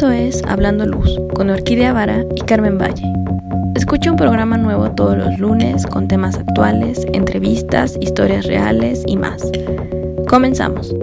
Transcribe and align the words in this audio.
Esto 0.00 0.12
es 0.12 0.42
Hablando 0.48 0.86
Luz 0.86 1.20
con 1.34 1.50
Orquídea 1.50 1.92
Vara 1.92 2.24
y 2.34 2.40
Carmen 2.40 2.78
Valle. 2.78 3.04
Escucha 3.74 4.10
un 4.10 4.16
programa 4.16 4.56
nuevo 4.56 4.90
todos 4.92 5.14
los 5.14 5.38
lunes 5.38 5.86
con 5.86 6.08
temas 6.08 6.38
actuales, 6.38 7.04
entrevistas, 7.12 7.98
historias 8.00 8.46
reales 8.46 9.02
y 9.06 9.18
más. 9.18 9.42
Comenzamos. 10.26 10.94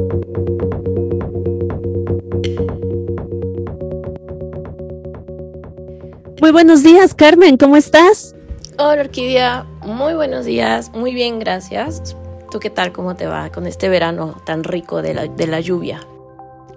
Muy 6.41 6.51
buenos 6.51 6.82
días, 6.82 7.14
Carmen, 7.14 7.57
¿cómo 7.57 7.77
estás? 7.77 8.36
Hola, 8.79 9.01
Orquídea. 9.01 9.68
Muy 9.86 10.15
buenos 10.15 10.45
días. 10.45 10.91
Muy 10.95 11.14
bien, 11.14 11.37
gracias. 11.37 12.18
¿Tú 12.50 12.57
qué 12.57 12.71
tal? 12.71 12.93
¿Cómo 12.93 13.15
te 13.15 13.27
va 13.27 13.51
con 13.51 13.68
este 13.68 13.89
verano 13.89 14.41
tan 14.43 14.64
rico 14.64 15.04
de 15.04 15.14
la, 15.14 15.27
de 15.27 15.45
la 15.45 15.59
lluvia? 15.59 16.00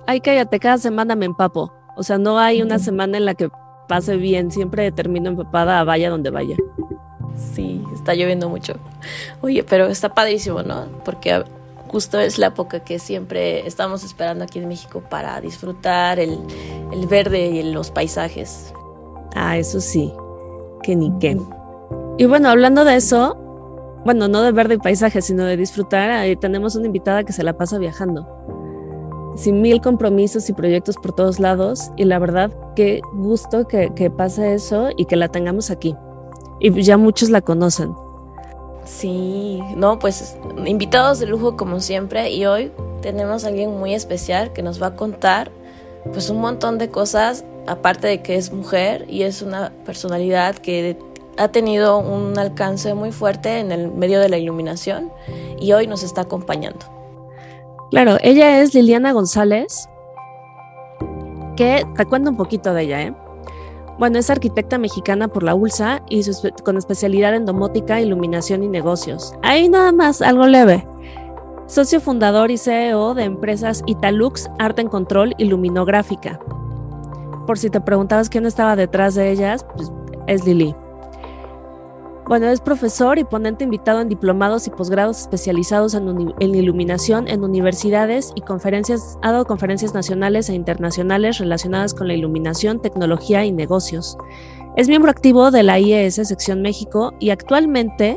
Ay, 0.06 0.20
cállate, 0.20 0.60
cada 0.60 0.77
semana 0.77 1.16
me 1.16 1.24
empapo. 1.24 1.80
O 1.96 2.02
sea, 2.02 2.18
no 2.18 2.38
hay 2.38 2.62
una 2.62 2.78
semana 2.78 3.18
en 3.18 3.24
la 3.24 3.34
que 3.34 3.50
pase 3.88 4.16
bien. 4.16 4.50
Siempre 4.50 4.92
termino 4.92 5.30
empapada, 5.30 5.82
vaya 5.84 6.10
donde 6.10 6.30
vaya. 6.30 6.56
Sí, 7.54 7.82
está 7.92 8.14
lloviendo 8.14 8.48
mucho. 8.48 8.74
Oye, 9.40 9.64
pero 9.64 9.86
está 9.86 10.14
padrísimo, 10.14 10.62
¿no? 10.62 10.86
Porque 11.04 11.42
justo 11.88 12.18
es 12.18 12.38
la 12.38 12.48
época 12.48 12.80
que 12.80 12.98
siempre 12.98 13.66
estamos 13.66 14.04
esperando 14.04 14.44
aquí 14.44 14.58
en 14.58 14.68
México 14.68 15.02
para 15.08 15.40
disfrutar 15.40 16.20
el, 16.20 16.38
el 16.92 17.06
verde 17.06 17.46
y 17.46 17.62
los 17.72 17.91
paisajes. 17.91 18.72
Ah, 19.34 19.58
eso 19.58 19.80
sí, 19.80 20.12
que 20.82 20.94
ni 20.94 21.12
qué. 21.18 21.36
Y 22.18 22.27
bueno, 22.27 22.48
hablando 22.48 22.84
de 22.84 22.96
eso, 22.96 23.36
bueno, 24.04 24.28
no 24.28 24.42
de 24.42 24.52
verde 24.52 24.74
y 24.74 24.78
paisaje, 24.78 25.22
sino 25.22 25.44
de 25.44 25.56
disfrutar, 25.56 26.10
ahí 26.10 26.36
tenemos 26.36 26.77
una 26.77 26.86
invitada 26.86 27.24
que 27.24 27.32
se 27.32 27.42
la 27.42 27.56
pasa 27.56 27.78
viajando 27.78 28.41
sin 29.37 29.61
mil 29.62 29.80
compromisos 29.80 30.48
y 30.48 30.53
proyectos 30.53 30.97
por 30.97 31.12
todos 31.12 31.39
lados. 31.39 31.91
Y 31.97 32.05
la 32.05 32.19
verdad, 32.19 32.53
qué 32.77 33.00
gusto 33.12 33.67
que, 33.67 33.92
que 33.95 34.11
pase 34.11 34.55
eso 34.55 34.91
y 34.97 35.05
que 35.05 35.17
la 35.17 35.28
tengamos 35.28 35.70
aquí. 35.70 35.97
Y 36.61 36.83
ya 36.83 36.97
muchos 36.97 37.31
la 37.31 37.41
conocen. 37.41 37.95
Sí, 38.84 39.61
no, 39.77 39.98
pues 39.98 40.37
invitados 40.67 41.19
de 41.19 41.27
lujo 41.27 41.56
como 41.56 41.81
siempre. 41.81 42.31
Y 42.31 42.47
hoy 42.47 42.72
tenemos 43.03 43.45
a 43.45 43.48
alguien 43.48 43.78
muy 43.78 43.95
especial 43.95 44.53
que 44.53 44.62
nos 44.62 44.83
va 44.83 44.89
a 44.89 44.97
contar 44.97 45.50
pues 46.12 46.31
un 46.31 46.41
montón 46.41 46.78
de 46.78 46.91
cosas, 46.91 47.44
aparte 47.67 48.06
de 48.06 48.22
que 48.22 48.37
es 48.37 48.53
mujer 48.53 49.05
y 49.09 49.22
es 49.22 49.42
una 49.42 49.72
personalidad 49.84 50.56
que 50.56 50.98
ha 51.37 51.48
tenido 51.48 51.98
un 51.98 52.39
alcance 52.39 52.94
muy 52.94 53.12
fuerte 53.12 53.59
en 53.59 53.72
el 53.72 53.91
medio 53.91 54.20
de 54.20 54.28
la 54.28 54.39
iluminación 54.39 55.11
y 55.59 55.72
hoy 55.72 55.87
nos 55.87 56.03
está 56.03 56.22
acompañando. 56.22 57.00
Claro, 57.91 58.19
ella 58.22 58.60
es 58.60 58.72
Liliana 58.72 59.12
González, 59.12 59.88
que 61.56 61.84
te 61.97 62.06
cuento 62.06 62.30
un 62.30 62.36
poquito 62.36 62.72
de 62.72 62.82
ella, 62.82 63.02
¿eh? 63.02 63.14
Bueno, 63.98 64.19
es 64.19 64.30
arquitecta 64.30 64.78
mexicana 64.78 65.28
por 65.28 65.42
la 65.42 65.55
ULSA 65.55 66.00
y 66.08 66.22
con 66.64 66.78
especialidad 66.78 67.34
en 67.34 67.44
domótica, 67.44 68.00
iluminación 68.00 68.62
y 68.62 68.69
negocios. 68.69 69.34
Ahí 69.42 69.69
nada 69.69 69.92
más, 69.92 70.22
algo 70.22 70.47
leve. 70.47 70.86
Socio 71.66 72.00
fundador 72.00 72.50
y 72.50 72.56
CEO 72.56 73.14
de 73.14 73.24
empresas 73.24 73.82
Italux, 73.86 74.48
Arte 74.58 74.82
en 74.82 74.88
Control 74.88 75.34
y 75.36 75.44
Luminográfica. 75.44 76.41
Por 77.47 77.58
si 77.58 77.69
te 77.70 77.80
preguntabas 77.80 78.30
quién 78.30 78.47
estaba 78.47 78.75
detrás 78.75 79.16
de 79.16 79.30
ellas, 79.30 79.66
pues 79.77 79.92
es 80.28 80.47
Lili. 80.47 80.75
Bueno, 82.31 82.47
es 82.47 82.61
profesor 82.61 83.19
y 83.19 83.25
ponente 83.25 83.64
invitado 83.64 84.00
en 84.00 84.09
diplomados 84.09 84.69
y 84.69 84.70
posgrados 84.70 85.23
especializados 85.23 85.95
en, 85.95 86.31
iluminación 86.55 87.27
en 87.27 87.42
universidades 87.42 88.31
y 88.37 88.42
conferencias, 88.42 89.19
ha 89.22 89.33
dado 89.33 89.45
conferencias 89.47 89.95
nacionales 89.95 90.48
e 90.48 90.55
internacionales 90.55 91.39
relacionadas 91.39 91.92
con 91.92 92.06
la 92.06 92.14
iluminación, 92.14 92.81
tecnología 92.81 93.45
y 93.45 93.50
negocios. 93.50 94.16
Es 94.77 94.87
miembro 94.87 95.10
activo 95.10 95.50
de 95.50 95.65
la 95.65 95.81
IES 95.81 96.15
Sección 96.15 96.62
México 96.62 97.12
y 97.19 97.31
actualmente, 97.31 98.16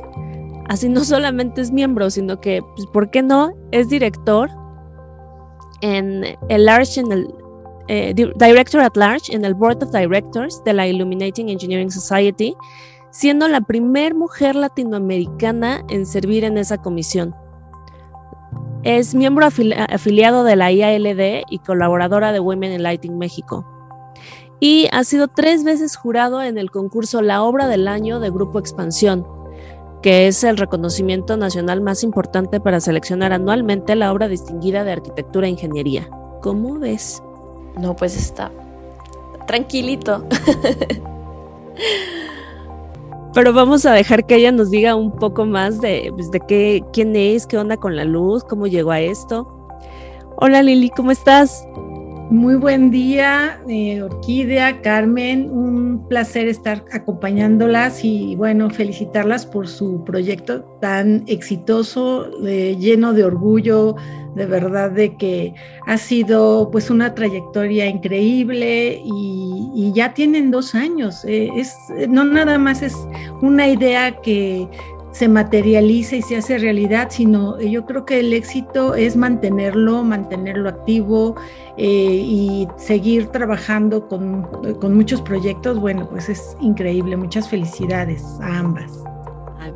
así 0.70 0.90
no 0.90 1.04
solamente 1.04 1.62
es 1.62 1.72
miembro, 1.72 2.12
sino 2.12 2.40
que, 2.40 2.62
pues, 2.76 2.86
¿por 2.94 3.10
qué 3.10 3.24
no? 3.24 3.56
Es 3.72 3.90
director 3.90 4.52
en 5.82 6.24
el 6.50 6.66
Large 6.66 7.02
eh, 7.88 8.14
Director 8.14 8.82
at 8.82 8.96
Large 8.96 9.36
en 9.36 9.44
el 9.44 9.56
Board 9.56 9.84
of 9.84 9.92
Directors 9.92 10.64
de 10.66 10.74
la 10.74 10.86
Illuminating 10.88 11.50
Engineering 11.50 11.90
Society 11.90 12.56
siendo 13.14 13.48
la 13.48 13.62
primer 13.62 14.16
mujer 14.16 14.56
latinoamericana 14.56 15.86
en 15.88 16.08
servir 16.08 16.44
en 16.44 16.58
esa 16.58 16.80
comisión. 16.80 17.36
Es 18.82 19.14
miembro 19.14 19.46
afiliado 19.46 20.44
de 20.44 20.56
la 20.56 20.72
IALD 20.72 21.44
y 21.50 21.60
colaboradora 21.60 22.32
de 22.32 22.40
Women 22.40 22.74
in 22.74 22.84
Lighting 22.84 23.18
México. 23.18 23.66
Y 24.60 24.90
ha 24.92 25.04
sido 25.04 25.28
tres 25.28 25.64
veces 25.64 25.96
jurado 25.96 26.42
en 26.42 26.58
el 26.58 26.72
concurso 26.72 27.22
La 27.22 27.44
Obra 27.44 27.68
del 27.68 27.88
Año 27.88 28.20
de 28.20 28.32
Grupo 28.32 28.58
Expansión, 28.58 29.28
que 30.02 30.28
es 30.28 30.44
el 30.44 30.58
reconocimiento 30.58 31.38
nacional 31.38 31.82
más 31.82 32.04
importante 32.04 32.60
para 32.60 32.82
seleccionar 32.82 33.32
anualmente 33.32 33.96
la 33.96 34.12
obra 34.12 34.28
distinguida 34.28 34.84
de 34.84 34.92
arquitectura 34.92 35.48
e 35.48 35.52
ingeniería. 35.52 36.10
¿Cómo 36.42 36.80
ves? 36.80 37.22
No, 37.78 37.96
pues 37.96 38.18
está 38.18 38.52
tranquilito. 39.46 40.26
pero 43.34 43.52
vamos 43.52 43.86
a 43.86 43.94
dejar 43.94 44.26
que 44.26 44.36
ella 44.36 44.52
nos 44.52 44.70
diga 44.70 44.96
un 44.96 45.12
poco 45.12 45.46
más 45.46 45.82
de, 45.82 46.12
pues, 46.16 46.30
de 46.32 46.40
qué, 46.42 46.84
quién 46.94 47.16
es, 47.16 47.48
qué 47.48 47.58
onda 47.58 47.78
con 47.78 47.96
la 47.96 48.06
luz, 48.06 48.44
cómo 48.44 48.68
llegó 48.68 48.92
a 48.92 49.02
esto. 49.02 49.48
Hola 50.38 50.62
Lili, 50.62 50.90
¿cómo 50.90 51.12
estás? 51.12 51.68
Muy 52.34 52.56
buen 52.56 52.90
día, 52.90 53.62
eh, 53.70 54.02
Orquídea, 54.02 54.82
Carmen, 54.82 55.52
un 55.52 56.08
placer 56.08 56.48
estar 56.48 56.84
acompañándolas 56.92 58.04
y 58.04 58.36
bueno, 58.36 58.72
felicitarlas 58.72 59.46
por 59.46 59.68
su 59.68 60.04
proyecto 60.04 60.64
tan 60.82 61.26
exitoso, 61.28 62.32
lleno 62.42 63.14
de 63.14 63.24
orgullo, 63.24 63.98
de 64.36 64.48
verdad 64.48 64.90
de 64.90 65.16
que 65.16 65.54
ha 65.86 65.98
sido 66.00 66.70
pues 66.72 66.90
una 66.90 67.14
trayectoria 67.14 67.86
increíble 67.86 69.00
y, 69.06 69.92
ya 69.94 70.16
tienen 70.16 70.50
dos 70.50 70.74
años. 70.74 71.24
Eh, 71.26 71.52
es, 71.56 71.76
no 72.10 72.24
nada 72.24 72.58
más 72.58 72.82
es 72.82 72.96
una 73.42 73.68
idea 73.68 74.20
que 74.22 74.68
se 75.14 75.28
materializa 75.28 76.16
y 76.16 76.22
se 76.24 76.38
hace 76.38 76.58
realidad, 76.58 77.08
sino 77.12 77.60
yo 77.62 77.86
creo 77.86 78.04
que 78.04 78.20
el 78.20 78.34
éxito 78.34 78.96
es 78.96 79.16
mantenerlo, 79.16 80.04
mantenerlo 80.04 80.68
activo 80.68 81.36
eh, 81.78 81.86
y 81.86 82.68
seguir 82.78 83.28
trabajando 83.28 84.08
con, 84.10 84.48
muchos 84.96 85.22
proyectos. 85.22 85.80
Bueno, 85.80 86.10
pues 86.10 86.30
es 86.30 86.58
increíble. 86.60 87.16
Muchas 87.16 87.48
felicidades 87.48 88.24
a 88.42 88.58
ambas. 88.58 88.92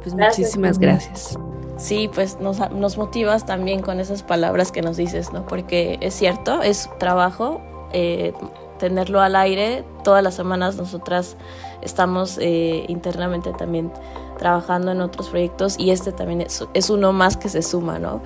pues 0.02 0.16
muchísimas 0.16 0.80
gracias. 0.80 1.38
Sí, 1.78 2.10
pues 2.14 2.40
nos, 2.40 2.60
nos, 2.72 2.98
motivas 2.98 3.46
también 3.46 3.84
con 3.84 4.00
esas 4.00 4.24
palabras 4.24 4.72
que 4.72 4.82
nos 4.82 4.98
dices, 4.98 5.32
¿no? 5.32 5.46
Porque 5.46 6.00
es 6.02 6.16
cierto, 6.16 6.64
es 6.64 6.90
trabajo 6.98 7.62
eh, 7.94 8.34
tenerlo 8.80 9.22
al 9.22 9.36
aire. 9.36 9.84
Todas 10.04 10.24
las 10.24 10.34
semanas 10.34 10.78
nosotras 10.78 11.38
estamos 11.84 12.40
eh, 12.42 12.86
internamente 12.88 13.54
también 13.54 13.92
trabajando 14.38 14.92
en 14.92 15.02
otros 15.02 15.30
proyectos 15.30 15.76
y 15.78 15.92
este 15.92 16.12
también 16.12 16.42
es, 16.42 16.90
uno 16.90 17.14
más 17.14 17.38
que 17.38 17.50
se 17.50 17.62
suma, 17.62 18.00
¿no? 18.00 18.22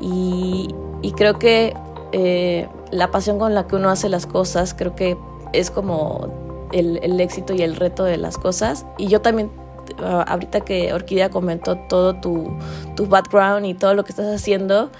Y, 0.00 0.74
creo 1.16 1.38
que 1.38 1.74
eh, 2.12 2.68
la 2.90 3.10
pasión 3.10 3.38
con 3.38 3.54
la 3.54 3.66
que 3.66 3.76
uno 3.76 3.90
hace 3.90 4.08
las 4.08 4.26
cosas, 4.26 4.74
creo 4.74 4.94
que 4.94 5.18
es 5.52 5.70
como 5.70 6.68
el, 6.72 6.98
el 7.02 7.20
éxito 7.20 7.52
y 7.54 7.62
el 7.62 7.76
reto 7.76 8.04
de 8.04 8.16
las 8.16 8.38
cosas. 8.38 8.86
Y 8.96 9.08
yo 9.08 9.20
también 9.20 9.50
Ah, 9.98 10.24
ahorita 10.28 10.60
que 10.60 10.92
Orquídea 10.92 11.30
comentó 11.30 11.76
todo 11.76 12.14
tu, 12.14 12.56
tu 12.96 13.06
background 13.06 13.66
y 13.66 13.74
todo 13.74 13.94
lo 13.94 14.04
que 14.04 14.10
estás 14.10 14.34
haciendo, 14.34 14.90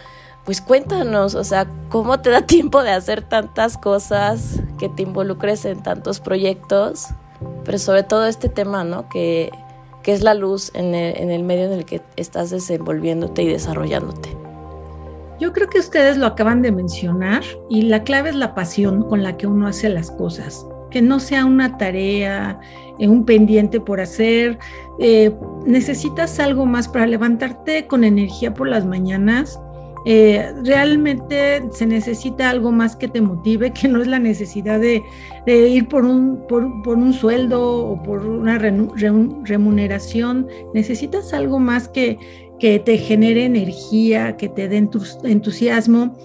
pues 0.45 0.61
cuéntanos, 0.61 1.35
o 1.35 1.45
sea, 1.45 1.67
¿cómo 1.89 2.21
te 2.21 2.31
da 2.31 2.43
tiempo 2.47 2.83
de 2.83 2.91
hacer 2.91 3.23
tantas 3.23 3.79
cosas, 3.79 4.61
que 4.79 4.89
te 4.89 5.03
involucres 5.03 5.65
en 5.65 5.83
tantos 5.83 6.21
proyectos, 6.21 7.09
pero 7.65 7.79
sobre 7.79 8.03
todo 8.03 8.27
este 8.27 8.49
tema, 8.49 8.85
¿no? 8.85 9.09
Que, 9.09 9.51
que 10.03 10.13
es 10.13 10.23
la 10.23 10.35
luz 10.35 10.71
en 10.75 10.95
el, 10.95 11.17
en 11.17 11.31
el 11.31 11.43
medio 11.43 11.65
en 11.67 11.73
el 11.73 11.85
que 11.85 12.01
estás 12.17 12.51
desenvolviéndote 12.51 13.43
y 13.43 13.49
desarrollándote. 13.49 14.37
Yo 15.39 15.53
creo 15.53 15.69
que 15.69 15.79
ustedes 15.79 16.17
lo 16.17 16.27
acaban 16.27 16.63
de 16.63 16.73
mencionar 16.73 17.43
y 17.69 17.83
la 17.83 18.03
clave 18.03 18.31
es 18.31 18.37
la 18.37 18.55
pasión 18.55 19.09
con 19.09 19.23
la 19.23 19.37
que 19.37 19.47
uno 19.47 19.67
hace 19.67 19.89
las 19.89 20.11
cosas 20.11 20.67
que 20.91 21.01
no 21.01 21.21
sea 21.21 21.47
una 21.47 21.79
tarea, 21.79 22.61
eh, 22.99 23.09
un 23.09 23.25
pendiente 23.25 23.81
por 23.81 24.01
hacer. 24.01 24.59
Eh, 24.99 25.33
necesitas 25.65 26.39
algo 26.39 26.67
más 26.67 26.89
para 26.89 27.07
levantarte 27.07 27.87
con 27.87 28.05
energía 28.05 28.53
por 28.53 28.69
las 28.69 28.85
mañanas. 28.85 29.59
Eh, 30.07 30.55
realmente 30.65 31.63
se 31.73 31.87
necesita 31.87 32.51
algo 32.51 32.73
más 32.73 32.97
que 32.97 33.09
te 33.09 33.21
motive, 33.21 33.73
que 33.73 33.89
no 33.89 34.01
es 34.01 34.09
la 34.09 34.19
necesidad 34.19 34.81
de, 34.81 35.03
ir 35.47 35.89
por 35.89 36.05
un, 36.05 37.13
sueldo 37.13 37.87
o 37.87 38.03
por 38.03 38.27
una 38.27 38.59
remuneración. 38.59 40.49
Necesitas 40.75 41.35
algo 41.35 41.59
más 41.59 41.89
que, 41.89 42.19
que 42.59 42.79
te 42.79 42.99
genere 42.99 43.45
energía, 43.45 44.37
que 44.37 44.49
te 44.49 44.69
dé 44.69 44.89
entusiasmo. 45.25 46.17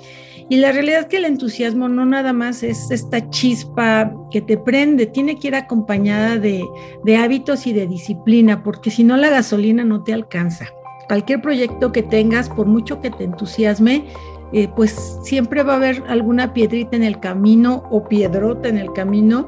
Y 0.48 0.58
la 0.58 0.72
realidad 0.72 1.00
es 1.02 1.06
que 1.08 1.18
el 1.18 1.26
entusiasmo 1.26 1.88
no 1.88 2.06
nada 2.06 2.32
más 2.32 2.62
es 2.62 2.92
esta 2.92 3.32
chispa 3.32 4.14
que 4.30 4.42
te 4.42 4.60
prende, 4.60 5.08
tiene 5.08 5.40
que 5.40 5.48
ir 5.48 5.56
acompañada 5.56 6.38
de 6.38 7.18
hábitos 7.18 7.66
y 7.66 7.74
de 7.74 7.88
disciplina, 7.88 8.62
porque 8.62 8.92
si 8.92 9.04
no 9.04 9.18
la 9.18 9.30
gasolina 9.30 9.84
no 9.84 10.04
te 10.04 10.14
alcanza. 10.14 10.75
Cualquier 11.08 11.42
proyecto 11.42 11.92
que 11.92 12.04
tengas, 12.04 12.50
por 12.50 12.66
mucho 12.66 13.02
que 13.02 13.12
te 13.12 13.24
entusiasme, 13.26 14.06
eh, 14.54 14.70
pues 14.76 15.20
siempre 15.24 15.64
va 15.64 15.74
a 15.74 15.76
haber 15.78 16.04
alguna 16.08 16.54
piedrita 16.54 16.96
en 16.96 17.04
el 17.04 17.20
camino 17.20 17.84
o 17.90 18.08
piedrota 18.08 18.70
en 18.70 18.78
el 18.78 18.92
camino 18.94 19.48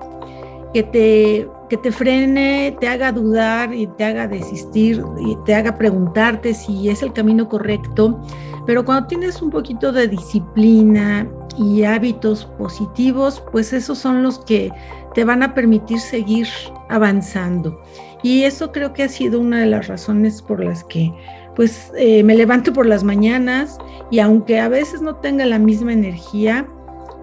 que 0.74 0.84
te, 0.84 1.48
que 1.70 1.78
te 1.78 1.92
frene, 1.92 2.76
te 2.80 2.88
haga 2.88 3.12
dudar 3.12 3.74
y 3.74 3.88
te 3.88 4.04
haga 4.04 4.28
desistir 4.28 5.04
y 5.20 5.36
te 5.46 5.56
haga 5.56 5.78
preguntarte 5.78 6.54
si 6.54 6.90
es 6.90 7.02
el 7.04 7.14
camino 7.14 7.48
correcto. 7.48 8.20
Pero 8.66 8.84
cuando 8.84 9.08
tienes 9.08 9.42
un 9.42 9.50
poquito 9.50 9.92
de 9.92 10.08
disciplina 10.08 11.28
y 11.58 11.84
hábitos 11.84 12.46
positivos, 12.58 13.42
pues 13.52 13.74
esos 13.74 13.98
son 13.98 14.24
los 14.24 14.40
que 14.40 14.72
te 15.14 15.24
van 15.24 15.42
a 15.42 15.54
permitir 15.54 16.00
seguir 16.00 16.48
avanzando. 16.90 17.82
Y 18.24 18.44
eso 18.44 18.72
creo 18.72 18.94
que 18.94 19.04
ha 19.04 19.10
sido 19.10 19.40
una 19.40 19.60
de 19.60 19.68
las 19.68 19.88
razones 19.88 20.42
por 20.42 20.64
las 20.64 20.84
que 20.84 21.14
pues 21.58 21.92
eh, 21.98 22.24
me 22.24 22.36
levanto 22.36 22.72
por 22.72 22.86
las 22.86 23.04
mañanas 23.04 23.80
y 24.12 24.20
aunque 24.20 24.60
a 24.60 24.70
veces 24.70 25.02
no 25.02 25.16
tenga 25.16 25.44
la 25.44 25.58
misma 25.58 25.92
energía, 25.92 26.68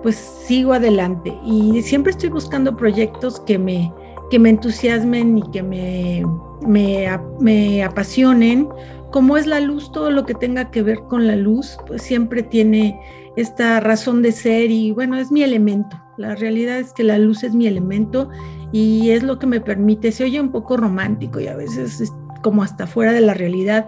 pues 0.02 0.16
sigo 0.16 0.72
adelante 0.72 1.32
y 1.46 1.81
siempre 1.82 2.10
estoy 2.10 2.31
buscando 2.31 2.76
proyectos 2.76 3.38
que 3.38 3.58
me, 3.58 3.92
que 4.31 4.40
me 4.40 4.50
entusiasmen 4.50 5.38
y 5.38 5.42
que 5.52 5.62
me, 5.62 6.25
me, 6.66 7.84
apasionen. 7.84 8.69
Como 9.12 9.36
es 9.36 9.46
la 9.46 9.60
luz, 9.60 9.92
todo 9.92 10.10
lo 10.10 10.26
que 10.26 10.34
tenga 10.34 10.72
que 10.72 10.82
ver 10.82 10.98
con 11.04 11.28
la 11.28 11.36
luz, 11.36 11.78
pues 11.86 12.02
siempre 12.02 12.42
tiene 12.42 12.98
esta 13.36 13.78
razón 13.78 14.20
de 14.20 14.32
ser 14.32 14.69
y 14.72 14.90
bueno, 14.90 15.16
es 15.16 15.31
mi 15.31 15.44
elemento. 15.44 15.96
La 16.16 16.34
realidad 16.34 16.81
es 16.81 16.92
que 16.92 17.04
la 17.04 17.19
luz 17.19 17.44
es 17.44 17.54
mi 17.54 17.69
elemento 17.69 18.28
y 18.72 19.10
es 19.10 19.22
lo 19.22 19.38
que 19.38 19.46
me 19.46 19.60
permite, 19.60 20.10
se 20.10 20.25
oye 20.25 20.40
un 20.40 20.50
poco 20.50 20.76
romántico 20.76 21.38
y 21.38 21.46
a 21.46 21.54
veces 21.54 22.00
es 22.00 22.12
como 22.42 22.64
hasta 22.64 22.88
fuera 22.88 23.12
de 23.12 23.20
la 23.20 23.34
realidad, 23.34 23.86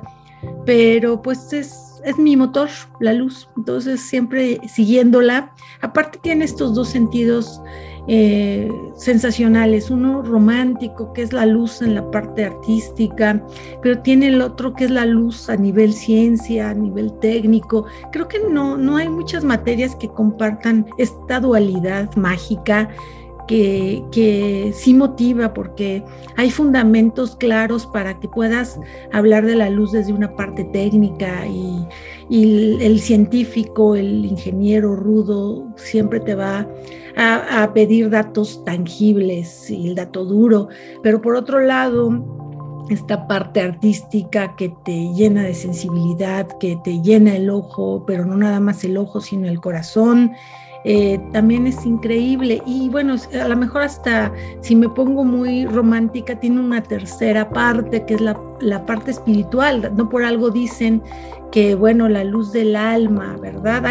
pero 0.65 1.23
pues 1.23 1.53
es, 1.53 2.01
es 2.05 2.19
mi 2.19 2.37
motor, 2.37 2.69
la 3.01 3.13
luz, 3.13 3.49
entonces 3.57 4.01
siempre 4.01 4.61
siguiéndola. 4.69 5.53
Aparte 5.81 6.19
tiene 6.23 6.45
estos 6.45 6.75
dos 6.75 6.89
sentidos 6.89 7.61
eh, 8.09 8.71
sensacionales, 8.95 9.91
uno 9.91 10.23
romántico, 10.23 11.13
que 11.13 11.23
es 11.23 11.33
la 11.33 11.45
luz 11.45 11.83
en 11.83 11.97
la 11.97 12.09
parte 12.11 12.45
artística, 12.45 13.43
pero 13.83 14.01
tiene 14.01 14.29
el 14.29 14.41
otro 14.41 14.75
que 14.75 14.85
es 14.85 14.91
la 14.91 15.05
luz 15.05 15.51
a 15.51 15.57
nivel 15.57 15.93
ciencia, 15.93 16.71
a 16.71 16.75
nivel 16.75 17.13
técnico. 17.19 17.87
Creo 18.13 18.29
que 18.29 18.39
no, 18.39 18.77
no 18.77 18.97
hay 18.97 19.09
muchas 19.09 19.43
materias 19.43 19.97
que 19.97 20.09
compartan 20.09 20.87
esta 20.99 21.41
dualidad 21.41 22.15
mágica 22.15 22.89
que, 23.47 24.73
sí 24.75 24.95
motiva 24.95 25.55
porque 25.55 26.03
hay 26.37 26.51
fundamentos 26.51 27.37
claros 27.37 27.87
para 27.87 28.19
que 28.19 28.29
puedas 28.29 28.79
hablar 29.13 29.47
de 29.47 29.57
la 29.57 29.71
luz 29.71 29.93
desde 29.93 30.13
una 30.13 30.35
parte 30.35 30.65
técnica 30.65 31.47
y, 31.47 31.87
el, 32.31 33.01
científico, 33.01 33.95
el 33.95 34.25
ingeniero 34.25 34.97
rudo 34.97 35.67
siempre 35.77 36.21
te 36.21 36.35
va 36.35 36.67
a, 37.17 37.63
a 37.63 37.73
pedir 37.73 38.11
datos 38.11 38.65
tangibles 38.65 39.71
y 39.71 39.89
el 39.89 39.95
dato 39.95 40.25
duro, 40.25 40.69
pero 41.03 41.21
por 41.23 41.37
otro 41.37 41.61
lado, 41.61 42.25
esta 42.91 43.27
parte 43.27 43.61
artística 43.61 44.55
que 44.57 44.73
te 44.85 45.13
llena 45.15 45.43
de 45.43 45.55
sensibilidad, 45.55 46.47
que 46.59 46.79
te 46.85 47.01
llena 47.03 47.37
el 47.37 47.51
ojo, 47.51 48.05
pero 48.07 48.25
no 48.25 48.37
nada 48.37 48.61
más 48.61 48.85
el 48.85 48.97
ojo, 48.97 49.21
sino 49.21 49.49
el 49.49 49.61
corazón, 49.61 50.33
eh, 50.89 51.19
también 51.33 51.67
es 51.67 51.85
increíble. 51.85 52.63
Y 52.65 52.89
bueno, 52.89 53.17
a 53.43 53.49
lo 53.49 53.57
mejor 53.57 53.83
hasta 53.83 54.33
si 54.61 54.77
me 54.77 54.89
pongo 54.89 55.25
muy 55.25 55.67
romántica, 55.67 56.39
tiene 56.39 56.61
una 56.61 56.81
tercera 56.81 57.51
parte, 57.51 58.05
que 58.07 58.15
es 58.15 58.21
la, 58.21 58.87
parte 58.87 59.11
espiritual. 59.11 59.93
No 59.97 60.09
por 60.09 60.23
algo 60.23 60.51
dicen 60.51 61.03
que, 61.51 61.75
bueno, 61.75 62.09
la 62.09 62.23
luz 62.23 62.53
del 62.53 62.77
alma, 62.77 63.37
¿verdad? 63.43 63.83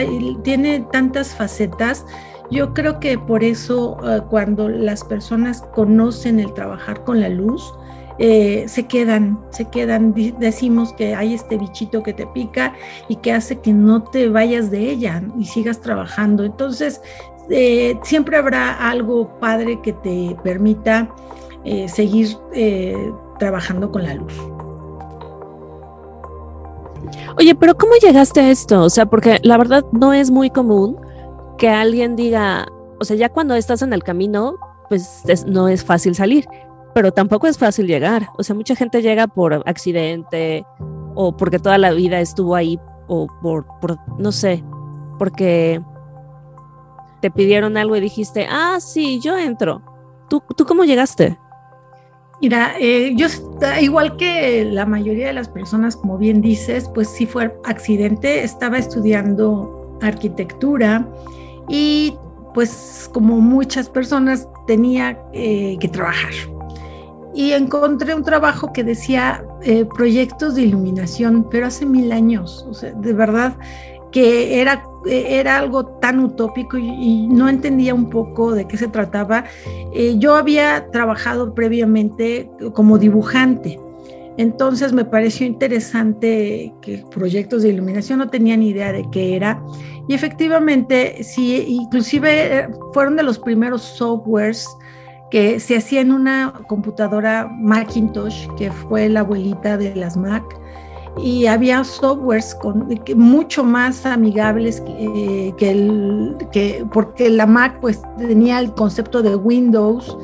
tiene 0.43 0.87
tantas 0.93 1.35
facetas. 1.35 2.05
Yo 2.49 2.73
creo 2.73 3.01
que 3.01 3.17
por 3.17 3.43
eso 3.43 3.97
eh, 4.05 4.21
cuando 4.29 4.69
las 4.69 5.03
personas 5.03 5.63
conocen 5.73 6.39
el 6.39 6.53
trabajar 6.53 7.03
con 7.03 7.19
la 7.19 7.27
luz, 7.27 7.73
eh, 8.17 8.65
se 8.67 8.87
quedan, 8.87 9.39
se 9.49 9.65
quedan, 9.65 10.13
decimos 10.39 10.93
que 10.93 11.15
hay 11.15 11.33
este 11.33 11.57
bichito 11.57 12.01
que 12.01 12.13
te 12.13 12.25
pica 12.27 12.73
y 13.09 13.17
que 13.17 13.33
hace 13.33 13.59
que 13.59 13.73
no 13.73 14.03
te 14.03 14.29
vayas 14.29 14.71
de 14.71 14.89
ella 14.89 15.21
y 15.37 15.45
sigas 15.45 15.81
trabajando. 15.81 16.45
Entonces, 16.45 17.01
eh, 17.49 17.97
siempre 18.03 18.37
habrá 18.37 18.89
algo 18.89 19.37
padre 19.39 19.81
que 19.81 19.93
te 19.93 20.35
permita 20.43 21.09
eh, 21.65 21.89
seguir 21.89 22.37
trabajando 23.37 23.91
con 23.91 24.03
la 24.03 24.13
luz. 24.13 24.33
Oye, 27.37 27.53
pero 27.53 27.75
¿cómo 27.75 27.93
llegaste 28.01 28.39
a 28.39 28.49
esto? 28.49 28.83
O 28.83 28.89
sea, 28.89 29.05
porque 29.05 29.39
la 29.43 29.57
verdad 29.57 29.85
no 29.91 30.13
es 30.13 30.31
muy 30.31 30.49
común 30.49 30.97
que 31.57 31.69
alguien 31.69 32.15
diga, 32.15 32.65
o 32.99 33.03
sea, 33.03 33.17
ya 33.17 33.29
cuando 33.29 33.55
estás 33.55 33.81
en 33.81 33.91
el 33.91 34.03
camino, 34.03 34.55
pues 34.87 35.23
no 35.45 35.67
es 35.67 35.83
fácil 35.83 36.15
salir 36.15 36.47
pero 36.95 37.11
tampoco 37.11 37.47
es 37.47 37.57
fácil 37.57 37.87
llegar. 37.87 38.29
O 38.37 38.43
sea, 38.43 38.55
mucha 38.55 38.73
gente 38.73 39.01
llega 39.01 39.27
por 39.27 39.61
accidente 39.65 40.65
o 41.13 41.35
porque 41.35 41.59
toda 41.59 41.77
la 41.77 41.91
vida 41.91 42.21
estuvo 42.21 42.55
ahí 42.55 42.79
o 43.07 43.27
por, 43.41 43.65
no 44.17 44.31
sé, 44.31 44.63
porque 45.19 45.81
te 47.19 47.29
pidieron 47.29 47.75
algo 47.75 47.97
y 47.97 47.99
dijiste, 47.99 48.47
ah, 48.49 48.77
sí, 48.79 49.19
yo 49.19 49.37
entro. 49.37 49.81
¿Tú, 50.29 50.41
tú 50.55 50.65
cómo 50.65 50.85
llegaste? 50.85 51.37
Mira, 52.41 52.75
eh, 52.79 53.13
yo 53.17 53.27
igual 53.81 54.15
que 54.15 54.63
la 54.63 54.85
mayoría 54.85 55.27
de 55.27 55.33
las 55.33 55.49
personas, 55.49 55.97
como 55.97 56.17
bien 56.17 56.39
dices, 56.39 56.89
pues 56.93 57.09
sí 57.09 57.25
fue 57.25 57.53
accidente, 57.65 58.41
estaba 58.41 58.77
estudiando 58.77 59.97
arquitectura 60.01 61.05
y 61.67 62.15
pues 62.53 63.09
como 63.11 63.41
muchas 63.41 63.89
personas 63.89 64.47
tenía 64.65 65.19
eh, 65.33 65.75
que 65.81 65.89
trabajar 65.89 66.54
y 67.35 67.51
encontré 67.51 68.15
un 68.15 68.23
trabajo 68.23 68.71
que 68.71 68.83
decía 68.83 69.45
eh, 69.61 69.85
proyectos 69.85 70.55
de 70.55 70.63
iluminación, 70.63 71.47
pero 71.51 71.67
hace 71.67 71.85
mil 71.85 72.11
años, 72.11 72.65
o 72.69 72.73
sea, 72.73 72.91
de 72.93 73.13
verdad 73.13 73.57
que 74.11 74.61
era, 74.61 74.81
era 75.05 75.57
algo 75.57 75.85
tan 75.85 76.21
utópico 76.21 76.77
y, 76.77 77.27
no 77.27 77.49
entendía 77.49 77.93
un 77.93 78.09
poco 78.09 78.53
de 78.53 78.65
qué 78.65 78.77
se 78.77 78.87
trataba. 78.87 79.43
Eh, 79.93 80.15
yo 80.17 80.35
había 80.35 80.89
trabajado 80.91 81.53
previamente 81.53 82.49
como 82.73 82.97
dibujante, 82.97 83.77
entonces 84.37 84.91
me 84.91 85.05
pareció 85.05 85.45
interesante 85.45 86.73
que 86.81 87.03
proyectos 87.11 87.63
de 87.63 87.69
iluminación 87.69 88.19
no 88.19 88.29
tenía 88.29 88.57
ni 88.57 88.69
idea 88.69 88.91
de 88.91 89.05
qué 89.11 89.35
era. 89.35 89.61
Y 90.07 90.13
efectivamente, 90.13 91.23
sí, 91.23 91.65
inclusive 91.67 92.59
eh, 92.59 92.67
fueron 92.93 93.15
de 93.15 93.23
los 93.23 93.39
primeros 93.39 93.81
softwares 93.81 94.67
que 95.31 95.59
se 95.59 95.77
hacía 95.77 96.01
en 96.01 96.11
una 96.11 96.53
computadora 96.67 97.49
Macintosh, 97.51 98.47
que 98.57 98.71
fue 98.71 99.09
la 99.09 99.21
abuelita 99.21 99.77
de 99.77 99.95
las 99.95 100.15
Mac, 100.15 100.43
y 101.17 101.45
había 101.45 101.83
softwares 101.83 102.55
con, 102.55 102.87
mucho 103.15 103.63
más 103.63 104.05
amigables 104.05 104.81
que, 104.81 105.53
el, 105.59 106.35
que, 106.51 106.85
porque 106.91 107.29
la 107.29 107.45
Mac 107.45 107.79
pues 107.79 108.01
tenía 108.17 108.59
el 108.59 108.73
concepto 108.73 109.21
de 109.23 109.35
Windows, 109.35 110.17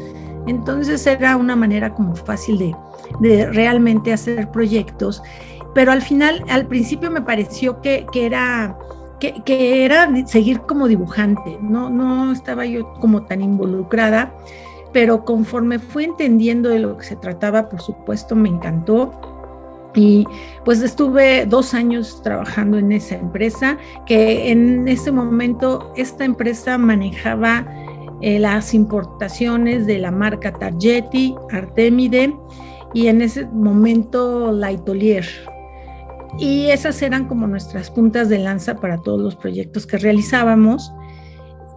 entonces 0.48 1.06
era 1.08 1.38
una 1.38 1.56
manera 1.56 1.94
como 1.94 2.16
fácil 2.16 2.58
de, 2.58 2.76
de 3.20 3.46
realmente 3.52 4.12
hacer 4.12 4.52
proyectos, 4.52 5.22
pero 5.74 5.92
al 5.92 6.02
final, 6.02 6.44
al 6.50 6.68
principio 6.68 7.10
me 7.10 7.22
pareció 7.22 7.82
que, 7.82 8.06
que 8.12 8.26
era... 8.26 8.78
Que, 9.20 9.44
que, 9.44 9.86
era 9.86 10.10
seguir 10.26 10.62
como 10.62 10.88
dibujante, 10.88 11.60
no, 11.62 11.92
no 11.92 12.32
estaba 12.32 12.66
yo 12.66 12.92
como 12.96 13.22
tan 13.22 13.42
involucrada, 13.42 14.34
pero 14.94 15.24
conforme 15.26 15.80
fui 15.80 16.06
entendiendo 16.06 16.70
de 16.70 16.80
lo 16.80 16.98
que 16.98 17.06
se 17.06 17.16
trataba, 17.16 17.70
por 17.70 17.82
supuesto, 17.82 18.36
me 18.36 18.50
encantó. 18.50 19.12
Y 19.94 20.26
pues 20.64 20.82
estuve 20.82 21.46
dos 21.46 21.74
años 21.74 22.22
trabajando 22.24 22.78
en 22.78 22.92
esa 22.94 23.16
empresa, 23.16 23.78
que 24.06 24.50
en 24.50 24.88
ese 24.88 25.12
momento 25.12 25.92
esta 25.98 26.24
empresa 26.24 26.78
manejaba 26.78 27.66
eh, 28.22 28.40
las 28.40 28.74
importaciones 28.74 29.88
de 29.88 29.98
la 29.98 30.12
marca 30.12 30.54
Targetti, 30.54 31.36
Artemide 31.52 32.34
y 32.94 33.08
en 33.08 33.22
ese 33.22 33.46
momento 33.48 34.52
Laitolier. 34.52 35.26
Y 36.38 36.68
esas 36.68 37.02
eran 37.02 37.28
como 37.28 37.48
nuestras 37.48 37.90
puntas 37.90 38.30
de 38.30 38.40
lanza 38.40 38.76
para 38.76 38.98
todos 39.00 39.20
los 39.20 39.36
proyectos 39.36 39.86
que 39.86 39.98
realizábamos. 39.98 40.94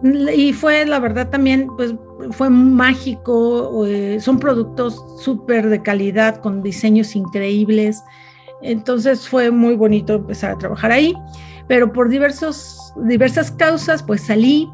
Y 0.05 0.53
fue, 0.53 0.85
la 0.85 0.99
verdad, 0.99 1.29
también, 1.29 1.67
pues 1.75 1.95
fue 2.31 2.49
mágico, 2.49 3.85
eh, 3.87 4.19
son 4.19 4.39
productos 4.39 5.03
súper 5.19 5.69
de 5.69 5.81
calidad, 5.81 6.41
con 6.41 6.61
diseños 6.61 7.15
increíbles. 7.15 8.03
Entonces 8.61 9.27
fue 9.27 9.49
muy 9.49 9.75
bonito 9.75 10.13
empezar 10.13 10.51
a 10.51 10.57
trabajar 10.57 10.91
ahí. 10.91 11.13
pero 11.67 11.91
por 11.91 12.09
diversos, 12.09 12.93
diversas 13.07 13.49
causas, 13.49 14.03
pues 14.03 14.21
salí 14.21 14.69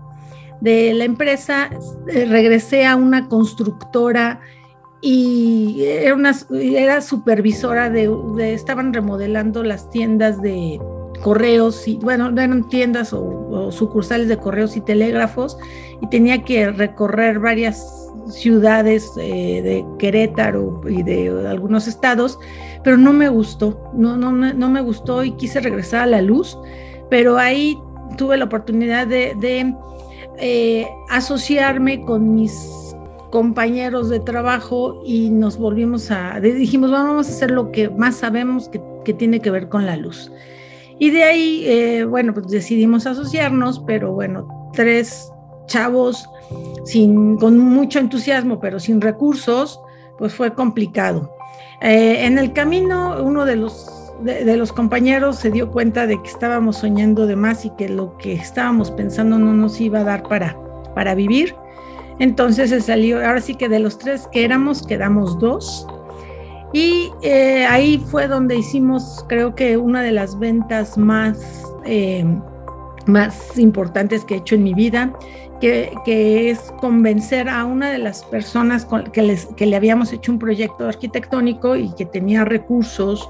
de 0.59 0.93
la 0.93 1.05
empresa, 1.05 1.69
eh, 2.09 2.25
regresé 2.25 2.85
a 2.85 2.97
una 2.97 3.29
constructora 3.29 4.41
y 5.01 5.83
era, 5.85 6.13
una, 6.13 6.35
era 6.51 7.01
supervisora 7.01 7.89
de, 7.89 8.11
estaban 8.53 8.93
remodelando 8.93 9.63
las 9.63 9.89
tiendas 9.89 10.41
de 10.41 10.81
correos 11.21 11.87
y 11.87 11.97
bueno, 11.97 12.29
eran 12.29 12.67
tiendas 12.69 13.13
o, 13.13 13.71
sucursales 13.71 14.27
de 14.27 14.37
correos 14.37 14.75
y 14.75 14.81
telégrafos 14.81 15.57
y 16.01 16.07
tenía 16.07 16.43
que 16.43 16.71
recorrer 16.71 17.39
varias 17.39 18.09
ciudades 18.29 19.11
eh, 19.17 19.61
de 19.61 19.85
Querétaro 19.97 20.81
y 20.87 21.03
de 21.03 21.47
algunos 21.47 21.87
estados, 21.87 22.39
pero 22.83 22.97
no 22.97 23.13
me 23.13 23.29
gustó, 23.29 23.91
no, 23.93 24.17
no, 24.17 24.31
no 24.31 24.69
me 24.69 24.81
gustó 24.81 25.23
y 25.23 25.31
quise 25.33 25.59
regresar 25.59 26.01
a 26.01 26.07
la 26.07 26.21
luz, 26.21 26.57
pero 27.09 27.37
ahí 27.37 27.77
tuve 28.17 28.37
la 28.37 28.45
oportunidad 28.45 29.07
de, 29.07 29.73
eh, 30.39 30.87
asociarme 31.09 32.01
con 32.01 32.35
mis 32.35 32.95
compañeros 33.31 34.09
de 34.09 34.19
trabajo 34.19 35.01
y 35.05 35.29
nos 35.29 35.57
volvimos 35.57 36.11
a, 36.11 36.39
dijimos, 36.39 36.91
vamos 36.91 37.27
a 37.27 37.31
hacer 37.31 37.51
lo 37.51 37.71
que 37.71 37.89
más 37.89 38.15
sabemos 38.17 38.69
que, 38.69 39.13
tiene 39.13 39.41
que 39.41 39.51
ver 39.51 39.67
con 39.67 39.85
la 39.85 39.97
luz. 39.97 40.31
Y 41.01 41.09
de 41.09 41.23
ahí, 41.23 41.63
eh, 41.65 42.03
bueno, 42.03 42.31
pues 42.31 42.47
decidimos 42.49 43.07
asociarnos, 43.07 43.79
pero 43.87 44.11
bueno, 44.11 44.69
tres 44.71 45.33
chavos 45.65 46.29
sin, 46.85 47.37
con 47.37 47.57
mucho 47.57 47.97
entusiasmo, 47.97 48.59
pero 48.59 48.79
sin 48.79 49.01
recursos, 49.01 49.81
pues 50.19 50.35
fue 50.35 50.53
complicado. 50.53 51.35
Eh, 51.81 52.23
en 52.27 52.37
el 52.37 52.53
camino, 52.53 53.17
uno 53.23 53.45
de 53.45 53.55
los 53.55 54.13
de, 54.21 54.55
los 54.55 54.71
compañeros 54.71 55.37
se 55.37 55.49
dio 55.49 55.71
cuenta 55.71 56.05
de 56.05 56.21
que 56.21 56.29
estábamos 56.29 56.77
soñando 56.77 57.25
de 57.25 57.35
más 57.35 57.65
y 57.65 57.71
que 57.71 57.89
lo 57.89 58.15
que 58.17 58.33
estábamos 58.33 58.91
pensando 58.91 59.39
no 59.39 59.53
nos 59.53 59.81
iba 59.81 60.01
a 60.01 60.03
dar 60.03 60.21
para, 60.21 60.55
para 60.93 61.15
vivir. 61.15 61.55
Entonces 62.19 62.69
se 62.69 62.79
salió, 62.79 63.25
ahora 63.25 63.41
sí 63.41 63.55
que 63.55 63.69
de 63.69 63.79
los 63.79 63.97
tres 63.97 64.29
que 64.31 64.45
éramos, 64.45 64.85
quedamos 64.85 65.39
dos. 65.39 65.87
Y 66.73 67.11
eh, 67.21 67.65
ahí 67.65 67.97
fue 68.09 68.27
donde 68.27 68.55
hicimos, 68.55 69.25
creo 69.27 69.55
que 69.55 69.77
una 69.77 70.01
de 70.01 70.11
las 70.11 70.39
ventas 70.39 70.97
más, 70.97 71.65
eh, 71.85 72.25
más 73.05 73.57
importantes 73.57 74.23
que 74.23 74.35
he 74.35 74.37
hecho 74.37 74.55
en 74.55 74.63
mi 74.63 74.73
vida, 74.73 75.11
que, 75.59 75.93
que, 76.05 76.49
es 76.49 76.59
convencer 76.79 77.49
a 77.49 77.65
una 77.65 77.91
de 77.91 77.99
las 77.99 78.23
personas 78.23 78.85
con, 78.85 79.03
que, 79.11 79.21
les, 79.21 79.45
que 79.45 79.65
le 79.65 79.75
habíamos 79.75 80.11
hecho 80.13 80.31
un 80.31 80.39
proyecto 80.39 80.87
arquitectónico 80.87 81.75
y 81.75 81.93
que 81.93 82.05
tenía 82.05 82.45
recursos 82.45 83.29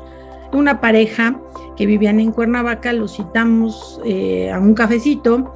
una 0.54 0.82
pareja 0.82 1.40
que 1.78 1.86
vivían 1.86 2.20
en 2.20 2.32
Cuernavaca, 2.32 2.94
los 2.94 3.16
citamos 3.16 4.02
eh, 4.06 4.52
a 4.52 4.60
un 4.60 4.74
cafecito 4.74 5.54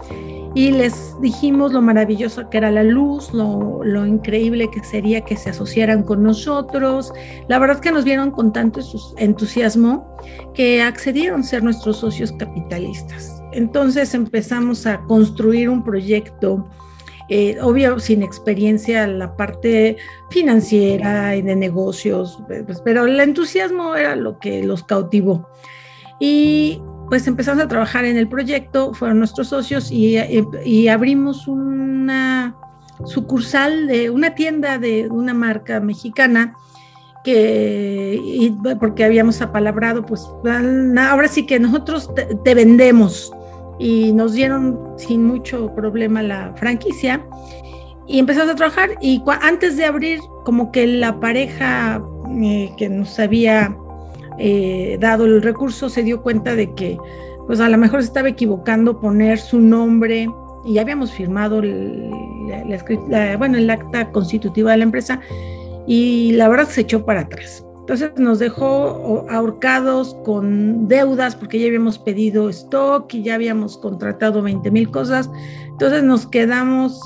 y 0.56 0.72
les 0.72 1.20
dijimos 1.20 1.74
lo 1.74 1.82
maravilloso 1.82 2.50
que 2.50 2.58
era 2.58 2.72
la 2.72 2.82
luz, 2.82 3.34
lo, 3.34 3.84
lo, 3.84 4.06
increíble 4.06 4.70
que 4.72 4.82
sería 4.86 5.20
que 5.20 5.36
se 5.36 5.50
asociaran 5.50 6.02
con 6.02 6.24
nosotros. 6.24 7.14
La 7.50 7.60
verdad 7.60 7.82
que 7.82 7.92
nos 7.92 8.06
vieron 8.06 8.32
con 8.32 8.54
tanto 8.54 8.80
entusiasmo 9.18 10.18
que 10.54 10.82
accedieron 10.82 11.42
a 11.42 11.44
ser 11.44 11.62
nuestros 11.62 11.98
socios 11.98 12.32
capitalistas. 12.32 13.44
Entonces 13.52 14.14
empezamos 14.14 14.88
a 14.88 15.02
construir 15.02 15.70
un 15.70 15.84
proyecto 15.84 16.66
eh, 17.28 17.58
obvio 17.62 18.00
sin 18.00 18.24
experiencia 18.24 19.08
la 19.08 19.36
parte 19.36 19.98
financiera 20.30 21.36
y 21.36 21.42
de 21.42 21.56
negocios, 21.56 22.40
pues, 22.48 22.82
pero 22.82 23.06
el 23.06 23.20
entusiasmo 23.20 23.96
era 23.96 24.16
lo 24.16 24.40
que 24.40 24.64
los 24.64 24.84
cautivó. 24.84 25.50
Y 26.20 26.82
pues 27.10 27.28
empezamos 27.28 27.64
a 27.64 27.68
trabajar 27.68 28.06
en 28.06 28.18
el 28.18 28.28
proyecto, 28.28 28.94
fueron 28.94 29.20
nuestros 29.20 29.50
socios 29.50 29.92
y, 29.92 30.18
y 30.66 30.88
abrimos 30.88 31.48
una 31.48 32.56
sucursal 33.06 33.88
de 33.88 34.10
una 34.10 34.36
tienda 34.36 34.78
de 34.78 35.10
una 35.10 35.34
marca 35.34 35.80
mexicana 35.80 36.56
que, 37.26 38.54
porque 38.80 39.04
habíamos 39.04 39.42
apalabrado, 39.42 40.06
pues 40.06 40.22
ahora 40.98 41.28
sí 41.28 41.46
que 41.46 41.60
nosotros 41.60 42.10
te 42.44 42.56
vendemos. 42.56 43.34
Y 43.78 44.14
nos 44.14 44.34
dieron 44.34 44.80
sin 44.96 45.26
mucho 45.26 45.74
problema 45.76 46.24
la 46.24 46.54
franquicia 46.56 47.26
y 48.08 48.20
empezamos 48.20 48.54
a 48.54 48.56
trabajar. 48.56 48.92
Y 49.02 49.22
antes 49.42 49.76
de 49.76 49.86
abrir 49.86 50.20
como 50.46 50.72
que 50.72 50.88
la 50.88 51.20
pareja 51.20 52.02
eh, 52.42 52.72
que 52.78 52.88
nos 52.88 53.20
había 53.20 53.76
eh, 54.38 54.98
dado 55.00 55.26
el 55.26 55.42
recurso 55.42 55.90
se 55.90 56.04
dio 56.04 56.22
cuenta 56.22 56.56
de 56.56 56.74
que 56.74 56.98
pues 57.48 57.60
a 57.60 57.70
lo 57.70 57.78
mejor 57.78 58.02
se 58.02 58.08
estaba 58.08 58.30
equivocando 58.30 59.00
poner 59.00 59.38
su 59.38 59.60
nombre 59.60 60.28
y 60.66 60.74
ya 60.74 60.82
habíamos 60.82 61.12
firmado 61.12 61.62
bueno, 63.38 63.58
el 63.58 63.70
acta 63.70 64.12
constitutiva 64.12 64.72
de 64.72 64.78
la 64.78 64.84
empresa 64.84 65.22
y 65.88 66.32
la 66.34 66.50
verdad 66.50 66.68
se 66.68 66.82
echó 66.82 67.06
para 67.06 67.22
atrás. 67.22 67.66
Entonces 67.82 68.14
nos 68.18 68.40
dejó 68.40 69.28
ahorcados 69.30 70.16
con 70.26 70.88
deudas 70.88 71.36
porque 71.36 71.60
ya 71.60 71.68
habíamos 71.68 72.00
pedido 72.00 72.50
stock 72.50 73.14
y 73.14 73.22
ya 73.22 73.36
habíamos 73.36 73.78
contratado 73.78 74.42
20 74.42 74.72
mil 74.72 74.90
cosas. 74.90 75.30
Entonces 75.68 76.02
nos 76.02 76.26
quedamos, 76.26 77.00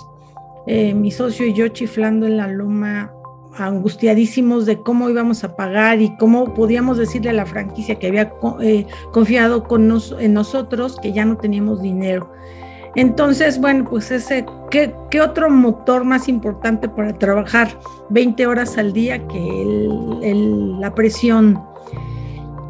eh, 0.67 0.93
mi 0.93 1.11
socio 1.11 1.45
y 1.45 1.53
yo, 1.53 1.67
chiflando 1.67 2.27
en 2.27 2.37
la 2.37 2.47
loma, 2.47 3.11
angustiadísimos 3.57 4.65
de 4.65 4.81
cómo 4.81 5.09
íbamos 5.09 5.43
a 5.43 5.55
pagar 5.55 6.01
y 6.01 6.15
cómo 6.17 6.53
podíamos 6.53 6.97
decirle 6.97 7.31
a 7.31 7.33
la 7.33 7.45
franquicia 7.45 7.95
que 7.95 8.07
había 8.07 8.33
eh, 8.61 8.85
confiado 9.11 9.63
con 9.63 9.89
en 10.19 10.33
nosotros 10.33 10.97
que 11.01 11.11
ya 11.11 11.25
no 11.25 11.37
teníamos 11.37 11.81
dinero. 11.81 12.31
Entonces, 12.95 13.59
bueno, 13.59 13.85
pues 13.89 14.11
ese, 14.11 14.45
¿qué, 14.71 14.93
otro 15.21 15.49
motor 15.49 16.03
más 16.03 16.27
importante 16.27 16.89
para 16.89 17.13
trabajar 17.17 17.69
20 18.09 18.47
horas 18.47 18.77
al 18.77 18.93
día 18.93 19.25
que 19.27 19.87
la 20.79 20.93
presión? 20.95 21.61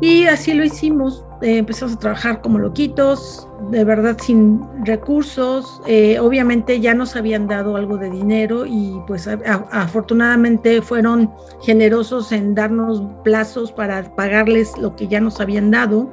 Y 0.01 0.25
así 0.25 0.53
lo 0.53 0.63
hicimos, 0.63 1.25
eh, 1.41 1.57
empezamos 1.57 1.95
a 1.95 1.99
trabajar 1.99 2.41
como 2.41 2.57
loquitos, 2.57 3.47
de 3.69 3.83
verdad 3.83 4.17
sin 4.21 4.61
recursos, 4.85 5.81
eh, 5.85 6.19
obviamente 6.19 6.79
ya 6.79 6.93
nos 6.93 7.17
habían 7.17 7.47
dado 7.47 7.75
algo 7.75 7.97
de 7.97 8.09
dinero 8.09 8.65
y 8.65 8.97
pues 9.07 9.27
afortunadamente 9.27 10.81
fueron 10.81 11.31
generosos 11.61 12.31
en 12.31 12.55
darnos 12.55 13.03
plazos 13.25 13.73
para 13.73 14.15
pagarles 14.15 14.77
lo 14.77 14.95
que 14.95 15.07
ya 15.09 15.19
nos 15.19 15.41
habían 15.41 15.69
dado 15.69 16.09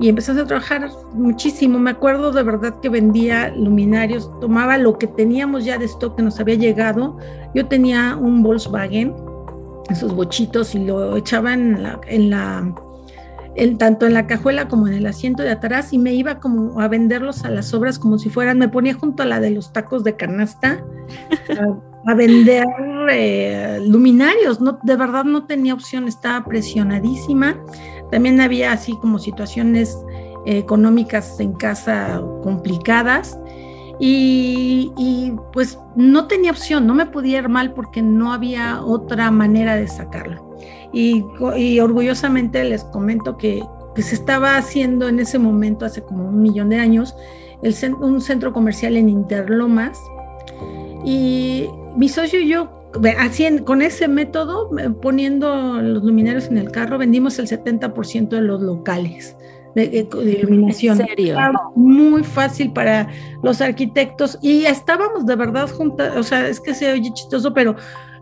y 0.00 0.08
empezamos 0.08 0.42
a 0.42 0.46
trabajar 0.46 0.90
muchísimo. 1.12 1.78
Me 1.78 1.90
acuerdo 1.90 2.32
de 2.32 2.42
verdad 2.42 2.80
que 2.80 2.88
vendía 2.88 3.52
luminarios, 3.54 4.30
tomaba 4.40 4.78
lo 4.78 4.98
que 4.98 5.06
teníamos 5.06 5.66
ya 5.66 5.76
de 5.76 5.84
stock 5.84 6.16
que 6.16 6.22
nos 6.22 6.40
había 6.40 6.54
llegado. 6.54 7.18
Yo 7.54 7.66
tenía 7.66 8.16
un 8.16 8.42
Volkswagen, 8.42 9.14
esos 9.90 10.14
bochitos, 10.14 10.74
y 10.74 10.84
lo 10.84 11.16
echaba 11.16 11.54
en 11.54 11.82
la, 11.82 12.00
en 12.06 12.30
la 12.30 12.74
tanto 13.78 14.06
en 14.06 14.14
la 14.14 14.26
cajuela 14.26 14.68
como 14.68 14.88
en 14.88 14.94
el 14.94 15.06
asiento 15.06 15.42
de 15.42 15.50
atrás 15.50 15.92
y 15.92 15.98
me 15.98 16.14
iba 16.14 16.38
como 16.38 16.80
a 16.80 16.88
venderlos 16.88 17.44
a 17.44 17.50
las 17.50 17.74
obras 17.74 17.98
como 17.98 18.18
si 18.18 18.30
fueran, 18.30 18.58
me 18.58 18.68
ponía 18.68 18.94
junto 18.94 19.22
a 19.22 19.26
la 19.26 19.40
de 19.40 19.50
los 19.50 19.72
tacos 19.72 20.04
de 20.04 20.16
canasta 20.16 20.82
a, 22.06 22.14
vender 22.14 22.64
eh, 23.10 23.80
luminarios, 23.86 24.60
no, 24.60 24.78
de 24.82 24.96
verdad 24.96 25.24
no 25.24 25.46
tenía 25.46 25.74
opción, 25.74 26.08
estaba 26.08 26.44
presionadísima. 26.44 27.56
También 28.10 28.40
había 28.40 28.72
así 28.72 28.96
como 29.00 29.18
situaciones 29.18 29.96
eh, 30.46 30.58
económicas 30.58 31.38
en 31.40 31.52
casa 31.52 32.22
complicadas 32.42 33.38
y, 34.02 35.34
pues 35.52 35.78
no 35.94 36.26
tenía 36.26 36.50
opción, 36.50 36.86
no 36.86 36.94
me 36.94 37.04
podía 37.04 37.38
ir 37.38 37.48
mal 37.50 37.74
porque 37.74 38.00
no 38.00 38.32
había 38.32 38.82
otra 38.82 39.30
manera 39.30 39.76
de 39.76 39.86
sacarla. 39.88 40.42
Y, 40.92 41.22
orgullosamente 41.80 42.64
les 42.64 42.82
comento 42.84 43.36
que, 43.36 43.62
se 43.96 44.14
estaba 44.14 44.56
haciendo 44.56 45.08
en 45.08 45.20
ese 45.20 45.38
momento, 45.38 45.84
hace 45.84 46.00
como 46.00 46.26
un 46.26 46.40
millón 46.40 46.70
de 46.70 46.78
años, 46.78 47.14
un 48.00 48.20
centro 48.22 48.50
comercial 48.54 48.96
en 48.96 49.10
Interlomas. 49.10 49.98
Y 51.04 51.66
mi 51.96 52.08
socio 52.08 52.40
y 52.40 52.48
yo 52.48 52.70
con 53.64 53.82
ese 53.82 54.08
método, 54.08 54.70
eh, 54.78 54.88
poniendo 54.90 55.80
los 55.82 56.02
luminarios 56.02 56.46
en 56.46 56.56
el 56.56 56.70
carro, 56.70 56.96
vendimos 56.96 57.38
el 57.38 57.46
70% 57.46 58.30
de 58.30 58.40
los 58.40 58.62
locales 58.62 59.36
de, 59.74 60.08
iluminación. 60.24 61.00
¿En 61.00 61.06
serio? 61.06 61.38
muy 61.74 62.24
fácil 62.24 62.72
para 62.72 63.08
los 63.42 63.60
arquitectos 63.60 64.38
y 64.42 64.64
estábamos 64.64 65.26
de 65.26 65.36
verdad 65.36 65.68
juntas, 65.70 66.16
o 66.16 66.22
sea, 66.22 66.48
es 66.48 66.60
que 66.60 66.74
se 66.74 66.92
oye 66.92 67.12
chistoso, 67.12 67.52
pero 67.54 67.76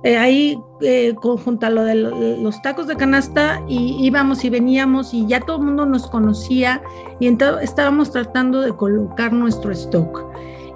eh, 0.05 0.17
ahí 0.17 0.61
eh, 0.81 1.15
junto 1.21 1.67
a 1.67 1.71
lo 1.71 1.83
de 1.83 1.97
los 1.97 2.63
tacos 2.63 2.87
de 2.87 2.97
canasta 2.97 3.61
y 3.67 3.97
íbamos 4.07 4.45
y 4.45 4.51
veníamos 4.51 5.13
y 5.13 5.27
ya 5.27 5.41
todo 5.41 5.57
el 5.57 5.65
mundo 5.65 5.87
nos 5.87 6.07
conocía 6.07 6.81
y 7.19 7.27
entonces 7.27 7.65
estábamos 7.65 8.13
tratando 8.13 8.61
de 8.61 8.73
colocar 8.77 9.33
nuestro 9.33 9.73
stock 9.73 10.28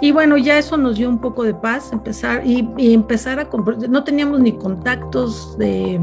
Y 0.03 0.11
bueno, 0.11 0.37
ya 0.37 0.59
eso 0.59 0.77
nos 0.77 0.97
dio 0.97 1.09
un 1.09 1.21
poco 1.21 1.45
de 1.45 1.55
paz, 1.55 1.93
empezar 1.93 2.45
y, 2.45 2.69
empezar 2.93 3.39
a 3.39 3.49
no 3.89 4.03
teníamos 4.03 4.41
ni 4.41 4.51
contactos 4.51 5.57
de, 5.59 6.01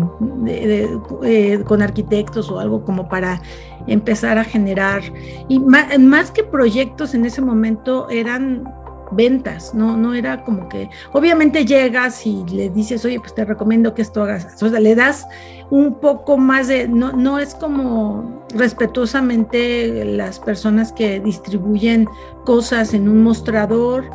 eh, 0.48 1.64
con 1.66 1.82
arquitectos 1.82 2.50
o 2.50 2.60
algo 2.60 2.86
como 2.86 3.10
para 3.10 3.42
empezar 3.88 4.38
a 4.38 4.46
generar. 4.46 5.02
Y 5.50 5.60
más, 5.60 6.32
que 6.32 6.46
proyectos 6.46 7.14
en 7.14 7.26
ese 7.26 7.42
momento 7.42 8.10
eran 8.10 8.64
ventas, 9.12 9.74
no, 9.74 9.98
no 9.98 10.14
era 10.14 10.44
como 10.44 10.70
que, 10.70 10.90
obviamente 11.14 11.66
llegas 11.66 12.26
y 12.26 12.44
le 12.52 12.70
dices, 12.70 13.04
oye, 13.06 13.20
pues 13.20 13.34
te 13.34 13.46
recomiendo 13.46 13.94
que 13.94 14.02
esto 14.02 14.24
hagas, 14.24 14.62
o 14.62 14.70
sea, 14.70 14.80
le 14.80 14.96
das 14.96 15.28
un 15.70 16.00
poco 16.00 16.38
más 16.38 16.68
de, 16.68 16.88
no, 16.88 17.12
no 17.14 17.40
es 17.40 17.56
como 17.56 18.46
respetuosamente 18.54 20.06
las 20.06 20.40
personas 20.40 20.92
que 20.92 21.20
distribuyen 21.20 22.08
cosas 22.46 22.94
en 22.94 23.08
un 23.08 23.24
mostrador, 23.24 24.10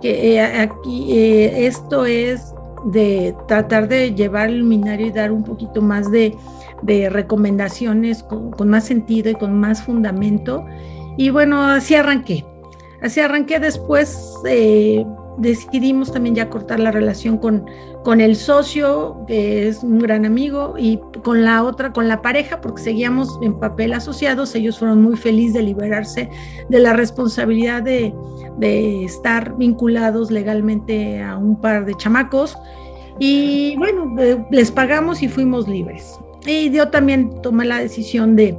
que 0.00 0.36
eh, 0.36 0.40
aquí 0.40 1.12
eh, 1.12 1.66
esto 1.66 2.06
es 2.06 2.54
de 2.84 3.34
tratar 3.48 3.88
de 3.88 4.14
llevar 4.14 4.50
el 4.50 4.58
luminario 4.60 5.06
y 5.06 5.10
dar 5.10 5.32
un 5.32 5.42
poquito 5.42 5.80
más 5.80 6.10
de, 6.10 6.36
recomendaciones 7.10 8.22
con, 8.22 8.68
más 8.68 8.84
sentido 8.84 9.30
y 9.30 9.34
con 9.34 9.58
más 9.58 9.82
fundamento. 9.82 10.66
Y 11.16 11.30
bueno, 11.30 11.62
así 11.62 11.94
arranqué. 11.94 12.44
Así 13.04 13.20
arranqué 13.20 13.60
después. 13.60 14.34
Eh, 14.46 15.04
decidimos 15.36 16.10
también 16.10 16.34
ya 16.34 16.48
cortar 16.48 16.80
la 16.80 16.90
relación 16.90 17.36
con, 17.36 17.66
con 18.02 18.20
el 18.20 18.34
socio, 18.34 19.24
que 19.26 19.68
es 19.68 19.82
un 19.82 19.98
gran 19.98 20.24
amigo, 20.24 20.76
y 20.78 20.98
con 21.22 21.44
la 21.44 21.64
otra, 21.64 21.92
con 21.92 22.08
la 22.08 22.22
pareja, 22.22 22.62
porque 22.62 22.80
seguíamos 22.80 23.38
en 23.42 23.58
papel 23.58 23.92
asociados. 23.92 24.54
Ellos 24.54 24.78
fueron 24.78 25.02
muy 25.02 25.16
felices 25.16 25.52
de 25.52 25.62
liberarse 25.62 26.30
de 26.70 26.78
la 26.78 26.94
responsabilidad 26.94 27.82
de, 27.82 28.14
de 28.56 29.04
estar 29.04 29.54
vinculados 29.58 30.30
legalmente 30.30 31.22
a 31.22 31.36
un 31.36 31.60
par 31.60 31.84
de 31.84 31.94
chamacos. 31.96 32.56
Y 33.18 33.76
bueno, 33.76 34.14
eh, 34.18 34.42
les 34.50 34.70
pagamos 34.70 35.22
y 35.22 35.28
fuimos 35.28 35.68
libres. 35.68 36.18
Y 36.46 36.70
yo 36.70 36.88
también 36.88 37.42
tomé 37.42 37.66
la 37.66 37.80
decisión 37.80 38.34
de, 38.34 38.56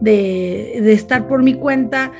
de, 0.00 0.80
de 0.82 0.92
estar 0.92 1.26
por 1.28 1.42
mi 1.42 1.54
cuenta 1.54 2.12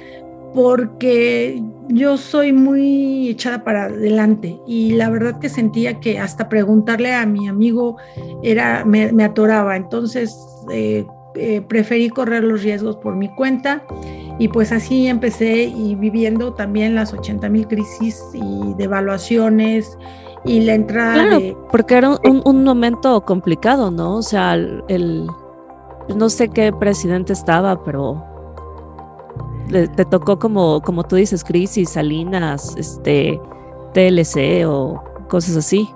porque 0.57 1.63
yo 1.89 2.17
soy 2.17 2.51
muy 2.51 3.29
echada 3.29 3.63
para 3.63 3.85
adelante 3.85 4.59
y 4.67 4.93
la 4.93 5.11
verdad 5.11 5.39
que 5.39 5.51
sentía 5.51 6.01
que 6.01 6.19
hasta 6.19 6.49
preguntarle 6.49 7.13
a 7.13 7.27
mi 7.27 7.47
amigo 7.47 7.99
era 8.43 8.83
me, 8.87 9.23
atoraba. 9.23 9.77
Entonces 9.77 10.35
eh, 10.73 11.05
eh, 11.35 11.61
preferí 11.61 12.09
correr 12.09 12.43
los 12.43 12.63
riesgos 12.63 12.97
por 12.97 13.17
mi 13.17 13.29
cuenta 13.35 13.83
y 14.39 14.49
pues 14.49 14.73
así 14.73 15.09
empecé 15.09 15.65
y 15.65 15.95
viviendo 15.95 16.55
también 16.55 16.95
las 16.95 17.13
80 17.13 17.51
mil 17.51 17.69
crisis 17.69 18.19
y 18.33 18.73
devaluaciones 18.79 19.99
y 20.47 20.61
la 20.61 20.73
entrada 20.73 21.13
claro, 21.13 21.69
porque 21.71 21.97
era 21.97 22.17
un, 22.25 22.65
momento 22.65 23.21
complicado, 23.27 23.91
¿no? 23.91 24.17
O 24.17 24.23
sea, 24.23 24.55
el, 24.55 25.27
no 26.17 26.31
sé 26.31 26.49
qué 26.49 26.73
presidente 26.73 27.35
estaba, 27.35 27.85
pero 27.85 28.36
te 29.71 30.05
tocó 30.05 30.39
como, 30.39 30.81
como 30.83 31.05
tú 31.05 31.17
dices, 31.17 31.45
crisis, 31.45 31.91
Salinas, 31.91 32.75
este, 32.77 33.41
TLC 33.95 34.67
o 34.67 35.03
cosas 35.29 35.57
así. 35.57 35.89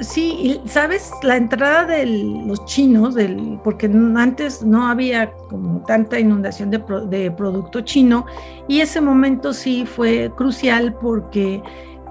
Sí, 0.00 0.60
sabes, 0.66 1.12
la 1.22 1.36
entrada 1.36 1.84
de 1.84 2.06
los 2.06 2.64
chinos, 2.64 3.14
del, 3.14 3.60
porque 3.62 3.86
antes 4.16 4.64
no 4.64 4.86
había 4.86 5.32
como 5.48 5.80
tanta 5.86 6.18
inundación 6.18 6.70
de, 6.70 6.82
de 7.08 7.30
producto 7.30 7.80
chino, 7.82 8.26
y 8.66 8.80
ese 8.80 9.00
momento 9.00 9.52
sí 9.52 9.86
fue 9.86 10.30
crucial 10.36 10.92
porque 10.94 11.62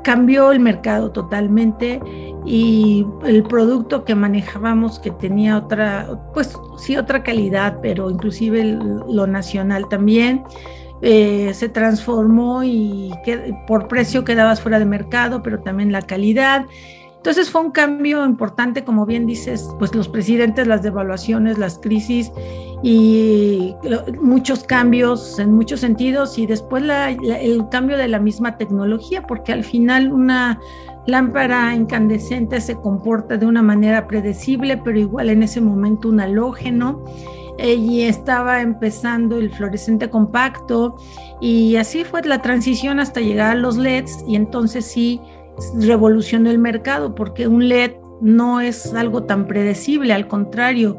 cambió 0.06 0.52
el 0.52 0.60
mercado 0.60 1.12
totalmente 1.12 2.00
y 2.46 3.06
el 3.26 3.42
producto 3.44 4.06
que 4.06 4.14
manejábamos 4.14 5.00
que 5.00 5.10
tenía 5.10 5.58
otra, 5.58 6.08
pues 6.34 6.56
sí 6.78 6.96
otra 6.96 7.24
calidad, 7.24 7.80
pero 7.82 8.12
inclusive 8.12 8.64
lo 9.10 9.26
nacional 9.26 9.90
también, 9.90 10.44
eh, 11.08 11.54
se 11.54 11.70
transformó 11.70 12.64
y 12.64 13.14
por 13.68 13.88
precio 13.88 14.24
quedabas 14.24 14.60
fuera 14.60 14.80
de 14.80 14.86
mercado, 14.86 15.44
pero 15.44 15.60
también 15.60 15.92
la 15.92 16.02
calidad. 16.02 16.66
Entonces 17.18 17.52
fue 17.52 17.62
un 17.62 17.70
cambio 17.70 18.26
importante, 18.26 18.84
como 18.84 19.06
bien 19.06 19.28
dices, 19.28 19.70
pues 19.78 19.94
los 19.94 20.10
presidentes, 20.10 20.66
las 20.66 20.82
devaluaciones, 20.82 21.60
las 21.60 21.78
crisis 21.78 22.32
y 22.82 23.76
muchos 24.20 24.64
cambios 24.64 25.38
en 25.38 25.54
muchos 25.54 25.82
sentidos 25.82 26.40
y 26.40 26.48
después 26.48 26.84
el 26.84 27.70
cambio 27.70 27.98
de 27.98 28.08
la 28.08 28.20
misma 28.20 28.58
tecnología, 28.58 29.28
porque 29.28 29.54
al 29.54 29.64
final 29.64 30.12
una 30.12 30.60
lámpara 31.06 31.76
incandescente 31.76 32.60
se 32.62 32.78
comporta 32.78 33.38
de 33.38 33.46
una 33.46 33.62
manera 33.62 34.08
predecible, 34.08 34.78
pero 34.78 34.98
igual 34.98 35.30
en 35.30 35.44
ese 35.44 35.62
momento 35.62 36.10
un 36.10 36.20
halógeno 36.20 37.06
y 37.58 38.02
estaba 38.02 38.62
empezando 38.62 39.38
el 39.38 39.52
fluorescente 39.52 40.10
compacto 40.10 40.98
y 41.40 41.78
así 41.78 42.04
fue 42.04 42.22
la 42.24 42.42
transición 42.42 43.00
hasta 43.00 43.22
llegar 43.22 43.52
a 43.52 43.56
los 43.56 43.78
LEDs 43.78 44.24
y 44.28 44.36
entonces 44.36 44.86
sí 44.86 45.22
revolucionó 45.80 46.50
el 46.50 46.60
mercado 46.60 47.16
porque 47.16 47.48
un 47.48 47.70
LED 47.70 47.94
no 48.22 48.62
es 48.62 48.94
algo 48.94 49.24
tan 49.24 49.48
predecible, 49.48 50.14
al 50.14 50.28
contrario, 50.28 50.98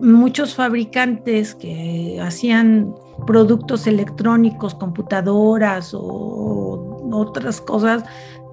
muchos 0.00 0.54
fabricantes 0.54 1.54
que 1.54 2.20
hacían 2.22 2.94
productos 3.26 3.86
electrónicos, 3.86 4.74
computadoras 4.74 5.92
o 5.94 7.08
otras 7.12 7.60
cosas, 7.60 8.04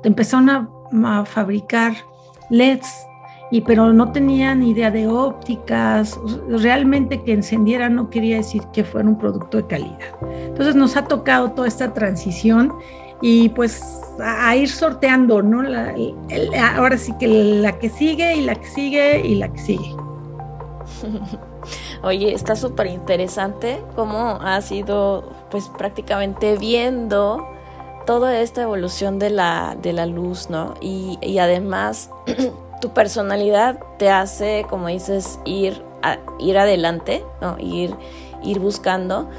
empezaron 0.04 0.50
a, 0.50 0.70
a 1.06 1.26
fabricar 1.26 1.94
LEDs 2.50 2.92
y 3.52 3.60
pero 3.62 3.92
no 3.92 4.12
tenían 4.14 4.64
idea 4.64 4.90
de 4.90 5.08
ópticas, 5.08 6.18
realmente 6.48 7.22
que 7.22 7.34
encendiera 7.34 7.90
no 7.90 8.10
quería 8.10 8.38
decir 8.38 8.64
que 8.72 8.86
fuera 8.86 9.08
un 9.08 9.18
producto 9.18 9.58
de 9.58 9.68
calidad. 9.68 10.00
Entonces 10.48 10.74
nos 10.74 10.96
ha 10.96 11.04
tocado 11.04 11.52
toda 11.52 11.68
esta 11.68 11.94
transición 11.94 12.74
y 13.22 13.50
pues 13.50 13.84
a, 14.24 14.56
ir 14.56 14.70
sorteando, 14.70 15.42
¿no? 15.42 15.64
ahora 16.76 16.98
sí 16.98 17.14
que 17.20 17.28
la 17.28 17.78
que 17.78 17.90
sigue 17.90 18.36
y 18.38 18.42
la 18.42 18.56
que 18.56 18.68
sigue 18.68 19.28
y 19.28 19.36
la 19.36 19.50
que 19.50 19.60
sigue. 19.60 19.96
Oye, 22.04 22.34
está 22.34 22.56
súper 22.56 22.88
interesante 22.88 23.84
cómo 23.96 24.40
has 24.42 24.72
ido 24.72 25.30
pues 25.52 25.70
prácticamente 25.78 26.58
viendo 26.58 27.46
toda 28.06 28.40
esta 28.40 28.64
evolución 28.64 29.20
de 29.20 29.30
la, 29.30 29.78
de 29.80 29.94
la 29.94 30.08
luz, 30.08 30.50
¿no? 30.50 30.74
Y 30.82 31.38
además 31.38 32.10
tu 32.82 32.90
personalidad 32.90 33.80
te 33.98 34.10
hace, 34.10 34.66
como 34.70 34.88
dices, 34.88 35.40
ir, 35.46 35.82
a, 36.02 36.18
ir 36.40 36.58
adelante, 36.58 37.24
¿no? 37.40 37.56
ir, 37.60 37.96
ir 38.44 38.60
buscando. 38.60 39.30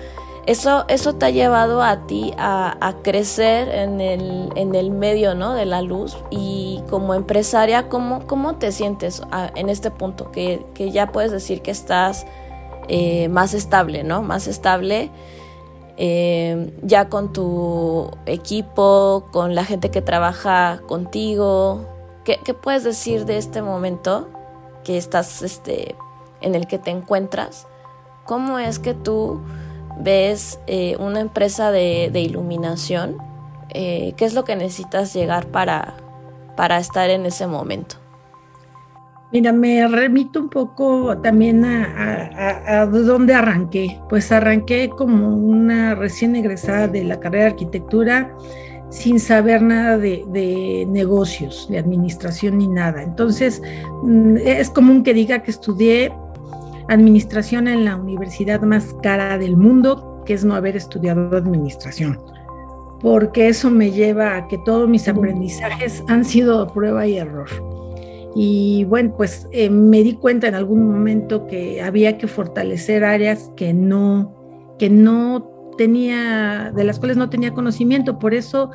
Eso, 0.47 0.85
eso 0.89 1.15
te 1.15 1.27
ha 1.27 1.31
llevado 1.31 1.83
a 1.83 2.07
ti 2.07 2.33
a, 2.37 2.95
crecer 3.03 3.69
en 3.69 4.01
el, 4.01 4.51
en 4.57 4.75
el, 4.75 4.91
medio 4.91 5.35
¿no? 5.35 5.53
de 5.53 5.67
la 5.67 5.83
luz 5.83 6.17
y 6.31 6.83
como 6.91 7.15
empresaria, 7.15 7.89
¿cómo, 7.89 8.27
cómo 8.27 8.57
te 8.57 8.73
sientes 8.73 9.23
en 9.55 9.69
este 9.69 9.91
punto? 9.91 10.33
Que, 10.33 10.67
que, 10.75 10.91
ya 10.91 11.13
puedes 11.13 11.31
decir 11.31 11.63
que 11.63 11.71
estás 11.71 12.27
eh, 12.89 13.29
más 13.29 13.55
estable, 13.55 14.03
¿no? 14.03 14.23
Más 14.23 14.49
estable 14.49 15.11
eh, 15.97 16.73
ya 16.83 17.09
con 17.09 17.33
tu 17.33 18.11
equipo, 18.27 19.29
con 19.31 19.55
la 19.55 19.65
gente 19.65 19.91
que 19.91 20.03
trabaja 20.03 20.81
contigo, 20.89 21.92
¿Qué, 22.25 22.39
puedes 22.55 22.85
decir 22.85 23.25
de 23.25 23.37
este 23.37 23.63
momento 23.63 24.29
que 24.85 24.97
estás, 24.97 25.43
este, 25.43 25.97
en 26.41 26.55
el 26.55 26.67
que 26.67 26.79
te 26.79 26.91
encuentras? 26.91 27.67
¿Cómo 28.25 28.59
es 28.59 28.79
que 28.79 28.95
tú 28.95 29.41
ves 29.99 30.61
eh, 30.67 30.97
una 31.01 31.21
empresa 31.21 31.73
de, 31.73 32.11
iluminación? 32.15 33.17
Eh, 33.71 34.15
¿Qué 34.17 34.25
es 34.25 34.35
lo 34.35 34.45
que 34.45 34.55
necesitas 34.55 35.13
llegar 35.15 35.47
para, 35.47 35.95
para 36.57 36.79
estar 36.79 37.11
en 37.11 37.27
ese 37.27 37.47
momento? 37.49 37.97
Mira, 39.33 39.51
me 39.51 39.89
remito 39.89 40.39
un 40.39 40.51
poco 40.51 41.17
también 41.23 41.65
a, 41.65 42.83
a, 42.83 42.87
dónde 42.87 43.35
arranqué. 43.35 43.99
Pues 44.11 44.31
arranqué 44.31 44.91
como 44.91 45.35
una 45.35 45.95
recién 45.95 46.37
egresada 46.37 46.87
de 46.87 47.03
la 47.03 47.19
carrera 47.19 47.45
de 47.45 47.51
arquitectura 47.51 48.37
sin 48.93 49.19
saber 49.19 49.63
nada 49.63 49.97
de, 49.97 50.87
negocios, 50.87 51.67
de 51.71 51.79
administración 51.79 52.59
ni 52.59 52.69
nada. 52.69 53.03
Entonces, 53.03 53.63
mm, 54.03 54.37
es 54.37 54.69
común 54.69 55.03
que 55.03 55.15
diga 55.15 55.43
que 55.43 55.51
estudié 55.51 56.13
administración 56.89 57.69
en 57.69 57.87
la 57.87 57.97
universidad 57.97 58.61
más 58.61 58.95
cara 59.03 59.39
del 59.39 59.57
mundo, 59.57 60.23
que 60.27 60.35
es 60.35 60.45
no 60.45 60.55
haber 60.55 60.77
estudiado 60.77 61.35
administración, 61.35 62.21
porque 63.01 63.49
eso 63.49 63.71
me 63.71 63.91
lleva 63.91 64.37
a 64.37 64.47
que 64.47 64.59
todos 64.59 64.89
mis 64.89 65.09
aprendizajes 65.09 66.05
han 66.09 66.25
sido 66.25 66.67
prueba 66.69 67.07
y 67.07 67.17
error. 67.17 67.49
Y 68.35 68.85
bueno, 68.85 69.15
pues 69.17 69.49
eh, 69.53 69.71
me 69.71 70.03
di 70.03 70.15
cuenta 70.15 70.49
en 70.49 70.55
algún 70.55 70.91
momento 70.91 71.47
que 71.47 71.81
había 71.81 72.19
que 72.19 72.27
fortalecer 72.27 73.05
áreas 73.05 73.51
que 73.57 73.73
no, 73.73 74.75
que 74.79 74.91
no 74.91 75.52
tenía, 75.77 76.73
de 76.75 76.85
las 76.85 76.99
cuales 76.99 77.17
no 77.17 77.29
tenía 77.29 77.55
conocimiento. 77.55 78.19
Por 78.19 78.35
eso 78.35 78.71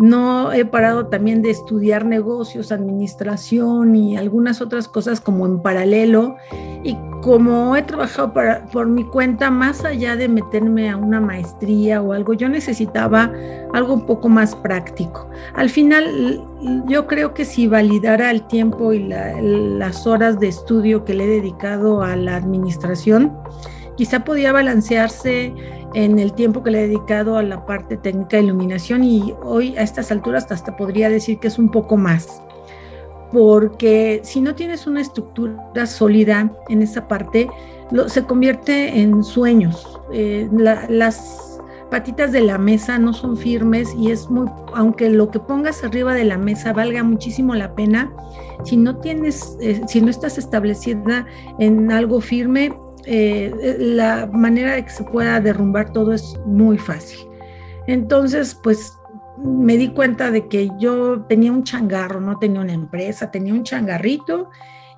no 0.00 0.50
he 0.52 0.64
parado 0.64 1.08
también 1.08 1.42
de 1.42 1.50
estudiar 1.50 2.06
negocios, 2.06 2.72
administración 2.72 3.94
y 3.94 4.16
algunas 4.16 4.62
otras 4.62 4.88
cosas 4.88 5.20
como 5.20 5.44
en 5.44 5.60
paralelo. 5.60 6.36
Y 6.82 6.96
como 7.20 7.76
he 7.76 7.82
trabajado 7.82 8.32
por 8.72 8.86
mi 8.86 9.04
cuenta, 9.04 9.50
más 9.50 9.84
allá 9.84 10.16
de 10.16 10.26
meterme 10.26 10.88
a 10.88 10.96
una 10.96 11.20
maestría 11.20 12.00
o 12.00 12.14
algo, 12.14 12.32
yo 12.32 12.48
necesitaba 12.48 13.30
algo 13.74 13.92
un 13.92 14.06
poco 14.06 14.30
más 14.30 14.54
práctico. 14.54 15.28
Al 15.54 15.68
final, 15.68 16.42
yo 16.86 17.06
creo 17.06 17.34
que 17.34 17.44
si 17.44 17.66
validara 17.66 18.30
el 18.30 18.46
tiempo 18.46 18.94
y 18.94 19.06
las 19.06 20.06
horas 20.06 20.40
de 20.40 20.48
estudio 20.48 21.04
que 21.04 21.12
le 21.12 21.24
he 21.24 21.28
dedicado 21.28 22.00
a 22.00 22.16
la 22.16 22.36
administración, 22.36 23.36
quizá 23.98 24.24
podía 24.24 24.50
balancearse 24.50 25.52
en 25.94 26.18
el 26.18 26.32
tiempo 26.32 26.62
que 26.62 26.70
le 26.70 26.84
he 26.84 26.88
dedicado 26.88 27.36
a 27.36 27.42
la 27.42 27.66
parte 27.66 27.96
técnica 27.96 28.36
de 28.36 28.44
iluminación 28.44 29.04
y 29.04 29.34
hoy 29.42 29.76
a 29.76 29.82
estas 29.82 30.10
alturas 30.10 30.50
hasta 30.50 30.76
podría 30.76 31.08
decir 31.08 31.38
que 31.38 31.48
es 31.48 31.58
un 31.58 31.70
poco 31.70 31.96
más. 31.96 32.42
Porque 33.32 34.20
si 34.24 34.40
no 34.40 34.54
tienes 34.54 34.86
una 34.86 35.00
estructura 35.00 35.86
sólida 35.86 36.52
en 36.68 36.82
esa 36.82 37.06
parte, 37.06 37.48
se 38.06 38.24
convierte 38.24 39.00
en 39.00 39.22
sueños. 39.22 40.00
Eh, 40.12 40.48
las 40.52 41.60
patitas 41.90 42.32
de 42.32 42.40
la 42.40 42.56
mesa 42.56 42.98
no 42.98 43.12
son 43.12 43.36
firmes 43.36 43.94
y 43.96 44.10
es 44.10 44.30
muy, 44.30 44.48
aunque 44.74 45.10
lo 45.10 45.30
que 45.30 45.40
pongas 45.40 45.84
arriba 45.84 46.14
de 46.14 46.24
la 46.24 46.38
mesa 46.38 46.72
valga 46.72 47.02
muchísimo 47.02 47.54
la 47.54 47.74
pena, 47.74 48.12
si 48.64 48.76
no 48.76 48.96
tienes, 48.96 49.56
eh, 49.60 49.80
si 49.86 50.00
no 50.00 50.10
estás 50.10 50.38
establecida 50.38 51.26
en 51.58 51.90
algo 51.90 52.20
firme, 52.20 52.72
eh, 53.06 53.76
la 53.78 54.28
manera 54.32 54.74
de 54.74 54.84
que 54.84 54.90
se 54.90 55.04
pueda 55.04 55.40
derrumbar 55.40 55.92
todo 55.92 56.12
es 56.12 56.38
muy 56.46 56.78
fácil. 56.78 57.18
Entonces, 57.86 58.54
pues 58.54 58.96
me 59.38 59.76
di 59.76 59.88
cuenta 59.88 60.30
de 60.30 60.48
que 60.48 60.70
yo 60.78 61.22
tenía 61.22 61.52
un 61.52 61.64
changarro, 61.64 62.20
no 62.20 62.38
tenía 62.38 62.60
una 62.60 62.72
empresa, 62.72 63.30
tenía 63.30 63.54
un 63.54 63.62
changarrito 63.62 64.50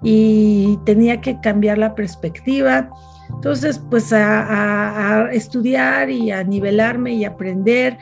y 0.03 0.79
tenía 0.85 1.21
que 1.21 1.41
cambiar 1.41 1.79
la 1.79 1.95
perspectiva. 1.95 2.91
Entonces, 3.31 3.81
pues 3.91 4.12
a, 4.12 5.23
a 5.23 5.33
estudiar 5.33 6.11
y 6.11 6.31
a 6.31 6.43
nivelarme 6.43 7.15
y 7.15 7.25
aprender 7.25 7.99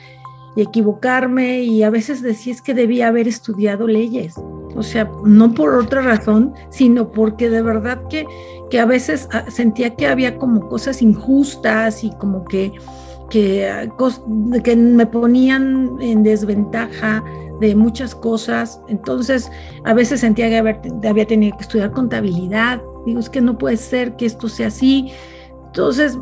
y 0.56 0.62
equivocarme 0.62 1.60
y 1.60 1.82
a 1.82 1.90
veces 1.90 2.22
decía 2.22 2.52
es 2.52 2.62
que 2.62 2.74
debía 2.74 3.08
haber 3.08 3.28
estudiado 3.28 3.86
leyes. 3.86 4.34
O 4.74 4.82
sea, 4.82 5.10
no 5.24 5.52
por 5.52 5.74
otra 5.74 6.02
razón, 6.02 6.54
sino 6.70 7.10
porque 7.10 7.50
de 7.50 7.62
verdad 7.62 8.00
que, 8.08 8.24
que 8.70 8.80
a 8.80 8.86
veces 8.86 9.28
ah, 9.32 9.44
sentía 9.50 9.94
que 9.94 10.06
había 10.06 10.36
como 10.36 10.68
cosas 10.68 11.02
injustas 11.02 12.04
y 12.04 12.10
como 12.12 12.44
que, 12.44 12.72
que, 13.28 13.68
ah, 13.68 13.88
que 14.62 14.76
me 14.76 15.06
ponían 15.06 15.96
en 16.00 16.22
desventaja 16.22 17.22
de 17.60 17.74
muchas 17.74 18.14
cosas. 18.14 18.80
Entonces, 18.88 19.50
a 19.84 19.92
veces 19.92 20.20
sentía 20.20 20.48
que 20.48 20.58
había, 20.58 20.80
había 21.08 21.26
tenido 21.26 21.56
que 21.56 21.62
estudiar 21.62 21.90
contabilidad. 21.92 22.80
Digo, 23.06 23.20
es 23.20 23.28
que 23.28 23.40
no 23.40 23.58
puede 23.58 23.76
ser 23.76 24.16
que 24.16 24.26
esto 24.26 24.48
sea 24.48 24.68
así. 24.68 25.12
Entonces, 25.66 26.18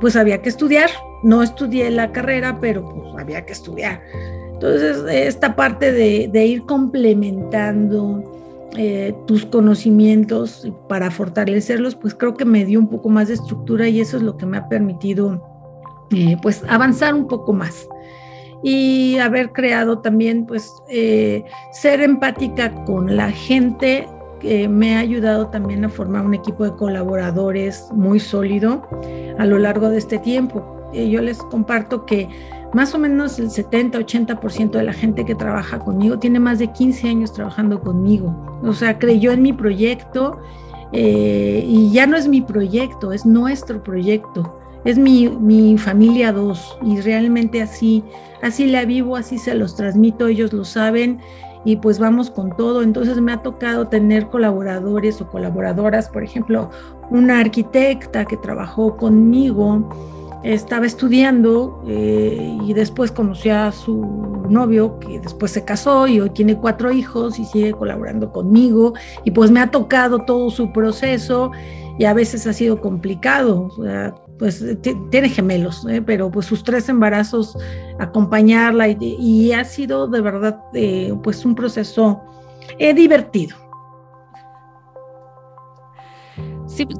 pues 0.00 0.16
había 0.16 0.40
que 0.42 0.48
estudiar. 0.48 0.90
No 1.22 1.42
estudié 1.42 1.90
la 1.90 2.12
carrera, 2.12 2.58
pero 2.60 2.88
pues 2.88 3.14
había 3.18 3.44
que 3.44 3.52
estudiar. 3.52 4.02
Entonces, 4.58 5.04
esta 5.08 5.54
parte 5.54 5.92
de, 5.92 6.44
ir 6.46 6.64
complementando 6.64 8.24
eh, 8.76 9.14
tus 9.26 9.46
conocimientos 9.46 10.70
para 10.88 11.10
fortalecerlos, 11.10 11.94
pues 11.96 12.14
creo 12.14 12.34
que 12.34 12.44
me 12.44 12.64
dio 12.64 12.78
un 12.78 12.88
poco 12.88 13.08
más 13.08 13.28
de 13.28 13.34
estructura 13.34 13.88
y 13.88 14.00
eso 14.00 14.18
es 14.18 14.22
lo 14.22 14.36
que 14.36 14.46
me 14.46 14.58
ha 14.58 14.68
permitido, 14.68 15.42
eh, 16.10 16.36
pues, 16.42 16.62
avanzar 16.68 17.14
un 17.14 17.26
poco 17.26 17.52
más. 17.52 17.88
Y 18.62 19.16
haber 19.18 19.52
creado 19.52 20.00
también, 20.00 20.44
pues, 20.44 20.70
eh, 20.90 21.44
ser 21.72 22.02
empática 22.02 22.84
con 22.84 23.16
la 23.16 23.30
gente 23.30 24.06
que 24.40 24.68
me 24.68 24.96
ha 24.96 25.00
ayudado 25.00 25.48
también 25.48 25.84
a 25.84 25.88
formar 25.88 26.24
un 26.24 26.34
equipo 26.34 26.64
de 26.64 26.76
colaboradores 26.76 27.88
muy 27.92 28.20
sólido 28.20 28.86
a 29.38 29.46
lo 29.46 29.58
largo 29.58 29.88
de 29.88 29.98
este 29.98 30.18
tiempo. 30.18 30.77
Yo 30.92 31.20
les 31.20 31.38
comparto 31.38 32.06
que 32.06 32.28
más 32.72 32.94
o 32.94 32.98
menos 32.98 33.38
el 33.38 33.48
70-80% 33.48 34.70
de 34.72 34.82
la 34.82 34.92
gente 34.92 35.24
que 35.24 35.34
trabaja 35.34 35.78
conmigo 35.78 36.18
tiene 36.18 36.38
más 36.38 36.58
de 36.58 36.72
15 36.72 37.08
años 37.08 37.32
trabajando 37.32 37.80
conmigo. 37.80 38.60
O 38.62 38.72
sea, 38.72 38.98
creyó 38.98 39.32
en 39.32 39.42
mi 39.42 39.52
proyecto 39.52 40.38
eh, 40.92 41.64
y 41.66 41.90
ya 41.90 42.06
no 42.06 42.16
es 42.16 42.28
mi 42.28 42.40
proyecto, 42.40 43.12
es 43.12 43.24
nuestro 43.24 43.82
proyecto. 43.82 44.54
Es 44.84 44.96
mi, 44.96 45.28
mi 45.28 45.76
familia 45.76 46.32
dos 46.32 46.78
y 46.82 47.00
realmente 47.00 47.60
así, 47.60 48.04
así 48.42 48.66
la 48.66 48.84
vivo, 48.84 49.16
así 49.16 49.36
se 49.36 49.54
los 49.54 49.74
transmito, 49.74 50.28
ellos 50.28 50.52
lo 50.52 50.64
saben 50.64 51.18
y 51.64 51.76
pues 51.76 51.98
vamos 51.98 52.30
con 52.30 52.56
todo. 52.56 52.82
Entonces 52.82 53.20
me 53.20 53.32
ha 53.32 53.42
tocado 53.42 53.88
tener 53.88 54.28
colaboradores 54.28 55.20
o 55.20 55.28
colaboradoras, 55.28 56.08
por 56.08 56.22
ejemplo, 56.22 56.70
una 57.10 57.40
arquitecta 57.40 58.24
que 58.24 58.36
trabajó 58.36 58.96
conmigo 58.96 59.88
estaba 60.42 60.86
estudiando 60.86 61.82
eh, 61.86 62.58
y 62.64 62.72
después 62.72 63.10
conoció 63.10 63.56
a 63.56 63.72
su 63.72 64.46
novio 64.48 64.98
que 65.00 65.20
después 65.20 65.52
se 65.52 65.64
casó 65.64 66.06
y 66.06 66.20
hoy 66.20 66.30
tiene 66.30 66.56
cuatro 66.56 66.92
hijos 66.92 67.38
y 67.38 67.44
sigue 67.44 67.72
colaborando 67.72 68.32
conmigo 68.32 68.94
y 69.24 69.30
pues 69.32 69.50
me 69.50 69.60
ha 69.60 69.70
tocado 69.70 70.20
todo 70.20 70.50
su 70.50 70.72
proceso 70.72 71.50
y 71.98 72.04
a 72.04 72.14
veces 72.14 72.46
ha 72.46 72.52
sido 72.52 72.80
complicado, 72.80 73.72
pues 74.38 74.64
tiene 75.10 75.28
gemelos, 75.28 75.84
¿eh? 75.88 76.00
pero 76.00 76.30
pues 76.30 76.46
sus 76.46 76.62
tres 76.62 76.88
embarazos 76.88 77.58
acompañarla 77.98 78.86
y, 78.88 79.50
ha 79.50 79.64
sido 79.64 80.06
de 80.06 80.20
verdad 80.20 80.60
eh, 80.74 81.12
pues 81.24 81.44
un 81.44 81.56
proceso 81.56 82.20
divertido. 82.78 83.67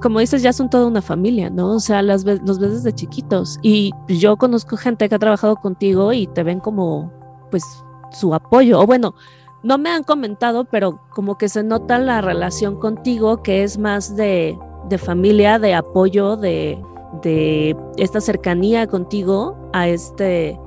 Como 0.01 0.21
dices, 0.21 0.43
ya 0.43 0.53
son 0.53 0.71
toda 0.71 0.87
una 0.87 1.03
familia, 1.03 1.51
¿no? 1.51 1.75
O 1.75 1.81
sea, 1.81 2.03
las 2.03 2.25
los 2.25 2.59
ves 2.59 2.73
desde 2.73 2.93
chiquitos. 2.93 3.59
Y 3.63 3.93
yo 4.09 4.37
conozco 4.37 4.77
gente 4.77 5.09
que 5.09 5.15
ha 5.15 5.19
trabajado 5.19 5.57
contigo 5.57 6.13
y 6.13 6.27
te 6.27 6.43
ven 6.43 6.61
como, 6.61 7.13
pues, 7.51 7.65
su 8.11 8.35
apoyo. 8.35 8.81
O 8.81 8.87
bueno, 8.87 9.15
no 9.63 9.79
me 9.79 9.91
han 9.91 10.05
comentado, 10.05 10.65
pero 10.65 11.01
como 11.11 11.37
que 11.39 11.49
se 11.49 11.63
nota 11.63 11.99
la 11.99 12.21
relación 12.21 12.77
contigo, 12.79 13.43
que 13.43 13.63
es 13.63 13.79
más 13.79 14.17
de, 14.17 14.59
de 14.89 14.99
familia, 14.99 15.59
de 15.59 15.75
apoyo, 15.75 16.37
de, 16.37 16.81
de 17.23 17.77
esta 17.97 18.21
cercanía 18.21 18.87
contigo 18.87 19.57
a 19.73 19.89
este... 19.89 20.59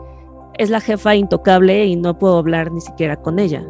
Es 0.58 0.69
la 0.69 0.82
jefa 0.82 1.15
intocable 1.15 1.86
y 1.86 1.95
no 1.95 2.19
puedo 2.19 2.38
hablar 2.38 2.71
ni 2.71 2.82
siquiera 2.82 3.15
con 3.15 3.39
ella. 3.39 3.65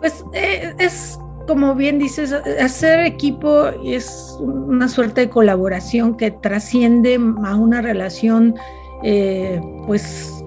Pues 0.00 0.24
eh, 0.32 0.74
es 0.78 1.20
como 1.52 1.74
bien 1.74 1.98
dices, 1.98 2.32
hacer 2.32 3.00
equipo 3.00 3.66
es 3.84 4.38
una 4.40 4.88
suerte 4.88 5.20
de 5.20 5.28
colaboración 5.28 6.16
que 6.16 6.30
trasciende 6.30 7.20
a 7.44 7.56
una 7.56 7.82
relación, 7.82 8.54
eh, 9.02 9.60
pues, 9.86 10.42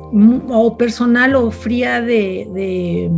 o 0.50 0.76
personal 0.80 1.36
o 1.36 1.52
fría 1.52 2.02
de, 2.02 3.12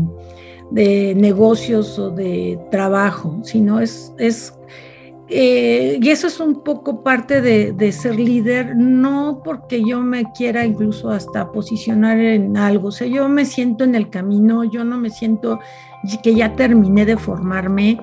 negocios 1.15 1.97
o 1.97 2.09
de 2.09 2.59
trabajo, 2.71 3.39
sino 3.43 3.79
es, 3.79 4.11
es 4.17 4.53
eh, 5.29 5.99
y 6.01 6.09
eso 6.09 6.27
es 6.27 6.39
un 6.39 6.61
poco 6.61 7.03
parte 7.03 7.41
de, 7.41 7.91
ser 7.91 8.15
líder, 8.15 8.77
no 8.77 9.41
porque 9.43 9.83
yo 9.83 10.01
me 10.01 10.31
quiera 10.31 10.65
incluso 10.65 11.09
hasta 11.09 11.51
posicionar 11.51 12.17
en 12.19 12.55
algo, 12.55 12.89
o 12.89 12.91
sea, 12.91 13.07
yo 13.07 13.27
me 13.27 13.45
siento 13.45 13.83
en 13.83 13.95
el 13.95 14.09
camino, 14.09 14.63
yo 14.63 14.85
no 14.85 14.97
me 14.97 15.09
siento 15.09 15.59
que 16.23 16.33
ya 16.33 16.55
terminé 16.55 17.05
de 17.05 17.17
formarme. 17.17 17.99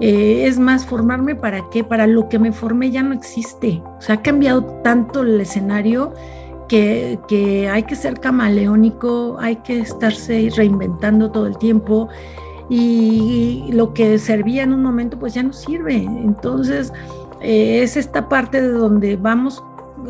Eh, 0.00 0.46
es 0.46 0.58
más, 0.58 0.86
formarme 0.86 1.34
para 1.34 1.68
qué? 1.70 1.84
Para 1.84 2.06
lo 2.06 2.28
que 2.28 2.38
me 2.38 2.52
formé 2.52 2.90
ya 2.90 3.02
no 3.02 3.14
existe. 3.14 3.82
O 3.98 4.00
sea, 4.00 4.16
ha 4.16 4.22
cambiado 4.22 4.64
tanto 4.82 5.22
el 5.22 5.40
escenario 5.40 6.12
que, 6.68 7.18
que 7.28 7.68
hay 7.68 7.84
que 7.84 7.94
ser 7.94 8.18
camaleónico, 8.18 9.36
hay 9.38 9.56
que 9.56 9.80
estarse 9.80 10.48
reinventando 10.56 11.30
todo 11.30 11.46
el 11.46 11.58
tiempo 11.58 12.08
y 12.68 13.70
lo 13.72 13.94
que 13.94 14.18
servía 14.18 14.62
en 14.62 14.72
un 14.72 14.82
momento 14.82 15.18
pues 15.18 15.34
ya 15.34 15.42
no 15.42 15.52
sirve. 15.52 15.96
Entonces, 15.96 16.92
eh, 17.40 17.82
es 17.82 17.96
esta 17.96 18.28
parte 18.28 18.60
de 18.60 18.68
donde 18.68 19.16
vamos, 19.16 19.62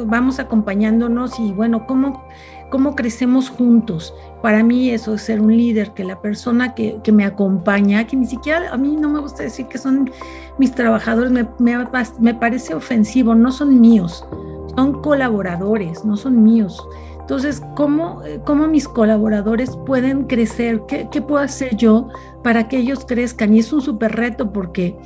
vamos 0.06 0.38
acompañándonos 0.38 1.38
y 1.40 1.52
bueno, 1.52 1.86
¿cómo, 1.86 2.24
cómo 2.72 2.96
crecemos 2.96 3.50
juntos. 3.50 4.14
Para 4.40 4.64
mí 4.64 4.90
eso 4.90 5.14
es 5.14 5.22
ser 5.22 5.40
un 5.40 5.54
líder, 5.54 5.92
que 5.92 6.04
la 6.04 6.20
persona 6.20 6.74
que, 6.74 7.00
me 7.12 7.24
acompaña, 7.24 8.06
que 8.06 8.16
ni 8.16 8.26
siquiera 8.26 8.72
a 8.72 8.78
mí 8.78 8.96
no 8.96 9.10
me 9.10 9.20
gusta 9.20 9.42
decir 9.42 9.66
que 9.66 9.76
son 9.76 10.10
mis 10.58 10.74
trabajadores, 10.74 11.30
me, 11.30 11.46
me, 11.58 12.34
parece 12.34 12.74
ofensivo, 12.74 13.34
no 13.34 13.52
son 13.52 13.78
míos, 13.78 14.26
son 14.74 15.02
colaboradores, 15.02 16.04
no 16.06 16.16
son 16.16 16.42
míos. 16.42 16.82
Entonces, 17.22 17.62
¿cómo, 17.74 18.20
cómo 18.44 18.66
mis 18.66 18.86
colaboradores 18.86 19.70
pueden 19.86 20.24
crecer? 20.24 20.82
¿Qué, 20.86 21.08
¿Qué, 21.10 21.22
puedo 21.22 21.42
hacer 21.42 21.76
yo 21.76 22.08
para 22.42 22.68
que 22.68 22.78
ellos 22.78 23.04
crezcan? 23.06 23.54
Y 23.54 23.60
es 23.60 23.72
un 23.72 23.80
súper 23.80 24.12
reto 24.12 24.52
porque 24.52 24.96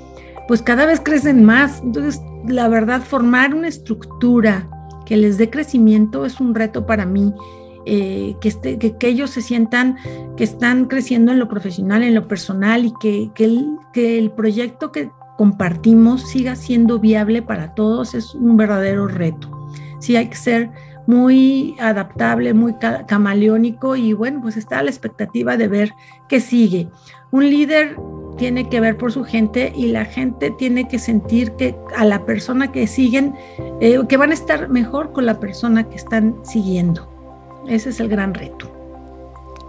pues 0.49 0.63
cada 0.63 0.87
vez 0.87 1.01
crecen 1.01 1.45
más. 1.45 1.81
Entonces, 1.83 2.21
la 2.47 2.69
verdad, 2.69 3.03
formar 3.03 3.55
una 3.55 3.69
estructura 3.69 4.69
que 5.05 5.17
les 5.17 5.39
dé 5.39 5.51
crecimiento 5.51 6.25
es 6.25 6.41
un 6.41 6.55
reto 6.55 6.87
para 6.87 7.07
mí. 7.07 7.33
Eh, 7.89 8.35
que, 8.41 8.49
este, 8.49 8.79
que, 8.79 8.97
ellos 9.07 9.31
se 9.31 9.41
sientan 9.41 9.97
que 10.37 10.43
están 10.43 10.87
creciendo 10.87 11.31
en 11.31 11.39
lo 11.39 11.49
profesional, 11.49 12.03
en 12.03 12.17
lo 12.17 12.27
personal 12.27 12.85
y 12.85 12.93
que, 13.01 13.31
que, 13.33 13.45
el, 13.45 13.77
que 13.93 14.19
el 14.19 14.33
proyecto 14.33 14.91
que 14.91 15.09
compartimos 15.39 16.23
siga 16.23 16.57
siendo 16.57 16.99
viable 16.99 17.43
para 17.43 17.75
todos 17.75 18.15
es 18.15 18.35
un 18.35 18.57
verdadero 18.57 19.07
reto. 19.07 19.69
Sí 20.01 20.17
hay 20.17 20.29
que 20.29 20.37
ser 20.37 20.71
muy 21.07 21.77
adaptable, 21.79 22.53
muy 22.53 22.75
camaleónico 23.07 23.97
y 23.97 24.13
bueno, 24.13 24.41
pues 24.43 24.57
está 24.57 24.83
la 24.83 24.91
expectativa 24.91 25.57
de 25.57 25.69
ver 25.69 25.93
qué 26.29 26.41
sigue. 26.41 26.89
Un 27.31 27.49
líder 27.49 27.97
tiene 28.37 28.69
que 28.69 28.81
ver 28.81 28.97
por 28.97 29.13
su 29.13 29.25
gente 29.25 29.73
y 29.75 29.89
la 29.89 30.05
gente 30.05 30.51
tiene 30.51 30.89
que 30.89 30.99
sentir 30.99 31.53
que 31.53 31.77
a 31.97 32.05
la 32.05 32.25
persona 32.25 32.71
que 32.73 32.87
siguen, 32.87 33.35
eh, 33.81 33.99
que 34.09 34.17
van 34.17 34.31
a 34.31 34.35
estar 34.35 34.69
mejor 34.69 35.13
con 35.13 35.27
la 35.27 35.41
persona 35.41 35.89
que 35.89 35.97
están 35.97 36.37
siguiendo. 36.45 37.09
Ese 37.67 37.91
es 37.91 38.01
el 38.01 38.09
gran 38.09 38.35
reto. 38.35 38.71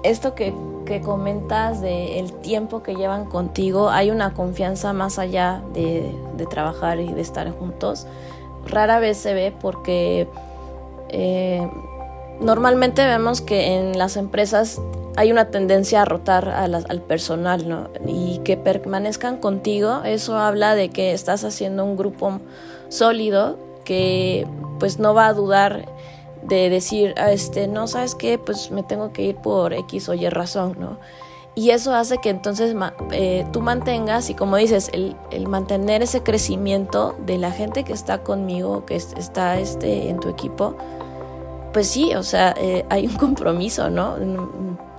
Esto 0.03 0.35
que, 0.35 0.53
que 0.85 1.01
comentas 1.01 1.81
de 1.81 2.19
el 2.19 2.33
tiempo 2.33 2.83
que 2.83 2.95
llevan 2.95 3.25
contigo, 3.25 3.89
hay 3.89 4.11
una 4.11 4.33
confianza 4.33 4.93
más 4.93 5.17
allá 5.17 5.63
de, 5.73 6.13
de 6.35 6.45
trabajar 6.45 6.99
y 6.99 7.11
de 7.11 7.21
estar 7.21 7.49
juntos. 7.51 8.05
Rara 8.67 8.99
vez 8.99 9.17
se 9.17 9.33
ve 9.33 9.53
porque 9.59 10.27
eh, 11.09 11.67
normalmente 12.39 13.05
vemos 13.05 13.41
que 13.41 13.75
en 13.75 13.97
las 13.97 14.17
empresas 14.17 14.81
hay 15.15 15.31
una 15.31 15.49
tendencia 15.49 16.03
a 16.03 16.05
rotar 16.05 16.47
al 16.49 17.01
personal, 17.01 17.67
¿no? 17.67 17.89
Y 18.05 18.39
que 18.43 18.55
permanezcan 18.55 19.37
contigo, 19.37 20.01
eso 20.05 20.37
habla 20.37 20.75
de 20.75 20.89
que 20.89 21.11
estás 21.13 21.43
haciendo 21.43 21.83
un 21.83 21.97
grupo 21.97 22.39
sólido 22.89 23.57
que 23.83 24.45
pues 24.79 24.99
no 24.99 25.13
va 25.13 25.27
a 25.27 25.33
dudar 25.33 25.85
de 26.43 26.69
decir, 26.69 27.15
ah, 27.17 27.31
este, 27.31 27.67
no, 27.67 27.87
¿sabes 27.87 28.15
qué? 28.15 28.37
Pues 28.37 28.69
me 28.69 28.83
tengo 28.83 29.11
que 29.11 29.23
ir 29.23 29.35
por 29.37 29.73
X 29.73 30.07
o 30.09 30.13
Y 30.13 30.29
razón, 30.29 30.75
¿no? 30.79 30.99
Y 31.55 31.71
eso 31.71 31.95
hace 31.95 32.19
que 32.19 32.29
entonces 32.29 32.75
eh, 33.11 33.43
tú 33.51 33.61
mantengas, 33.61 34.29
y 34.29 34.35
como 34.35 34.57
dices, 34.57 34.91
el, 34.93 35.15
el, 35.31 35.47
mantener 35.47 36.03
ese 36.03 36.21
crecimiento 36.21 37.15
de 37.25 37.39
la 37.39 37.49
gente 37.49 37.83
que 37.83 37.93
está 37.93 38.21
conmigo, 38.21 38.85
que 38.85 38.95
está 38.95 39.59
este, 39.59 40.09
en 40.09 40.19
tu 40.19 40.29
equipo, 40.29 40.75
pues 41.77 41.89
sí, 41.89 42.15
o 42.15 42.23
sea, 42.23 42.55
eh, 42.57 42.87
hay 42.89 43.05
un 43.05 43.13
compromiso, 43.17 43.91
¿no? 43.91 44.15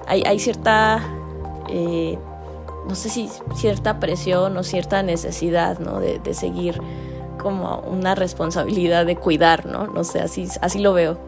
Hay, 0.06 0.38
cierta, 0.38 1.02
eh, 1.68 2.16
no 2.88 2.94
sé 2.94 3.08
si 3.08 3.28
cierta 3.56 3.98
presión 3.98 4.56
o 4.56 4.62
cierta 4.62 5.02
necesidad, 5.02 5.80
¿no? 5.80 5.98
De, 5.98 6.20
de, 6.20 6.34
seguir 6.34 6.80
como 7.36 7.80
una 7.80 8.14
responsabilidad 8.14 9.06
de 9.06 9.16
cuidar, 9.16 9.66
¿no? 9.66 9.88
No 9.88 10.04
sé, 10.04 10.20
así, 10.20 10.46
así 10.60 10.78
lo 10.78 10.92
veo. 10.92 11.18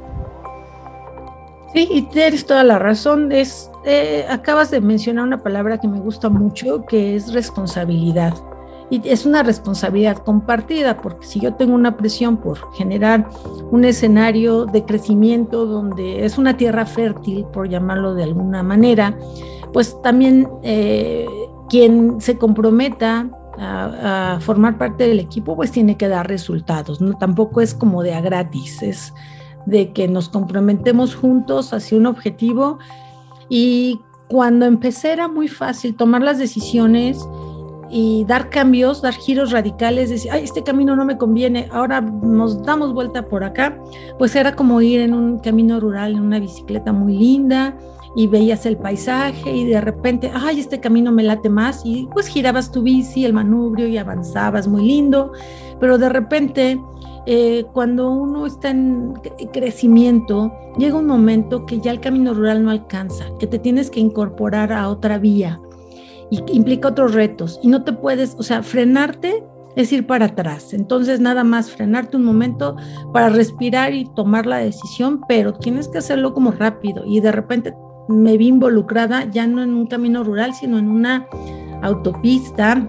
Sí, 1.73 1.89
y 1.91 2.03
tienes 2.03 2.47
toda 2.47 2.63
la 2.63 2.79
razón. 2.79 3.33
Es, 3.33 3.73
eh, 3.85 4.27
acabas 4.31 4.71
de 4.71 4.81
mencionar 4.81 5.25
una 5.25 5.43
palabra 5.43 5.79
que 5.79 5.89
me 5.89 5.99
gusta 5.99 6.29
mucho, 6.29 6.87
que 6.87 7.17
es 7.17 7.33
responsabilidad. 7.33 8.35
Y 8.91 9.01
es 9.09 9.25
una 9.25 9.45
responsabilidad 9.45 10.19
compartida, 10.19 10.97
porque 10.97 11.25
si 11.25 11.41
yo 11.41 11.55
tengo 11.55 11.75
una 11.75 11.97
presión 11.97 12.37
por 12.37 12.59
generar 12.75 13.29
un 13.71 13.85
escenario 13.85 14.67
de 14.67 14.85
crecimiento 14.85 15.65
donde 15.65 16.25
es 16.25 16.39
una 16.39 16.57
tierra 16.57 16.85
fértil, 16.87 17.45
por 17.53 17.69
llamarlo 17.69 18.15
de 18.15 18.25
alguna 18.25 18.65
manera, 18.65 19.17
pues 19.73 19.97
también 20.03 20.49
eh, 20.65 21.27
quien 21.69 22.21
se 22.21 22.37
comprometa 22.37 23.29
a, 23.59 24.39
formar 24.41 24.79
parte 24.79 25.07
del 25.07 25.21
equipo, 25.21 25.55
pues 25.55 25.71
tiene 25.71 25.97
que 25.97 26.09
dar 26.09 26.27
resultados. 26.27 27.01
No, 27.01 27.17
tampoco 27.17 27.61
es 27.61 27.75
como 27.75 28.03
de 28.03 28.15
a 28.15 28.21
gratis, 28.21 28.83
es 28.83 29.15
de 29.67 29.93
que 29.93 30.09
nos 30.09 30.29
comprometemos 30.29 31.15
juntos 31.15 31.73
hacia 31.73 31.97
un 31.97 32.07
objetivo. 32.07 32.79
Y 33.49 34.01
cuando 34.29 34.67
empecé 34.67 35.13
era 35.13 35.29
muy 35.29 35.49
fácil 35.49 35.95
tomar 35.97 36.23
las 36.23 36.39
decisiones 36.39 37.19
y 37.91 38.25
dar 38.25 38.51
cambios, 38.51 39.03
dar 39.03 39.15
giros 39.15 39.51
radicales, 39.51 40.11
decir, 40.11 40.31
ay, 40.31 40.45
este 40.45 40.63
camino 40.63 40.95
no 40.95 41.05
me 41.05 41.19
conviene, 41.19 41.69
ahora 41.73 42.01
nos 42.01 42.63
damos 42.63 42.95
vuelta 42.95 43.27
por 43.27 43.43
acá, 43.43 43.77
pues 44.19 44.37
era 44.37 44.55
como 44.55 44.81
ir 44.81 45.01
en 45.01 45.13
un 45.13 45.39
camino 45.41 45.81
rural, 45.81 46.13
en 46.13 46.21
una 46.21 46.39
bicicleta 46.39 46.93
muy 46.93 47.17
linda 47.17 47.77
y 48.17 48.27
veías 48.27 48.67
el 48.67 48.77
paisaje 48.77 49.53
y 49.53 49.65
de 49.67 49.81
repente, 49.81 50.31
ay, 50.35 50.61
este 50.61 50.81
camino 50.81 51.13
me 51.13 51.23
late 51.23 51.49
más 51.49 51.83
y 51.85 52.09
pues 52.13 52.27
girabas 52.27 52.71
tu 52.71 52.83
bici, 52.83 53.25
el 53.25 53.33
manubrio 53.33 53.89
y 53.89 53.99
avanzabas 53.99 54.69
muy 54.69 54.85
lindo, 54.85 55.33
pero 55.79 55.99
de 55.99 56.09
repente 56.09 56.81
eh, 57.27 57.65
cuando 57.73 58.11
uno 58.11 58.47
está 58.47 58.71
en 58.71 59.15
crecimiento, 59.53 60.53
llega 60.79 60.97
un 60.97 61.07
momento 61.07 61.67
que 61.67 61.81
ya 61.81 61.91
el 61.91 62.01
camino 62.01 62.35
rural 62.35 62.65
no 62.65 62.71
alcanza, 62.71 63.27
que 63.39 63.47
te 63.47 63.59
tienes 63.59 63.91
que 63.91 64.01
incorporar 64.01 64.73
a 64.73 64.89
otra 64.89 65.19
vía 65.19 65.61
y 66.31 66.43
implica 66.53 66.89
otros 66.89 67.15
retos 67.15 67.59
y 67.63 67.69
no 67.69 67.83
te 67.83 67.93
puedes, 67.93 68.37
o 68.39 68.43
sea, 68.43 68.63
frenarte 68.63 69.45
es 69.77 69.93
ir 69.93 70.07
para 70.07 70.27
atrás. 70.27 70.73
Entonces, 70.73 71.21
nada 71.21 71.45
más 71.45 71.71
frenarte 71.71 72.17
un 72.17 72.25
momento 72.25 72.77
para 73.13 73.29
respirar 73.29 73.95
y 73.95 74.05
tomar 74.15 74.47
la 74.47 74.59
decisión, 74.59 75.21
pero 75.29 75.55
tienes 75.55 75.89
que 75.89 75.99
hacerlo 75.99 76.35
como 76.35 76.51
rápido. 76.51 77.05
Y 77.07 77.21
de 77.21 77.33
repente 77.33 77.75
me 78.09 78.37
vi 78.37 78.49
involucrada 78.49 79.31
ya 79.31 79.47
no 79.47 79.63
en 79.63 79.75
un 79.75 79.87
camino 79.87 80.25
rural, 80.25 80.55
sino 80.55 80.79
en 80.79 80.89
una 80.89 81.27
autopista 81.83 82.89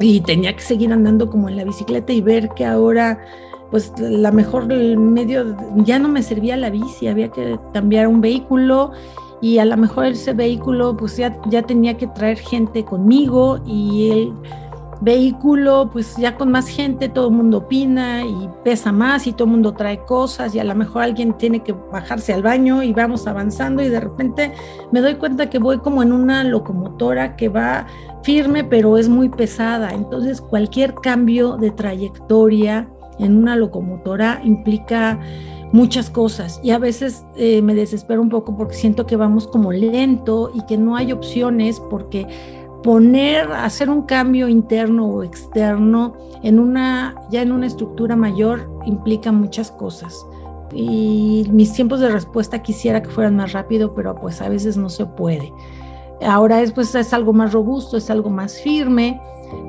y 0.00 0.20
tenía 0.20 0.54
que 0.54 0.62
seguir 0.62 0.92
andando 0.92 1.30
como 1.30 1.48
en 1.48 1.56
la 1.56 1.64
bicicleta 1.64 2.12
y 2.12 2.20
ver 2.20 2.48
que 2.50 2.64
ahora 2.64 3.18
pues 3.70 3.92
la 3.98 4.30
mejor 4.30 4.66
medio 4.66 5.56
ya 5.76 5.98
no 5.98 6.08
me 6.08 6.22
servía 6.22 6.56
la 6.56 6.70
bici, 6.70 7.08
había 7.08 7.28
que 7.28 7.58
cambiar 7.72 8.06
un 8.06 8.20
vehículo 8.20 8.92
y 9.46 9.60
a 9.60 9.64
lo 9.64 9.76
mejor 9.76 10.06
ese 10.06 10.32
vehículo 10.32 10.96
pues 10.96 11.16
ya, 11.16 11.38
ya 11.48 11.62
tenía 11.62 11.96
que 11.96 12.08
traer 12.08 12.36
gente 12.36 12.84
conmigo 12.84 13.60
y 13.64 14.10
el 14.10 14.32
vehículo 15.00 15.88
pues 15.92 16.16
ya 16.16 16.36
con 16.36 16.50
más 16.50 16.66
gente 16.66 17.08
todo 17.08 17.28
el 17.28 17.34
mundo 17.34 17.58
opina 17.58 18.24
y 18.24 18.48
pesa 18.64 18.90
más 18.90 19.28
y 19.28 19.32
todo 19.32 19.44
el 19.44 19.52
mundo 19.52 19.72
trae 19.74 19.98
cosas 20.00 20.52
y 20.52 20.58
a 20.58 20.64
lo 20.64 20.74
mejor 20.74 21.02
alguien 21.02 21.32
tiene 21.34 21.62
que 21.62 21.72
bajarse 21.92 22.32
al 22.32 22.42
baño 22.42 22.82
y 22.82 22.92
vamos 22.92 23.28
avanzando 23.28 23.84
y 23.84 23.88
de 23.88 24.00
repente 24.00 24.52
me 24.90 25.00
doy 25.00 25.14
cuenta 25.14 25.48
que 25.48 25.60
voy 25.60 25.78
como 25.78 26.02
en 26.02 26.12
una 26.12 26.42
locomotora 26.42 27.36
que 27.36 27.48
va 27.48 27.86
firme 28.24 28.64
pero 28.64 28.98
es 28.98 29.08
muy 29.08 29.28
pesada. 29.28 29.90
Entonces 29.90 30.40
cualquier 30.40 30.92
cambio 30.94 31.56
de 31.56 31.70
trayectoria 31.70 32.88
en 33.20 33.36
una 33.36 33.54
locomotora 33.54 34.40
implica 34.42 35.20
muchas 35.72 36.10
cosas 36.10 36.60
y 36.62 36.70
a 36.70 36.78
veces 36.78 37.24
eh, 37.36 37.60
me 37.62 37.74
desespero 37.74 38.22
un 38.22 38.28
poco 38.28 38.56
porque 38.56 38.74
siento 38.74 39.06
que 39.06 39.16
vamos 39.16 39.46
como 39.48 39.72
lento 39.72 40.50
y 40.54 40.62
que 40.66 40.78
no 40.78 40.96
hay 40.96 41.12
opciones 41.12 41.80
porque 41.90 42.26
poner, 42.82 43.50
hacer 43.52 43.90
un 43.90 44.02
cambio 44.02 44.48
interno 44.48 45.06
o 45.06 45.22
externo 45.24 46.14
en 46.42 46.60
una, 46.60 47.16
ya 47.30 47.42
en 47.42 47.52
una 47.52 47.66
estructura 47.66 48.14
mayor 48.14 48.70
implica 48.84 49.32
muchas 49.32 49.72
cosas. 49.72 50.24
Y 50.72 51.48
mis 51.50 51.72
tiempos 51.72 52.00
de 52.00 52.10
respuesta 52.10 52.62
quisiera 52.62 53.02
que 53.02 53.10
fueran 53.10 53.36
más 53.36 53.52
rápido, 53.52 53.94
pero 53.94 54.14
pues 54.14 54.40
a 54.40 54.48
veces 54.48 54.76
no 54.76 54.88
se 54.88 55.06
puede. 55.06 55.52
Ahora 56.24 56.62
es, 56.62 56.72
pues, 56.72 56.94
es 56.94 57.12
algo 57.12 57.32
más 57.32 57.52
robusto, 57.52 57.96
es 57.96 58.08
algo 58.10 58.30
más 58.30 58.60
firme, 58.60 59.20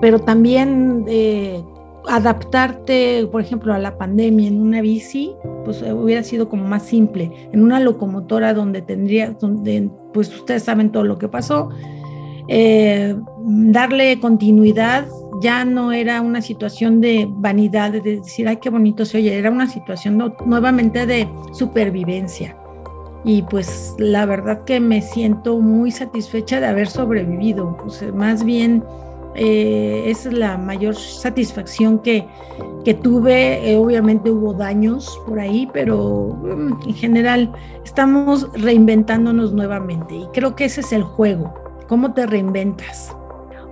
pero 0.01 0.19
también 0.19 1.05
eh, 1.07 1.63
adaptarte, 2.07 3.27
por 3.31 3.41
ejemplo, 3.41 3.73
a 3.73 3.79
la 3.79 3.97
pandemia 3.97 4.47
en 4.47 4.61
una 4.61 4.81
bici, 4.81 5.35
pues 5.65 5.81
eh, 5.81 5.93
hubiera 5.93 6.23
sido 6.23 6.49
como 6.49 6.67
más 6.67 6.83
simple. 6.83 7.31
En 7.51 7.63
una 7.63 7.79
locomotora 7.79 8.53
donde 8.53 8.81
tendría, 8.81 9.31
donde, 9.31 9.89
pues 10.13 10.33
ustedes 10.33 10.63
saben 10.63 10.91
todo 10.91 11.03
lo 11.03 11.17
que 11.17 11.27
pasó, 11.27 11.69
eh, 12.47 13.15
darle 13.45 14.19
continuidad 14.19 15.05
ya 15.41 15.65
no 15.65 15.91
era 15.91 16.21
una 16.21 16.41
situación 16.41 17.01
de 17.01 17.27
vanidad, 17.29 17.91
de 17.91 18.01
decir, 18.01 18.47
ay, 18.47 18.57
qué 18.57 18.69
bonito 18.69 19.05
se 19.05 19.17
oye, 19.17 19.37
era 19.37 19.51
una 19.51 19.67
situación 19.67 20.33
nuevamente 20.45 21.05
de 21.05 21.27
supervivencia. 21.53 22.57
Y 23.23 23.41
pues 23.43 23.95
la 23.99 24.25
verdad 24.25 24.63
que 24.63 24.79
me 24.79 25.01
siento 25.01 25.59
muy 25.59 25.91
satisfecha 25.91 26.59
de 26.59 26.67
haber 26.67 26.87
sobrevivido, 26.87 27.77
pues 27.77 28.01
más 28.13 28.43
bien 28.43 28.83
eh, 29.39 30.05
es 30.07 30.25
la 30.25 30.57
mayor 30.57 30.95
satisfacción 30.95 31.99
que, 31.99 32.27
que 32.83 32.95
tuve. 32.95 33.71
Eh, 33.71 33.77
obviamente 33.77 34.31
hubo 34.31 34.53
daños 34.53 35.21
por 35.27 35.39
ahí, 35.39 35.69
pero 35.71 36.35
mm, 36.41 36.87
en 36.87 36.95
general 36.95 37.51
estamos 37.85 38.51
reinventándonos 38.53 39.53
nuevamente 39.53 40.15
y 40.15 40.27
creo 40.33 40.55
que 40.55 40.65
ese 40.65 40.81
es 40.81 40.91
el 40.91 41.03
juego. 41.03 41.53
¿Cómo 41.87 42.13
te 42.13 42.25
reinventas? 42.25 43.15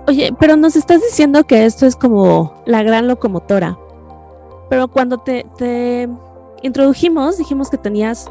Oye, 0.08 0.32
pero 0.40 0.56
nos 0.56 0.76
estás 0.76 1.02
diciendo 1.02 1.44
que 1.46 1.66
esto 1.66 1.88
es 1.88 1.96
como 1.96 2.62
la 2.68 2.84
gran 2.84 3.08
locomotora. 3.08 3.78
Pero 4.70 4.88
cuando 4.88 5.18
te, 5.18 5.48
te 5.58 6.08
introdujimos, 6.62 7.40
dijimos 7.40 7.72
que 7.72 7.78
tenías, 7.78 8.30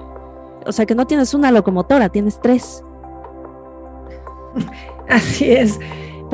o 0.67 0.71
sea, 0.71 0.87
que 0.87 0.95
no 0.95 1.05
tienes 1.05 1.35
una 1.35 1.51
locomotora, 1.51 2.09
tienes 2.11 2.41
tres. 2.41 2.85
Así 5.09 5.51
es 5.51 5.81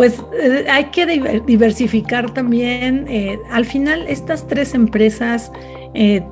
pues 0.01 0.19
eh, 0.33 0.65
hay 0.71 0.85
que 0.85 1.05
diversificar 1.47 2.33
también. 2.33 3.05
Eh, 3.07 3.39
al 3.51 3.67
final, 3.67 4.07
estas 4.09 4.47
tres 4.47 4.73
empresas 4.73 5.53
eh, 5.93 6.23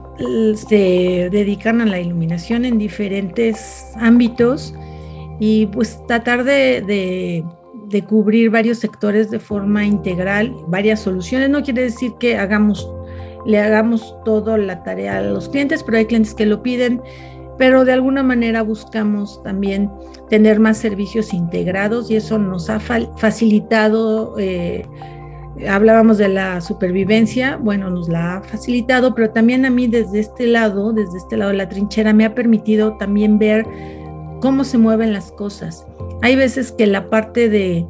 se 0.57 1.29
dedican 1.31 1.83
a 1.83 1.85
la 1.85 2.01
iluminación 2.01 2.65
en 2.65 2.79
diferentes 2.79 3.93
ámbitos 3.97 4.75
y 5.39 5.67
pues 5.67 6.03
tratar 6.07 6.45
de, 6.45 7.45
de, 7.91 8.03
cubrir 8.05 8.49
varios 8.49 8.79
sectores 8.79 9.31
de 9.31 9.39
forma 9.39 9.85
integral, 9.85 10.57
varias 10.69 11.01
soluciones. 11.01 11.51
No 11.51 11.63
quiere 11.63 11.83
decir 11.83 12.13
que 12.19 12.39
hagamos, 12.39 12.91
le 13.45 13.61
hagamos 13.61 14.17
toda 14.25 14.57
la 14.57 14.83
tarea 14.83 15.19
a 15.19 15.21
los 15.21 15.51
clientes, 15.51 15.83
pero 15.83 15.99
hay 15.99 16.07
clientes 16.07 16.33
que 16.33 16.47
lo 16.47 16.63
piden, 16.63 17.03
pero 17.59 17.85
de 17.85 17.93
alguna 17.93 18.23
manera 18.23 18.63
buscamos 18.63 19.43
también 19.43 19.91
tener 20.31 20.61
más 20.61 20.79
servicios 20.79 21.35
integrados 21.35 22.11
y 22.11 22.17
eso 22.17 22.39
nos 22.39 22.71
ha 22.71 22.79
facilitado. 22.81 24.37
Eh, 24.39 24.87
hablábamos 25.69 26.19
de 26.19 26.29
la 26.29 26.61
supervivencia, 26.61 27.57
bueno, 27.57 27.91
nos 27.91 28.09
la 28.09 28.37
ha 28.37 28.43
facilitado, 28.43 29.15
pero 29.15 29.31
también 29.31 29.67
a 29.67 29.71
mí 29.71 29.89
desde 29.89 30.21
este 30.21 30.47
lado, 30.47 30.93
desde 30.93 31.19
este 31.19 31.37
lado 31.37 31.51
de 31.51 31.57
la 31.57 31.69
trinchera, 31.69 32.13
me 32.13 32.25
ha 32.25 32.35
permitido 32.35 32.97
también 32.97 33.39
ver 33.39 33.67
cómo 34.41 34.63
se 34.63 34.79
mueven 34.79 35.13
las 35.13 35.33
cosas. 35.33 35.85
Hay 36.23 36.37
veces 36.37 36.71
que 36.73 36.87
la 36.87 37.11
parte 37.11 37.49
de 37.49 37.87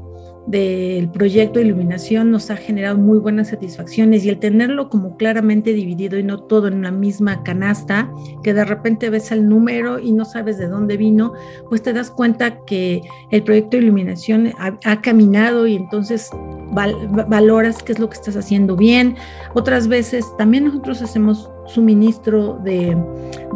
del 0.48 1.10
proyecto 1.10 1.58
de 1.58 1.66
iluminación 1.66 2.30
nos 2.30 2.50
ha 2.50 2.56
generado 2.56 2.96
muy 2.96 3.18
buenas 3.18 3.48
satisfacciones 3.48 4.24
y 4.24 4.30
el 4.30 4.38
tenerlo 4.38 4.88
como 4.88 5.18
claramente 5.18 5.74
dividido 5.74 6.18
y 6.18 6.22
no 6.22 6.38
todo 6.38 6.68
en 6.68 6.74
una 6.74 6.90
misma 6.90 7.42
canasta, 7.42 8.10
que 8.42 8.54
de 8.54 8.64
repente 8.64 9.10
ves 9.10 9.30
el 9.30 9.46
número 9.46 9.98
y 9.98 10.12
no 10.12 10.24
sabes 10.24 10.56
de 10.56 10.66
dónde 10.66 10.96
vino, 10.96 11.34
pues 11.68 11.82
te 11.82 11.92
das 11.92 12.10
cuenta 12.10 12.64
que 12.64 13.02
el 13.30 13.42
proyecto 13.42 13.76
de 13.76 13.82
iluminación 13.82 14.52
ha, 14.58 15.02
caminado 15.02 15.66
y 15.66 15.76
entonces 15.76 16.30
valoras 16.72 17.82
qué 17.82 17.92
es 17.92 17.98
lo 17.98 18.08
que 18.08 18.14
estás 18.14 18.36
haciendo 18.36 18.74
bien. 18.74 19.16
Otras 19.54 19.86
veces 19.86 20.24
también 20.38 20.64
nosotros 20.64 21.02
hacemos 21.02 21.50
suministro 21.66 22.58
de, 22.64 22.96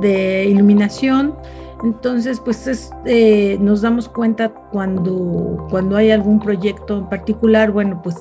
de 0.02 0.44
iluminación 0.44 1.35
entonces, 1.83 2.38
pues 2.38 2.92
eh, 3.07 3.59
nos 3.61 3.83
damos 3.83 4.09
cuenta 4.09 4.51
cuando, 4.51 5.66
cuando 5.68 5.97
hay 5.97 6.12
algún 6.12 6.38
proyecto 6.38 6.99
en 6.99 7.09
particular, 7.09 7.73
bueno, 7.73 8.01
pues 8.03 8.16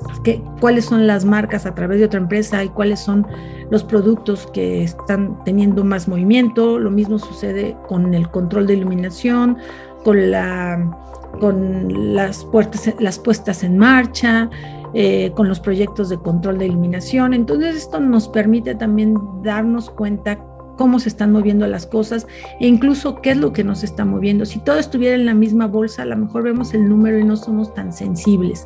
cuáles 0.59 0.85
son 0.85 1.05
las 1.05 1.25
marcas 1.25 1.67
a 1.67 1.75
través 1.75 1.99
de 1.99 2.05
otra 2.05 2.19
empresa 2.19 2.63
y 2.63 2.69
cuáles 2.69 2.99
son 2.99 3.27
los 3.69 3.83
productos 3.83 4.47
que 4.47 4.83
están 4.83 5.43
teniendo 5.43 5.83
más 5.83 6.07
movimiento. 6.07 6.79
Lo 6.79 6.89
mismo 6.89 7.19
sucede 7.19 7.77
con 7.87 8.15
el 8.15 8.29
control 8.31 8.65
de 8.65 8.73
iluminación, 8.73 9.57
con, 10.03 10.31
la, 10.31 10.97
con 11.39 12.15
las, 12.15 12.43
puertas, 12.45 12.95
las 12.99 13.19
puestas 13.19 13.63
en 13.63 13.77
marcha. 13.77 14.49
Eh, 14.93 15.31
con 15.35 15.47
los 15.47 15.61
proyectos 15.61 16.09
de 16.09 16.17
control 16.17 16.57
de 16.57 16.65
iluminación. 16.65 17.33
Entonces 17.33 17.77
esto 17.77 18.01
nos 18.01 18.27
permite 18.27 18.75
también 18.75 19.15
darnos 19.41 19.89
cuenta 19.89 20.37
cómo 20.81 20.99
se 20.99 21.09
están 21.09 21.31
moviendo 21.31 21.67
las 21.67 21.85
cosas 21.85 22.25
e 22.59 22.65
incluso 22.65 23.21
qué 23.21 23.29
es 23.29 23.37
lo 23.37 23.53
que 23.53 23.63
nos 23.63 23.83
está 23.83 24.03
moviendo. 24.03 24.47
Si 24.47 24.57
todo 24.57 24.79
estuviera 24.79 25.13
en 25.13 25.27
la 25.27 25.35
misma 25.35 25.67
bolsa, 25.67 26.01
a 26.01 26.05
lo 26.05 26.17
mejor 26.17 26.41
vemos 26.41 26.73
el 26.73 26.89
número 26.89 27.19
y 27.19 27.23
no 27.23 27.37
somos 27.37 27.71
tan 27.75 27.93
sensibles. 27.93 28.65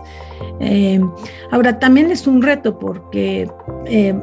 Eh, 0.62 1.01
ahora, 1.51 1.78
también 1.78 2.10
es 2.12 2.25
un 2.25 2.41
reto 2.41 2.80
porque 2.80 3.51
eh, 3.86 4.17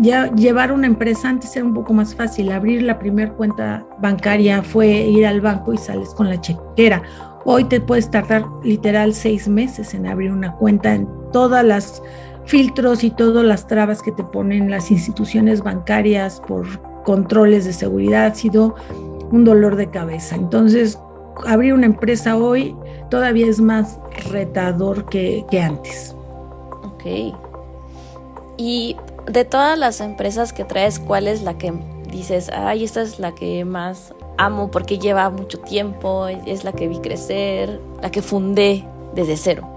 ya 0.00 0.34
llevar 0.34 0.72
una 0.72 0.88
empresa 0.88 1.28
antes 1.28 1.54
era 1.54 1.64
un 1.64 1.72
poco 1.72 1.92
más 1.92 2.16
fácil. 2.16 2.50
Abrir 2.50 2.82
la 2.82 2.98
primera 2.98 3.32
cuenta 3.32 3.86
bancaria 4.00 4.60
fue 4.64 4.88
ir 4.88 5.24
al 5.24 5.40
banco 5.40 5.72
y 5.72 5.78
sales 5.78 6.08
con 6.16 6.28
la 6.28 6.40
chequera. 6.40 7.00
Hoy 7.44 7.62
te 7.62 7.80
puedes 7.80 8.10
tardar 8.10 8.44
literal 8.64 9.14
seis 9.14 9.46
meses 9.46 9.94
en 9.94 10.08
abrir 10.08 10.32
una 10.32 10.56
cuenta 10.56 10.96
en 10.96 11.06
todas 11.30 11.64
las 11.64 12.02
filtros 12.44 13.04
y 13.04 13.10
todas 13.10 13.44
las 13.44 13.68
trabas 13.68 14.02
que 14.02 14.10
te 14.10 14.24
ponen 14.24 14.68
las 14.68 14.90
instituciones 14.90 15.62
bancarias 15.62 16.40
por 16.40 16.66
controles 17.04 17.64
de 17.64 17.72
seguridad 17.72 18.26
ha 18.26 18.34
sido 18.34 18.74
un 19.30 19.44
dolor 19.44 19.76
de 19.76 19.90
cabeza. 19.90 20.36
Entonces, 20.36 20.98
abrir 21.46 21.74
una 21.74 21.86
empresa 21.86 22.36
hoy 22.36 22.76
todavía 23.10 23.46
es 23.46 23.60
más 23.60 23.98
retador 24.30 25.06
que, 25.06 25.44
antes. 25.60 26.14
Ok. 26.84 27.34
Y 28.56 28.96
de 29.26 29.44
todas 29.44 29.78
las 29.78 30.00
empresas 30.00 30.52
que 30.52 30.64
traes, 30.64 30.98
¿cuál 30.98 31.28
es 31.28 31.42
la 31.42 31.58
que 31.58 31.72
dices, 32.10 32.50
ay, 32.52 32.84
esta 32.84 33.02
es 33.02 33.18
la 33.18 33.34
que 33.34 33.64
más 33.64 34.14
amo 34.36 34.70
porque 34.70 34.98
lleva 34.98 35.30
mucho 35.30 35.58
tiempo, 35.60 36.28
es 36.28 36.64
la 36.64 36.72
que 36.72 36.88
vi 36.88 36.98
crecer, 36.98 37.80
la 38.02 38.10
que 38.10 38.22
fundé 38.22 38.84
desde 39.14 39.36
cero? 39.36 39.73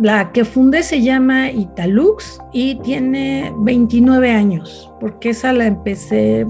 La 0.00 0.32
que 0.32 0.44
fundé 0.44 0.82
se 0.82 1.02
llama 1.02 1.50
Italux 1.50 2.40
y 2.52 2.76
tiene 2.76 3.52
29 3.58 4.30
años, 4.30 4.90
porque 5.00 5.30
esa 5.30 5.52
la 5.52 5.66
empecé 5.66 6.46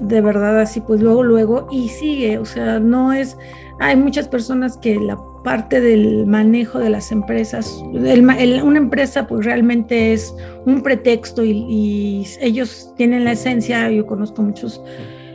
de 0.00 0.20
verdad 0.20 0.60
así, 0.60 0.80
pues 0.80 1.00
luego, 1.00 1.22
luego, 1.22 1.68
y 1.70 1.88
sigue, 1.88 2.38
o 2.38 2.44
sea, 2.44 2.80
no 2.80 3.12
es, 3.12 3.36
hay 3.78 3.96
muchas 3.96 4.26
personas 4.26 4.76
que 4.76 4.96
la 4.96 5.16
parte 5.44 5.80
del 5.80 6.26
manejo 6.26 6.78
de 6.78 6.90
las 6.90 7.12
empresas, 7.12 7.82
una 7.92 8.78
empresa 8.78 9.26
pues 9.26 9.44
realmente 9.44 10.12
es 10.12 10.34
un 10.66 10.82
pretexto 10.82 11.44
y, 11.44 12.26
ellos 12.40 12.92
tienen 12.96 13.24
la 13.24 13.32
esencia, 13.32 13.90
yo 13.90 14.06
conozco 14.06 14.42
muchos 14.42 14.82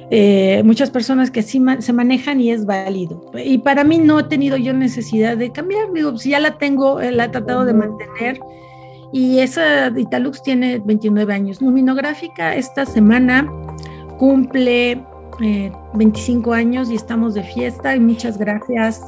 eh, 0.10 0.62
muchas 0.64 0.90
personas 0.90 1.32
que 1.32 1.44
sí 1.44 1.62
se 1.80 1.94
manejan 1.94 2.40
y 2.40 2.52
es 2.52 2.66
válido. 2.66 3.30
Y 3.34 3.58
para 3.60 3.84
mí 3.84 3.98
no 3.98 4.20
he 4.20 4.24
tenido 4.24 4.56
yo 4.58 4.74
necesidad 4.74 5.36
de 5.36 5.52
cambiar, 5.52 5.92
digo, 5.94 6.18
si 6.18 6.30
ya 6.30 6.40
la 6.40 6.58
tengo, 6.58 7.02
eh, 7.02 7.12
la 7.12 7.26
he 7.26 7.30
tratado 7.30 7.66
de 7.66 7.74
mantener. 7.74 8.40
Y 9.12 9.40
esa 9.40 9.88
Italux 9.98 10.42
tiene 10.44 10.80
29 10.80 11.34
años. 11.34 11.62
Luminográfica 11.62 12.56
esta 12.56 12.86
semana 12.86 13.52
cumple 14.18 15.04
25 15.94 16.54
eh, 16.54 16.58
años 16.58 16.90
y 16.90 16.96
estamos 16.96 17.34
de 17.34 17.44
fiesta 17.44 17.96
y 17.96 18.00
muchas 18.00 18.38
gracias 18.38 19.02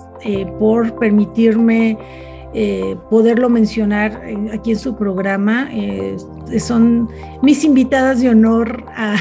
por 0.60 0.98
permitirme 1.00 1.98
eh, 2.54 2.96
poderlo 3.10 3.50
mencionar 3.50 4.24
aquí 4.52 4.72
en 4.72 4.80
su 4.80 4.96
programa. 4.96 5.70
Eh, 5.72 6.18
son 6.60 7.10
mis 7.42 7.64
invitadas 7.64 8.22
de 8.22 8.30
honor 8.30 8.86
a, 8.96 9.16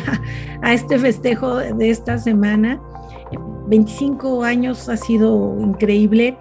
este 0.72 0.98
festejo 0.98 1.56
de 1.56 1.90
esta 1.90 2.18
semana. 2.18 2.80
25 3.68 4.42
años 4.44 4.88
ha 4.88 4.96
sido 4.96 5.56
increíble. 5.60 6.38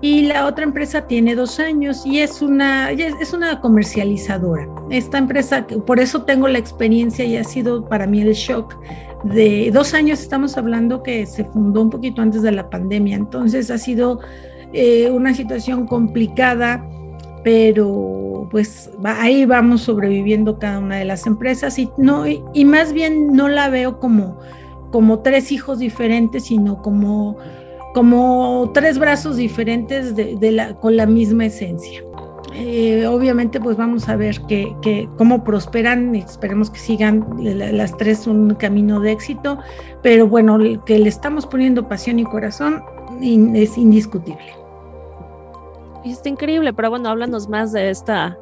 Y 0.00 0.26
la 0.26 0.46
otra 0.46 0.64
empresa 0.64 1.06
tiene 1.06 1.34
dos 1.34 1.58
años 1.60 2.04
y 2.04 2.18
es 2.18 2.42
una, 2.42 2.90
es 2.90 3.32
una 3.32 3.60
comercializadora. 3.60 4.68
Esta 4.90 5.16
empresa, 5.16 5.66
por 5.86 5.98
eso 5.98 6.24
tengo 6.24 6.46
la 6.48 6.58
experiencia 6.58 7.24
y 7.24 7.36
ha 7.36 7.44
sido 7.44 7.88
para 7.88 8.06
mí 8.06 8.20
el 8.20 8.34
shock 8.34 8.76
de 9.24 9.70
dos 9.72 9.94
años, 9.94 10.20
estamos 10.20 10.58
hablando 10.58 11.02
que 11.02 11.24
se 11.24 11.44
fundó 11.44 11.80
un 11.80 11.90
poquito 11.90 12.20
antes 12.20 12.42
de 12.42 12.52
la 12.52 12.68
pandemia, 12.68 13.16
entonces 13.16 13.70
ha 13.70 13.78
sido 13.78 14.20
eh, 14.76 15.08
una 15.08 15.32
situación 15.34 15.86
complicada, 15.86 16.84
pero 17.44 18.48
pues 18.50 18.90
ahí 19.04 19.46
vamos 19.46 19.82
sobreviviendo 19.82 20.58
cada 20.58 20.80
una 20.80 20.96
de 20.96 21.04
las 21.04 21.28
empresas 21.28 21.78
y 21.78 21.88
no 21.96 22.26
y, 22.26 22.64
más 22.64 22.92
bien 22.92 23.28
no 23.32 23.48
la 23.48 23.68
veo 23.68 24.00
como 24.00 24.40
como 24.90 25.20
tres 25.20 25.52
hijos 25.52 25.78
diferentes, 25.78 26.46
sino 26.46 26.82
como 26.82 27.36
como 27.94 28.72
tres 28.74 28.98
brazos 28.98 29.36
diferentes 29.36 30.16
de, 30.16 30.50
la, 30.50 30.74
con 30.74 30.96
la 30.96 31.06
misma 31.06 31.46
esencia. 31.46 32.02
Eh, 32.56 33.06
obviamente 33.06 33.60
pues 33.60 33.76
vamos 33.76 34.08
a 34.08 34.16
ver 34.16 34.40
que, 34.48 35.08
cómo 35.16 35.44
prosperan 35.44 36.16
esperemos 36.16 36.70
que 36.70 36.80
sigan 36.80 37.24
las 37.40 37.96
tres 37.96 38.26
un 38.26 38.54
camino 38.54 38.98
de 38.98 39.12
éxito, 39.12 39.58
pero 40.02 40.26
bueno, 40.26 40.58
que 40.84 40.98
le 40.98 41.08
estamos 41.08 41.46
poniendo 41.46 41.88
pasión 41.88 42.18
y 42.18 42.24
corazón 42.24 42.82
es 43.22 43.78
indiscutible. 43.78 44.63
Está 46.04 46.28
increíble, 46.28 46.72
pero 46.72 46.90
bueno, 46.90 47.08
háblanos 47.08 47.48
más 47.48 47.72
de 47.72 47.90
esta, 47.90 48.38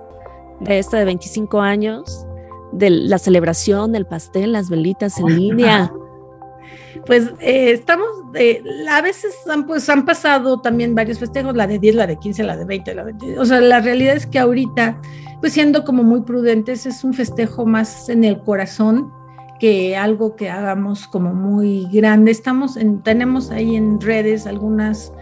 de 0.60 0.78
esta 0.78 0.98
de 0.98 1.04
25 1.04 1.60
años, 1.60 2.26
de 2.72 2.90
la 2.90 3.18
celebración, 3.18 3.94
el 3.94 4.06
pastel, 4.06 4.52
las 4.52 4.68
velitas 4.68 5.18
en 5.18 5.36
línea. 5.36 5.92
Pues 7.06 7.32
eh, 7.40 7.72
estamos, 7.72 8.06
eh, 8.34 8.62
a 8.88 9.00
veces 9.00 9.34
han, 9.50 9.66
pues, 9.66 9.88
han 9.88 10.04
pasado 10.04 10.60
también 10.60 10.94
varios 10.94 11.18
festejos, 11.18 11.56
la 11.56 11.66
de 11.66 11.78
10, 11.78 11.96
la 11.96 12.06
de 12.06 12.16
15, 12.16 12.44
la 12.44 12.56
de 12.56 12.64
20, 12.64 12.94
la 12.94 13.04
de, 13.04 13.38
o 13.38 13.44
sea, 13.44 13.60
la 13.60 13.80
realidad 13.80 14.14
es 14.14 14.26
que 14.26 14.38
ahorita, 14.38 15.00
pues 15.40 15.54
siendo 15.54 15.84
como 15.84 16.02
muy 16.04 16.20
prudentes, 16.20 16.86
es 16.86 17.02
un 17.02 17.12
festejo 17.14 17.66
más 17.66 18.08
en 18.08 18.24
el 18.24 18.40
corazón 18.40 19.10
que 19.58 19.96
algo 19.96 20.36
que 20.36 20.50
hagamos 20.50 21.06
como 21.06 21.32
muy 21.32 21.88
grande. 21.90 22.30
Estamos 22.30 22.76
en, 22.76 23.02
tenemos 23.02 23.50
ahí 23.50 23.76
en 23.76 24.00
redes 24.00 24.46
algunas 24.46 25.12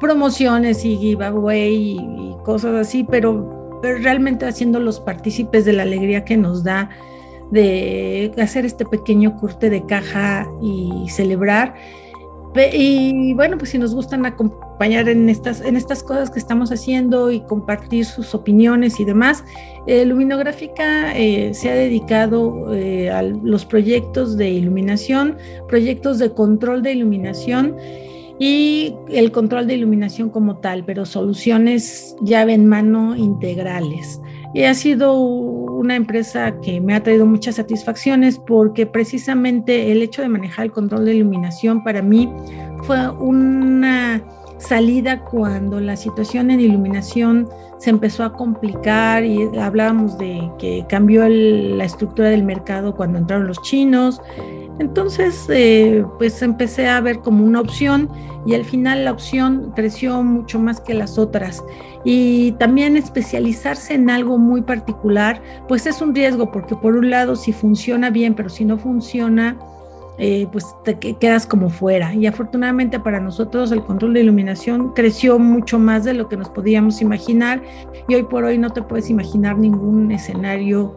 promociones 0.00 0.84
y 0.84 0.96
giveaway 0.96 1.98
y, 2.00 2.36
cosas 2.44 2.74
así, 2.74 3.04
pero, 3.04 3.78
pero, 3.82 3.98
realmente 3.98 4.46
haciendo 4.46 4.80
los 4.80 4.98
partícipes 4.98 5.64
de 5.64 5.74
la 5.74 5.82
alegría 5.82 6.24
que 6.24 6.36
nos 6.36 6.64
da 6.64 6.90
de 7.50 8.32
hacer 8.40 8.64
este 8.64 8.84
pequeño 8.84 9.36
corte 9.36 9.70
de 9.70 9.84
caja 9.84 10.48
y 10.62 11.08
celebrar. 11.08 11.74
y 12.72 13.34
bueno, 13.34 13.58
pues 13.58 13.70
si 13.70 13.78
nos 13.78 13.94
gustan 13.94 14.26
acompañar 14.26 15.08
en 15.10 15.28
estas, 15.28 15.60
en 15.60 15.76
estas 15.76 16.02
cosas 16.02 16.30
que 16.30 16.38
estamos 16.38 16.72
haciendo 16.72 17.30
y 17.30 17.40
compartir 17.40 18.06
sus 18.06 18.34
opiniones 18.34 18.98
y 18.98 19.04
demás, 19.04 19.44
eh, 19.86 20.06
Luminográfica 20.06 21.14
eh, 21.16 21.52
se 21.52 21.70
ha 21.70 21.74
dedicado 21.74 22.72
eh, 22.74 23.10
a 23.10 23.22
los 23.22 23.66
proyectos 23.66 24.38
de 24.38 24.48
iluminación, 24.48 25.36
proyectos 25.68 26.18
de 26.18 26.32
control 26.32 26.82
de 26.82 26.92
iluminación 26.92 27.76
y 28.40 28.96
el 29.10 29.32
control 29.32 29.66
de 29.66 29.74
iluminación 29.74 30.30
como 30.30 30.56
tal, 30.56 30.82
pero 30.86 31.04
soluciones 31.04 32.16
llave 32.22 32.54
en 32.54 32.66
mano 32.66 33.14
integrales. 33.14 34.18
Y 34.54 34.64
ha 34.64 34.72
sido 34.72 35.12
una 35.12 35.94
empresa 35.94 36.58
que 36.62 36.80
me 36.80 36.94
ha 36.94 37.02
traído 37.02 37.26
muchas 37.26 37.56
satisfacciones 37.56 38.38
porque 38.38 38.86
precisamente 38.86 39.92
el 39.92 40.02
hecho 40.02 40.22
de 40.22 40.30
manejar 40.30 40.64
el 40.64 40.72
control 40.72 41.04
de 41.04 41.16
iluminación 41.16 41.84
para 41.84 42.00
mí 42.00 42.32
fue 42.84 43.10
una 43.10 44.22
salida 44.56 45.22
cuando 45.22 45.78
la 45.78 45.96
situación 45.96 46.50
en 46.50 46.60
iluminación 46.60 47.46
se 47.78 47.90
empezó 47.90 48.24
a 48.24 48.32
complicar 48.32 49.22
y 49.22 49.42
hablábamos 49.58 50.16
de 50.16 50.50
que 50.58 50.86
cambió 50.88 51.28
la 51.28 51.84
estructura 51.84 52.30
del 52.30 52.42
mercado 52.42 52.94
cuando 52.94 53.18
entraron 53.18 53.46
los 53.46 53.60
chinos. 53.62 54.20
Entonces, 54.80 55.46
eh, 55.50 56.04
pues 56.18 56.40
empecé 56.40 56.88
a 56.88 57.02
ver 57.02 57.18
como 57.18 57.44
una 57.44 57.60
opción 57.60 58.08
y 58.46 58.54
al 58.54 58.64
final 58.64 59.04
la 59.04 59.12
opción 59.12 59.72
creció 59.76 60.22
mucho 60.22 60.58
más 60.58 60.80
que 60.80 60.94
las 60.94 61.18
otras. 61.18 61.62
Y 62.02 62.52
también 62.52 62.96
especializarse 62.96 63.92
en 63.92 64.08
algo 64.08 64.38
muy 64.38 64.62
particular, 64.62 65.42
pues 65.68 65.86
es 65.86 66.00
un 66.00 66.14
riesgo, 66.14 66.50
porque 66.50 66.74
por 66.74 66.96
un 66.96 67.10
lado 67.10 67.36
si 67.36 67.52
funciona 67.52 68.08
bien, 68.08 68.34
pero 68.34 68.48
si 68.48 68.64
no 68.64 68.78
funciona, 68.78 69.58
eh, 70.16 70.46
pues 70.50 70.64
te 70.82 70.98
quedas 70.98 71.46
como 71.46 71.68
fuera. 71.68 72.14
Y 72.14 72.26
afortunadamente 72.26 72.98
para 72.98 73.20
nosotros 73.20 73.72
el 73.72 73.82
control 73.82 74.14
de 74.14 74.20
iluminación 74.20 74.94
creció 74.94 75.38
mucho 75.38 75.78
más 75.78 76.04
de 76.04 76.14
lo 76.14 76.26
que 76.26 76.38
nos 76.38 76.48
podíamos 76.48 77.02
imaginar 77.02 77.62
y 78.08 78.14
hoy 78.14 78.22
por 78.22 78.44
hoy 78.44 78.56
no 78.56 78.70
te 78.70 78.80
puedes 78.80 79.10
imaginar 79.10 79.58
ningún 79.58 80.10
escenario 80.10 80.94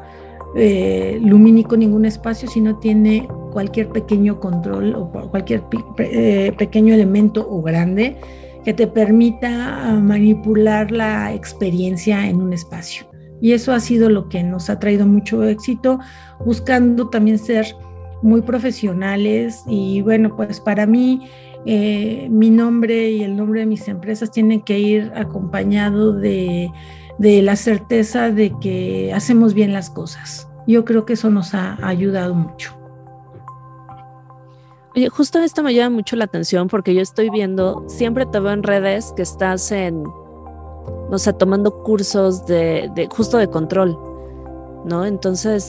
eh, 0.55 1.19
lumínico, 1.21 1.75
ningún 1.75 2.05
espacio 2.05 2.47
si 2.47 2.61
no 2.61 2.77
tiene 2.77 3.27
cualquier 3.51 3.89
pequeño 3.89 4.39
control 4.39 4.95
o 4.95 5.09
cualquier 5.29 5.63
eh, 5.97 6.53
pequeño 6.57 6.93
elemento 6.93 7.47
o 7.49 7.61
grande 7.61 8.17
que 8.63 8.73
te 8.73 8.87
permita 8.87 9.89
ah, 9.89 9.99
manipular 9.99 10.91
la 10.91 11.33
experiencia 11.33 12.27
en 12.27 12.41
un 12.41 12.53
espacio. 12.53 13.05
Y 13.41 13.51
eso 13.51 13.73
ha 13.73 13.79
sido 13.79 14.09
lo 14.09 14.29
que 14.29 14.41
nos 14.43 14.69
ha 14.69 14.79
traído 14.79 15.05
mucho 15.05 15.43
éxito, 15.43 15.99
buscando 16.45 17.09
también 17.09 17.37
ser 17.37 17.75
muy 18.21 18.41
profesionales 18.41 19.63
y 19.67 20.01
bueno, 20.01 20.35
pues 20.35 20.61
para 20.61 20.85
mí 20.85 21.27
eh, 21.65 22.27
mi 22.29 22.49
nombre 22.49 23.11
y 23.11 23.23
el 23.23 23.35
nombre 23.35 23.61
de 23.61 23.65
mis 23.65 23.87
empresas 23.87 24.31
tienen 24.31 24.61
que 24.61 24.79
ir 24.79 25.11
acompañado 25.15 26.13
de, 26.13 26.71
de 27.17 27.41
la 27.41 27.55
certeza 27.55 28.31
de 28.31 28.57
que 28.59 29.13
hacemos 29.13 29.53
bien 29.53 29.73
las 29.73 29.89
cosas. 29.89 30.47
Yo 30.67 30.85
creo 30.85 31.05
que 31.05 31.13
eso 31.13 31.29
nos 31.29 31.53
ha 31.53 31.77
ayudado 31.85 32.33
mucho. 32.33 32.73
Oye, 34.95 35.09
justo 35.09 35.39
esto 35.39 35.63
me 35.63 35.73
llama 35.73 35.95
mucho 35.95 36.15
la 36.15 36.25
atención 36.25 36.67
porque 36.67 36.93
yo 36.93 37.01
estoy 37.01 37.29
viendo, 37.29 37.83
siempre 37.87 38.25
te 38.25 38.39
veo 38.39 38.53
en 38.53 38.63
redes 38.63 39.11
que 39.15 39.23
estás 39.23 39.71
en, 39.71 40.03
o 40.05 41.17
sea, 41.17 41.33
tomando 41.33 41.83
cursos 41.83 42.45
de, 42.45 42.91
de 42.93 43.07
justo 43.07 43.37
de 43.37 43.49
control, 43.49 43.97
¿no? 44.85 45.05
Entonces, 45.05 45.67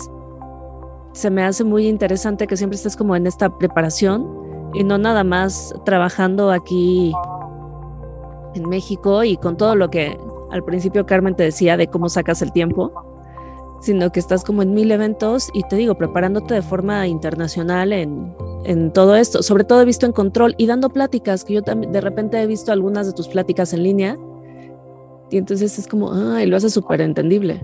se 1.12 1.30
me 1.30 1.42
hace 1.42 1.64
muy 1.64 1.86
interesante 1.86 2.47
que 2.47 2.57
siempre 2.57 2.76
estés 2.76 2.97
como 2.97 3.16
en 3.16 3.26
esta 3.26 3.57
preparación 3.57 4.28
y 4.74 4.84
no 4.84 4.99
nada 4.99 5.24
más 5.24 5.72
trabajando 5.84 6.51
aquí 6.51 7.14
en 8.55 8.68
México 8.68 9.24
y 9.24 9.36
con 9.36 9.57
todo 9.57 9.74
lo 9.74 9.88
que 9.90 10.18
al 10.55 10.62
principio 10.62 11.05
Carmen 11.05 11.34
te 11.34 11.42
decía 11.42 11.76
de 11.76 11.88
cómo 11.88 12.09
sacas 12.09 12.40
el 12.40 12.52
tiempo, 12.52 12.92
sino 13.80 14.12
que 14.12 14.20
estás 14.20 14.44
como 14.44 14.62
en 14.62 14.72
mil 14.72 14.92
eventos 14.92 15.50
y 15.52 15.64
te 15.64 15.74
digo, 15.74 15.96
preparándote 15.96 16.55
de 16.55 16.62
forma 16.62 17.09
internacional 17.09 17.92
en, 17.92 18.32
en 18.64 18.92
todo 18.92 19.16
esto. 19.16 19.42
Sobre 19.42 19.64
todo 19.64 19.82
he 19.82 19.84
visto 19.84 20.07
en 20.07 20.12
control 20.12 20.55
y 20.57 20.68
dando 20.68 20.90
pláticas, 20.90 21.44
que 21.44 21.55
yo 21.55 21.62
también 21.62 21.90
de 21.90 22.00
repente 22.00 22.40
he 22.40 22.46
visto 22.46 22.70
algunas 22.70 23.09
de 23.09 23.14
tus 23.14 23.26
pláticas 23.26 23.72
en 23.72 23.82
línea. 23.82 24.16
Y 25.28 25.38
entonces 25.38 25.76
es 25.76 25.88
como, 25.88 26.12
ay, 26.14 26.46
lo 26.46 26.57
hace 26.57 26.70
súper 26.70 27.00
entendible. 27.00 27.61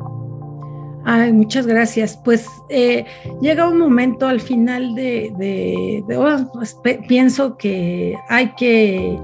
Ay, 1.05 1.33
muchas 1.33 1.69
gracias. 1.69 2.19
Pues 2.25 2.45
eh, 2.71 3.05
llega 3.41 3.69
un 3.69 3.79
momento 3.79 4.27
al 4.27 4.41
final 4.41 4.97
de, 4.97 5.33
de, 5.39 6.17
oh, 6.17 6.51
pues, 6.53 6.77
pienso 7.07 7.57
que 7.57 8.17
hay 8.29 8.53
que, 8.57 9.17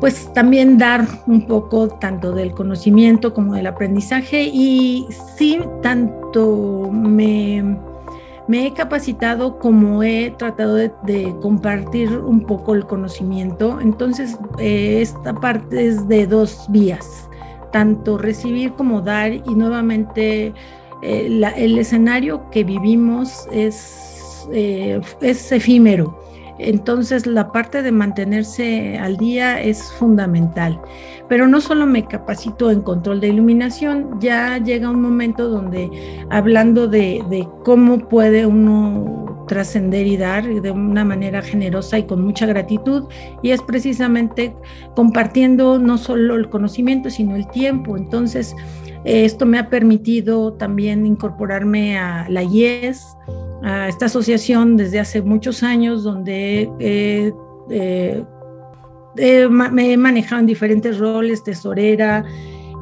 pues 0.00 0.32
también 0.34 0.78
dar 0.78 1.06
un 1.26 1.46
poco 1.46 1.88
tanto 1.88 2.32
del 2.32 2.52
conocimiento 2.52 3.32
como 3.32 3.54
del 3.54 3.66
aprendizaje 3.66 4.50
y 4.52 5.06
sí, 5.36 5.58
tanto 5.82 6.90
me 6.92 8.66
he 8.66 8.72
capacitado 8.72 9.58
como 9.58 10.02
he 10.02 10.32
tratado 10.38 10.74
de, 10.74 11.34
compartir 11.40 12.16
un 12.16 12.42
poco 12.42 12.74
el 12.74 12.86
conocimiento. 12.86 13.80
Entonces, 13.80 14.38
eh, 14.58 15.00
esta 15.00 15.34
parte 15.34 15.88
es 15.88 16.06
de 16.08 16.26
dos 16.26 16.66
vías, 16.68 17.28
tanto 17.72 18.18
recibir 18.18 18.72
como 18.74 19.00
dar 19.00 19.32
y 19.32 19.54
nuevamente 19.54 20.52
eh, 21.02 21.52
el 21.56 21.78
escenario 21.78 22.48
que 22.50 22.64
vivimos 22.64 23.48
es, 23.50 24.48
eh, 24.52 25.00
es 25.20 25.50
efímero. 25.52 26.25
Entonces 26.58 27.26
la 27.26 27.52
parte 27.52 27.82
de 27.82 27.92
mantenerse 27.92 28.98
al 28.98 29.16
día 29.16 29.60
es 29.60 29.92
fundamental. 29.92 30.80
Pero 31.28 31.46
no 31.48 31.60
solo 31.60 31.86
me 31.86 32.06
capacito 32.06 32.70
en 32.70 32.82
control 32.82 33.20
de 33.20 33.28
iluminación, 33.28 34.18
ya 34.20 34.58
llega 34.58 34.90
un 34.90 35.02
momento 35.02 35.48
donde 35.48 35.90
hablando 36.30 36.86
de, 36.86 37.46
cómo 37.64 38.08
puede 38.08 38.46
uno 38.46 39.44
trascender 39.48 40.06
y 40.06 40.16
dar 40.16 40.44
de 40.44 40.70
una 40.70 41.04
manera 41.04 41.42
generosa 41.42 41.98
y 41.98 42.04
con 42.04 42.24
mucha 42.24 42.46
gratitud, 42.46 43.04
y 43.42 43.50
es 43.50 43.62
precisamente 43.62 44.54
compartiendo 44.94 45.78
no 45.78 45.98
solo 45.98 46.36
el 46.36 46.48
conocimiento, 46.48 47.10
sino 47.10 47.36
el 47.36 47.46
tiempo. 47.48 47.96
Entonces, 47.96 48.54
esto 49.04 49.46
me 49.46 49.58
ha 49.58 49.68
permitido 49.70 50.54
también 50.54 51.06
incorporarme 51.06 51.96
a 51.96 52.26
la 52.28 52.42
IES, 52.42 53.16
a 53.62 53.88
esta 53.88 54.06
asociación 54.06 54.76
desde 54.76 55.00
hace 55.00 55.22
muchos 55.22 55.62
años, 55.62 56.02
donde 56.02 56.70
eh, 59.18 59.48
me 59.48 59.92
he 59.92 59.96
manejado 59.96 60.40
en 60.40 60.46
diferentes 60.46 60.98
roles, 60.98 61.42
tesorera, 61.42 62.24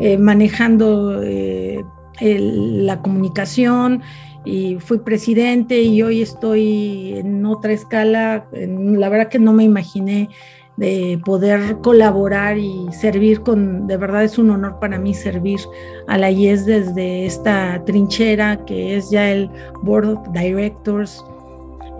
eh, 0.00 0.18
manejando 0.18 1.22
eh, 1.22 1.84
la 2.20 3.00
comunicación 3.00 4.02
y 4.44 4.76
fui 4.80 4.98
presidente 4.98 5.80
y 5.82 6.02
hoy 6.02 6.22
estoy 6.22 7.14
en 7.16 7.46
otra 7.46 7.72
escala. 7.72 8.46
la 8.52 9.08
verdad 9.08 9.28
que 9.28 9.38
no 9.38 9.52
me 9.52 9.64
imaginé 9.64 10.28
de 10.76 11.20
poder 11.24 11.78
colaborar 11.82 12.58
y 12.58 12.88
servir 12.92 13.42
con, 13.42 13.86
de 13.86 13.96
verdad 13.96 14.24
es 14.24 14.38
un 14.38 14.50
honor 14.50 14.78
para 14.80 14.98
mí 14.98 15.14
servir 15.14 15.60
a 16.08 16.18
la 16.18 16.30
IES 16.30 16.66
desde 16.66 17.26
esta 17.26 17.82
trinchera 17.84 18.64
que 18.64 18.96
es 18.96 19.10
ya 19.10 19.30
el 19.30 19.48
Board 19.82 20.08
of 20.08 20.28
Directors 20.32 21.24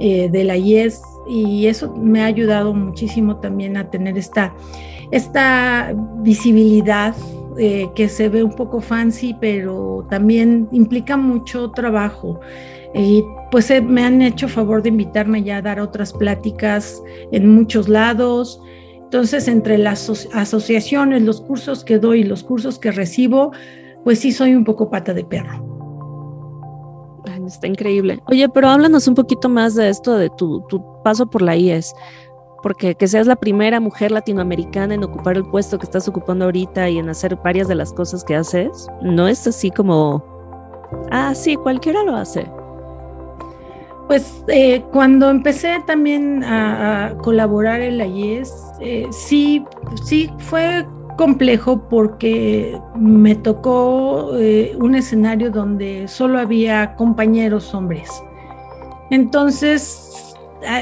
eh, 0.00 0.28
de 0.28 0.44
la 0.44 0.56
IES 0.56 1.02
y 1.28 1.66
eso 1.66 1.94
me 1.94 2.22
ha 2.22 2.26
ayudado 2.26 2.74
muchísimo 2.74 3.36
también 3.36 3.76
a 3.76 3.90
tener 3.90 4.18
esta, 4.18 4.52
esta 5.10 5.94
visibilidad 6.22 7.14
eh, 7.56 7.88
que 7.94 8.08
se 8.08 8.28
ve 8.28 8.42
un 8.42 8.52
poco 8.52 8.80
fancy, 8.80 9.36
pero 9.40 10.04
también 10.10 10.68
implica 10.72 11.16
mucho 11.16 11.70
trabajo. 11.70 12.40
Y 12.94 13.24
pues 13.50 13.70
eh, 13.70 13.80
me 13.80 14.04
han 14.04 14.22
hecho 14.22 14.48
favor 14.48 14.82
de 14.82 14.90
invitarme 14.90 15.42
ya 15.42 15.58
a 15.58 15.62
dar 15.62 15.80
otras 15.80 16.12
pláticas 16.12 17.02
en 17.32 17.54
muchos 17.54 17.88
lados. 17.88 18.60
Entonces, 18.96 19.48
entre 19.48 19.78
las 19.78 20.28
asociaciones, 20.32 21.22
los 21.22 21.40
cursos 21.40 21.84
que 21.84 21.98
doy 21.98 22.20
y 22.20 22.24
los 22.24 22.42
cursos 22.42 22.78
que 22.78 22.92
recibo, 22.92 23.52
pues 24.04 24.20
sí 24.20 24.32
soy 24.32 24.54
un 24.54 24.64
poco 24.64 24.90
pata 24.90 25.12
de 25.12 25.24
perro. 25.24 25.64
está 27.46 27.66
increíble. 27.66 28.20
Oye, 28.26 28.48
pero 28.48 28.68
háblanos 28.68 29.08
un 29.08 29.14
poquito 29.14 29.48
más 29.48 29.74
de 29.74 29.88
esto, 29.88 30.16
de 30.16 30.30
tu, 30.30 30.64
tu 30.68 30.82
paso 31.02 31.26
por 31.26 31.42
la 31.42 31.56
IES, 31.56 31.94
porque 32.62 32.94
que 32.94 33.06
seas 33.08 33.26
la 33.26 33.36
primera 33.36 33.78
mujer 33.80 34.10
latinoamericana 34.10 34.94
en 34.94 35.04
ocupar 35.04 35.36
el 35.36 35.44
puesto 35.44 35.78
que 35.78 35.84
estás 35.84 36.08
ocupando 36.08 36.46
ahorita 36.46 36.88
y 36.88 36.98
en 36.98 37.08
hacer 37.08 37.36
varias 37.36 37.68
de 37.68 37.74
las 37.74 37.92
cosas 37.92 38.24
que 38.24 38.36
haces, 38.36 38.86
no 39.02 39.28
es 39.28 39.46
así 39.46 39.70
como, 39.70 40.24
ah, 41.10 41.34
sí, 41.34 41.56
cualquiera 41.56 42.02
lo 42.04 42.16
hace. 42.16 42.50
Pues 44.06 44.44
eh, 44.48 44.84
cuando 44.92 45.30
empecé 45.30 45.82
también 45.86 46.44
a, 46.44 47.14
colaborar 47.22 47.80
en 47.80 47.98
la 47.98 48.06
IES, 48.06 48.52
eh, 48.80 49.06
sí, 49.10 49.64
sí 50.04 50.30
fue 50.38 50.86
complejo 51.16 51.88
porque 51.88 52.78
me 52.96 53.34
tocó 53.34 54.36
eh, 54.36 54.76
un 54.78 54.94
escenario 54.94 55.50
donde 55.50 56.06
solo 56.08 56.38
había 56.38 56.96
compañeros 56.96 57.72
hombres. 57.74 58.10
Entonces, 59.10 60.36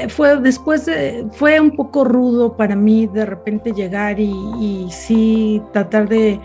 fue 0.09 0.37
después, 0.37 0.89
fue 1.31 1.59
un 1.59 1.75
poco 1.75 2.03
rudo 2.05 2.55
para 2.55 2.75
mí 2.75 3.05
de 3.07 3.25
repente 3.25 3.73
llegar 3.73 4.19
y, 4.19 4.87
sí 4.89 5.61
tratar 5.71 6.07
de 6.07 6.39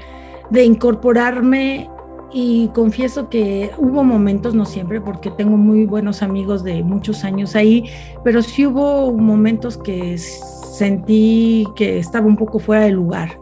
incorporarme 0.64 1.88
y 2.32 2.68
confieso 2.68 3.28
que 3.28 3.70
hubo 3.78 4.04
momentos, 4.04 4.54
no 4.54 4.66
siempre, 4.66 5.00
porque 5.00 5.30
tengo 5.30 5.56
muy 5.56 5.86
buenos 5.86 6.22
amigos 6.22 6.62
de 6.62 6.82
muchos 6.82 7.24
años 7.24 7.56
ahí, 7.56 7.84
pero 8.22 8.42
sí 8.42 8.66
hubo 8.66 9.12
momentos 9.12 9.78
que 9.78 10.18
sentí 10.18 11.66
que 11.74 11.98
estaba 11.98 12.26
un 12.26 12.36
poco 12.36 12.58
fuera 12.58 12.84
de 12.84 12.92
lugar. 12.92 13.38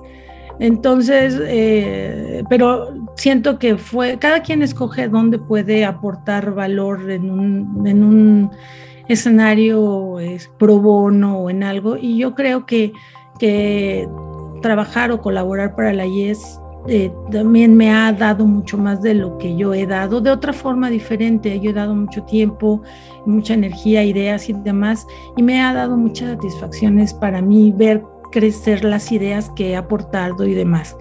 Entonces, 0.59 1.39
eh, 1.43 2.43
pero 2.49 2.95
siento 3.17 3.59
que 3.59 3.77
fue, 3.77 4.19
cada 4.19 4.43
quien 4.43 4.63
escoge 4.63 5.09
dónde 5.09 5.39
puede 5.39 5.85
aportar 5.85 6.55
valor 6.55 7.11
en 7.11 7.31
un, 7.31 7.87
en 7.87 8.05
un 8.05 8.51
escenario 9.09 10.19
es, 10.19 10.49
pro 10.59 10.81
bono 10.81 11.41
o 11.41 11.51
en 11.51 11.63
algo, 11.63 11.97
y 11.97 12.19
yo 12.19 12.35
creo 12.35 12.67
que, 12.67 12.93
que 13.39 14.09
trabajar 14.63 15.11
o 15.11 15.21
colaborar 15.21 15.75
para 15.75 15.93
la 15.93 16.07
IES 16.07 16.61
eh, 16.89 17.13
también 17.31 17.77
me 17.77 17.91
ha 17.91 18.13
dado 18.13 18.47
mucho 18.47 18.79
más 18.79 19.03
de 19.03 19.15
lo 19.15 19.39
que 19.39 19.57
yo 19.57 19.75
he 19.75 19.87
dado, 19.87 20.21
de 20.21 20.31
otra 20.31 20.53
forma 20.53 20.91
diferente. 20.91 21.59
Yo 21.61 21.71
he 21.71 21.75
dado 21.75 21.95
mucho 21.95 22.23
tiempo, 22.25 22.83
mucha 23.25 23.55
energía, 23.55 24.05
ideas 24.05 24.49
y 24.49 24.53
demás, 24.53 25.07
y 25.37 25.43
me 25.43 25.61
ha 25.61 25.73
dado 25.73 25.97
muchas 25.97 26.31
satisfacciones 26.31 27.13
para 27.13 27.43
mí 27.43 27.73
ver 27.77 28.03
crecer 28.31 28.85
las 28.85 29.11
ideas 29.13 29.51
que 29.57 29.71
he 29.71 29.77
aportado 29.77 30.47
y 30.47 30.55
demás. 30.55 30.97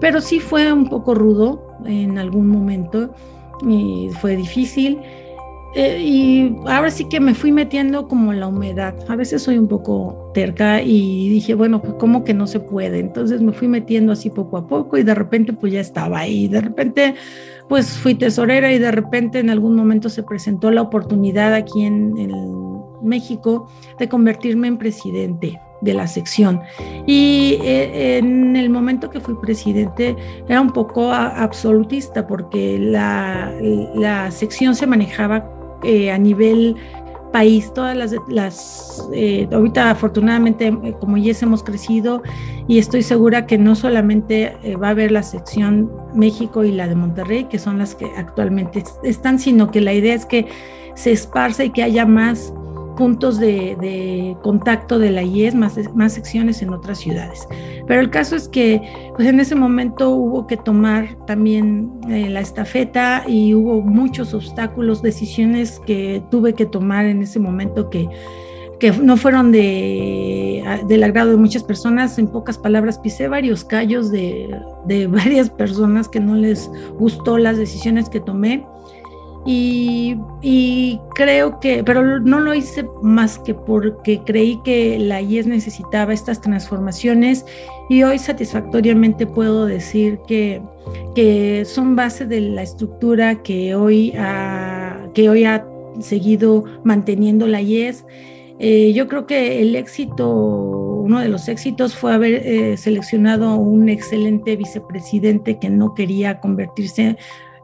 Pero 0.00 0.20
sí 0.20 0.40
fue 0.40 0.72
un 0.72 0.88
poco 0.88 1.14
rudo 1.14 1.66
en 1.84 2.18
algún 2.18 2.48
momento 2.48 3.14
y 3.66 4.10
fue 4.20 4.36
difícil. 4.36 5.00
Eh, 5.78 6.02
y 6.02 6.56
ahora 6.68 6.90
sí 6.90 7.04
que 7.04 7.20
me 7.20 7.34
fui 7.34 7.52
metiendo 7.52 8.08
como 8.08 8.32
la 8.32 8.46
humedad. 8.46 8.94
A 9.08 9.14
veces 9.14 9.42
soy 9.42 9.58
un 9.58 9.68
poco 9.68 10.30
terca 10.32 10.80
y 10.80 11.28
dije, 11.28 11.52
bueno, 11.52 11.82
pues 11.82 11.94
como 11.94 12.24
que 12.24 12.32
no 12.32 12.46
se 12.46 12.60
puede. 12.60 12.98
Entonces 12.98 13.42
me 13.42 13.52
fui 13.52 13.68
metiendo 13.68 14.12
así 14.12 14.30
poco 14.30 14.56
a 14.56 14.66
poco 14.66 14.96
y 14.96 15.02
de 15.02 15.14
repente 15.14 15.52
pues 15.52 15.74
ya 15.74 15.80
estaba 15.80 16.20
ahí. 16.20 16.48
De 16.48 16.62
repente 16.62 17.14
pues 17.68 17.90
fui 17.90 18.14
tesorera 18.14 18.72
y 18.72 18.78
de 18.78 18.90
repente 18.90 19.38
en 19.38 19.50
algún 19.50 19.76
momento 19.76 20.08
se 20.08 20.22
presentó 20.22 20.70
la 20.70 20.80
oportunidad 20.80 21.52
aquí 21.52 21.84
en, 21.84 22.14
México 23.02 23.68
de 23.98 24.08
convertirme 24.08 24.66
en 24.66 24.78
presidente 24.78 25.60
de 25.82 25.94
la 25.94 26.08
sección. 26.08 26.62
Y 27.06 27.58
eh, 27.62 28.16
en 28.16 28.56
el 28.56 28.70
momento 28.70 29.10
que 29.10 29.20
fui 29.20 29.34
presidente 29.40 30.16
era 30.48 30.60
un 30.60 30.72
poco 30.72 31.12
absolutista 31.12 32.26
porque 32.26 32.78
la, 32.80 33.52
la 33.94 34.30
sección 34.30 34.74
se 34.74 34.86
manejaba 34.86 35.55
eh, 35.82 36.10
a 36.10 36.18
nivel 36.18 36.76
país, 37.32 37.72
todas 37.74 37.96
las, 37.96 38.14
las 38.28 39.08
eh, 39.12 39.46
ahorita 39.52 39.90
afortunadamente 39.90 40.68
eh, 40.68 40.94
como 40.98 41.16
ya 41.16 41.32
hemos 41.42 41.62
crecido 41.62 42.22
y 42.66 42.78
estoy 42.78 43.02
segura 43.02 43.46
que 43.46 43.58
no 43.58 43.74
solamente 43.74 44.56
va 44.82 44.88
a 44.88 44.90
haber 44.90 45.12
la 45.12 45.22
sección 45.22 45.90
México 46.14 46.64
y 46.64 46.72
la 46.72 46.88
de 46.88 46.94
Monterrey, 46.94 47.44
que 47.44 47.58
son 47.58 47.78
las 47.78 47.94
que 47.94 48.06
actualmente 48.16 48.84
están, 49.02 49.38
sino 49.38 49.70
que 49.70 49.80
la 49.80 49.92
idea 49.92 50.14
es 50.14 50.24
que 50.24 50.46
se 50.94 51.12
esparza 51.12 51.64
y 51.64 51.70
que 51.70 51.82
haya 51.82 52.06
más 52.06 52.54
puntos 52.96 53.38
de, 53.38 54.36
contacto 54.42 54.98
de 54.98 55.10
la 55.10 55.22
IES, 55.22 55.54
más, 55.54 55.78
más 55.94 56.14
secciones 56.14 56.62
en 56.62 56.72
otras 56.72 56.98
ciudades. 56.98 57.46
Pero 57.86 58.00
el 58.00 58.10
caso 58.10 58.34
es 58.34 58.48
que 58.48 58.82
pues 59.14 59.28
en 59.28 59.38
ese 59.38 59.54
momento 59.54 60.10
hubo 60.10 60.46
que 60.46 60.56
tomar 60.56 61.16
también 61.26 61.92
eh, 62.08 62.28
la 62.28 62.40
estafeta 62.40 63.24
y 63.28 63.54
hubo 63.54 63.80
muchos 63.80 64.34
obstáculos, 64.34 65.02
decisiones 65.02 65.80
que 65.86 66.22
tuve 66.30 66.54
que 66.54 66.66
tomar 66.66 67.06
en 67.06 67.22
ese 67.22 67.38
momento 67.38 67.88
que, 67.90 68.08
que 68.80 68.90
no 68.90 69.16
fueron 69.16 69.52
de, 69.52 70.64
del 70.88 71.04
agrado 71.04 71.30
de 71.30 71.36
muchas 71.36 71.62
personas. 71.62 72.18
En 72.18 72.26
pocas 72.26 72.58
palabras, 72.58 72.98
pisé 72.98 73.28
varios 73.28 73.64
callos 73.64 74.10
de, 74.10 74.58
de 74.86 75.06
varias 75.06 75.50
personas 75.50 76.08
que 76.08 76.20
no 76.20 76.34
les 76.34 76.70
gustó 76.98 77.38
las 77.38 77.56
decisiones 77.56 78.08
que 78.08 78.20
tomé 78.20 78.64
y, 79.46 81.00
creo 81.14 81.60
que, 81.60 81.84
pero 81.84 82.18
no 82.20 82.40
lo 82.40 82.52
hice 82.52 82.84
más 83.00 83.38
que 83.38 83.54
porque 83.54 84.20
creí 84.24 84.60
que 84.64 84.98
la 84.98 85.22
IES 85.22 85.46
necesitaba 85.46 86.12
estas 86.12 86.40
transformaciones 86.40 87.46
y 87.88 88.02
hoy 88.02 88.18
satisfactoriamente 88.18 89.26
puedo 89.26 89.64
decir 89.66 90.18
que, 90.26 90.60
que 91.14 91.64
son 91.64 91.94
base 91.94 92.26
de 92.26 92.40
la 92.40 92.62
estructura 92.62 93.42
que 93.42 93.76
hoy 93.76 94.12
ha, 94.18 95.08
que 95.14 95.30
hoy 95.30 95.44
ha 95.44 95.64
seguido 96.00 96.64
manteniendo 96.82 97.46
la 97.46 97.62
IES. 97.62 98.04
Eh, 98.58 98.92
yo 98.94 99.06
creo 99.06 99.26
que 99.26 99.60
el 99.60 99.76
éxito, 99.76 100.28
uno 100.28 101.20
de 101.20 101.28
los 101.28 101.46
éxitos 101.48 101.94
fue 101.94 102.14
haber 102.14 102.34
eh, 102.46 102.76
seleccionado 102.76 103.54
un 103.56 103.88
excelente 103.88 104.56
vicepresidente 104.56 105.58
que 105.58 105.68
no 105.68 105.94
quería 105.94 106.40
convertirse 106.40 107.16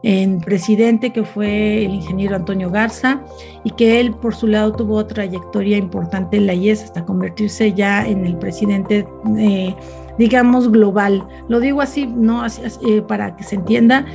en 0.03 0.41
presidente, 0.41 1.11
que 1.11 1.23
fue 1.23 1.85
el 1.85 1.93
ingeniero 1.95 2.35
Antonio 2.35 2.69
Garza, 2.69 3.21
y 3.63 3.71
que 3.71 4.01
él 4.01 4.13
por 4.13 4.35
su 4.35 4.47
lado 4.47 4.73
tuvo 4.73 5.05
trayectoria 5.05 5.77
importante 5.77 6.37
en 6.37 6.45
la 6.45 6.53
IES 6.53 6.83
hasta 6.83 7.05
convertirse 7.05 7.73
ya 7.73 8.05
en 8.05 8.25
el 8.25 8.37
presidente, 8.37 9.07
eh, 9.37 9.73
digamos, 10.17 10.69
global. 10.69 11.25
Lo 11.47 11.61
digo 11.61 11.81
así, 11.81 12.05
no 12.05 12.45
eh, 12.45 13.01
para 13.07 13.35
que 13.37 13.43
se 13.43 13.55
entienda, 13.55 14.05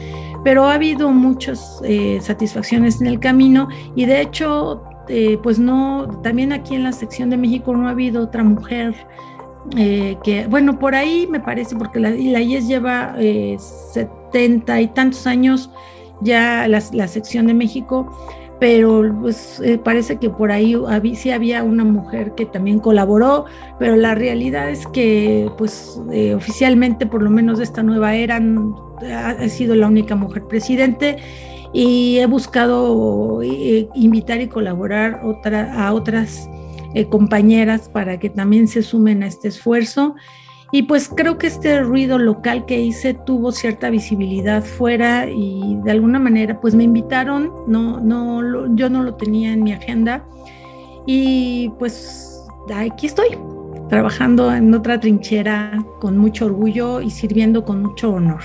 pero 0.45 0.67
ha 0.67 0.75
habido 0.75 1.11
muchas 1.11 1.81
eh, 1.85 2.19
satisfacciones 2.21 3.01
en 3.01 3.07
el 3.07 3.19
camino 3.19 3.69
y 3.97 4.05
de 4.05 4.21
hecho, 4.21 4.83
pues 5.43 5.59
no, 5.59 6.21
también 6.23 6.53
aquí 6.53 6.75
en 6.75 6.83
la 6.83 6.93
sección 6.93 7.31
de 7.31 7.39
México 7.39 7.75
no 7.75 7.89
ha 7.89 7.93
habido 7.93 8.25
otra 8.25 8.45
mujer 8.45 8.95
que, 9.71 10.47
bueno, 10.49 10.79
por 10.79 10.95
ahí 10.95 11.27
me 11.31 11.41
parece, 11.41 11.77
porque 11.77 12.01
la, 12.01 12.11
IES 12.11 12.69
lleva 12.69 13.15
eh, 13.19 13.57
y 14.35 14.87
tantos 14.89 15.27
años 15.27 15.71
ya 16.21 16.67
la, 16.69 17.09
sección 17.09 17.47
de 17.47 17.55
México, 17.55 18.11
pero 18.61 19.15
pues 19.21 19.61
eh, 19.65 19.79
parece 19.79 20.17
que 20.17 20.31
por 20.31 20.51
ahí 20.51 20.77
sí 21.15 21.31
había 21.31 21.63
una 21.63 21.85
mujer 21.85 22.35
que 22.35 22.45
también 22.45 22.81
colaboró, 22.81 23.45
pero 23.79 23.97
la 23.97 24.15
realidad 24.15 24.69
es 24.69 24.87
que 24.89 25.49
pues 25.57 26.01
eh, 26.13 26.35
oficialmente 26.35 27.07
por 27.07 27.23
lo 27.23 27.31
menos 27.31 27.59
de 27.59 27.65
esta 27.65 27.83
nueva 27.83 28.15
era 28.15 28.41
ha, 29.15 29.49
sido 29.49 29.77
la 29.77 29.87
única 29.87 30.17
mujer 30.17 30.45
presidente 30.45 31.19
y 31.73 32.19
he 32.19 32.27
buscado 32.27 33.43
eh, 33.43 33.89
invitar 33.95 34.41
y 34.41 34.49
colaborar 34.49 35.21
otra, 35.25 35.87
a 35.87 35.93
otras 35.93 36.49
compañeras 37.11 37.89
para 37.89 38.19
que 38.19 38.31
también 38.31 38.69
se 38.69 38.83
sumen 38.83 39.23
a 39.23 39.27
este 39.27 39.49
esfuerzo. 39.49 40.15
Y 40.71 40.83
pues 40.83 41.09
creo 41.09 41.39
que 41.39 41.47
este 41.47 41.81
ruido 41.81 42.19
local 42.19 42.67
que 42.67 42.79
hice 42.81 43.15
tuvo 43.15 43.53
cierta 43.53 43.89
visibilidad 43.89 44.63
fuera 44.63 45.29
y 45.31 45.79
de 45.83 45.91
alguna 45.91 46.19
manera 46.19 46.61
pues 46.61 46.75
me 46.75 46.85
invitaron, 46.85 47.51
no, 47.67 48.01
no, 48.01 48.75
yo 48.77 48.91
no 48.91 49.03
lo 49.03 49.15
tenía 49.15 49.53
en 49.53 49.63
mi 49.63 49.73
agenda 49.73 50.27
y 51.07 51.71
pues 51.79 52.47
aquí 52.75 53.07
estoy, 53.07 53.39
trabajando 53.89 54.55
en 54.55 54.75
otra 54.75 55.01
trinchera 55.01 55.83
con 56.01 56.19
mucho 56.19 56.45
orgullo 56.45 57.01
y 57.01 57.11
sirviendo 57.11 57.65
con 57.65 57.83
mucho 57.83 58.11
honor. 58.11 58.43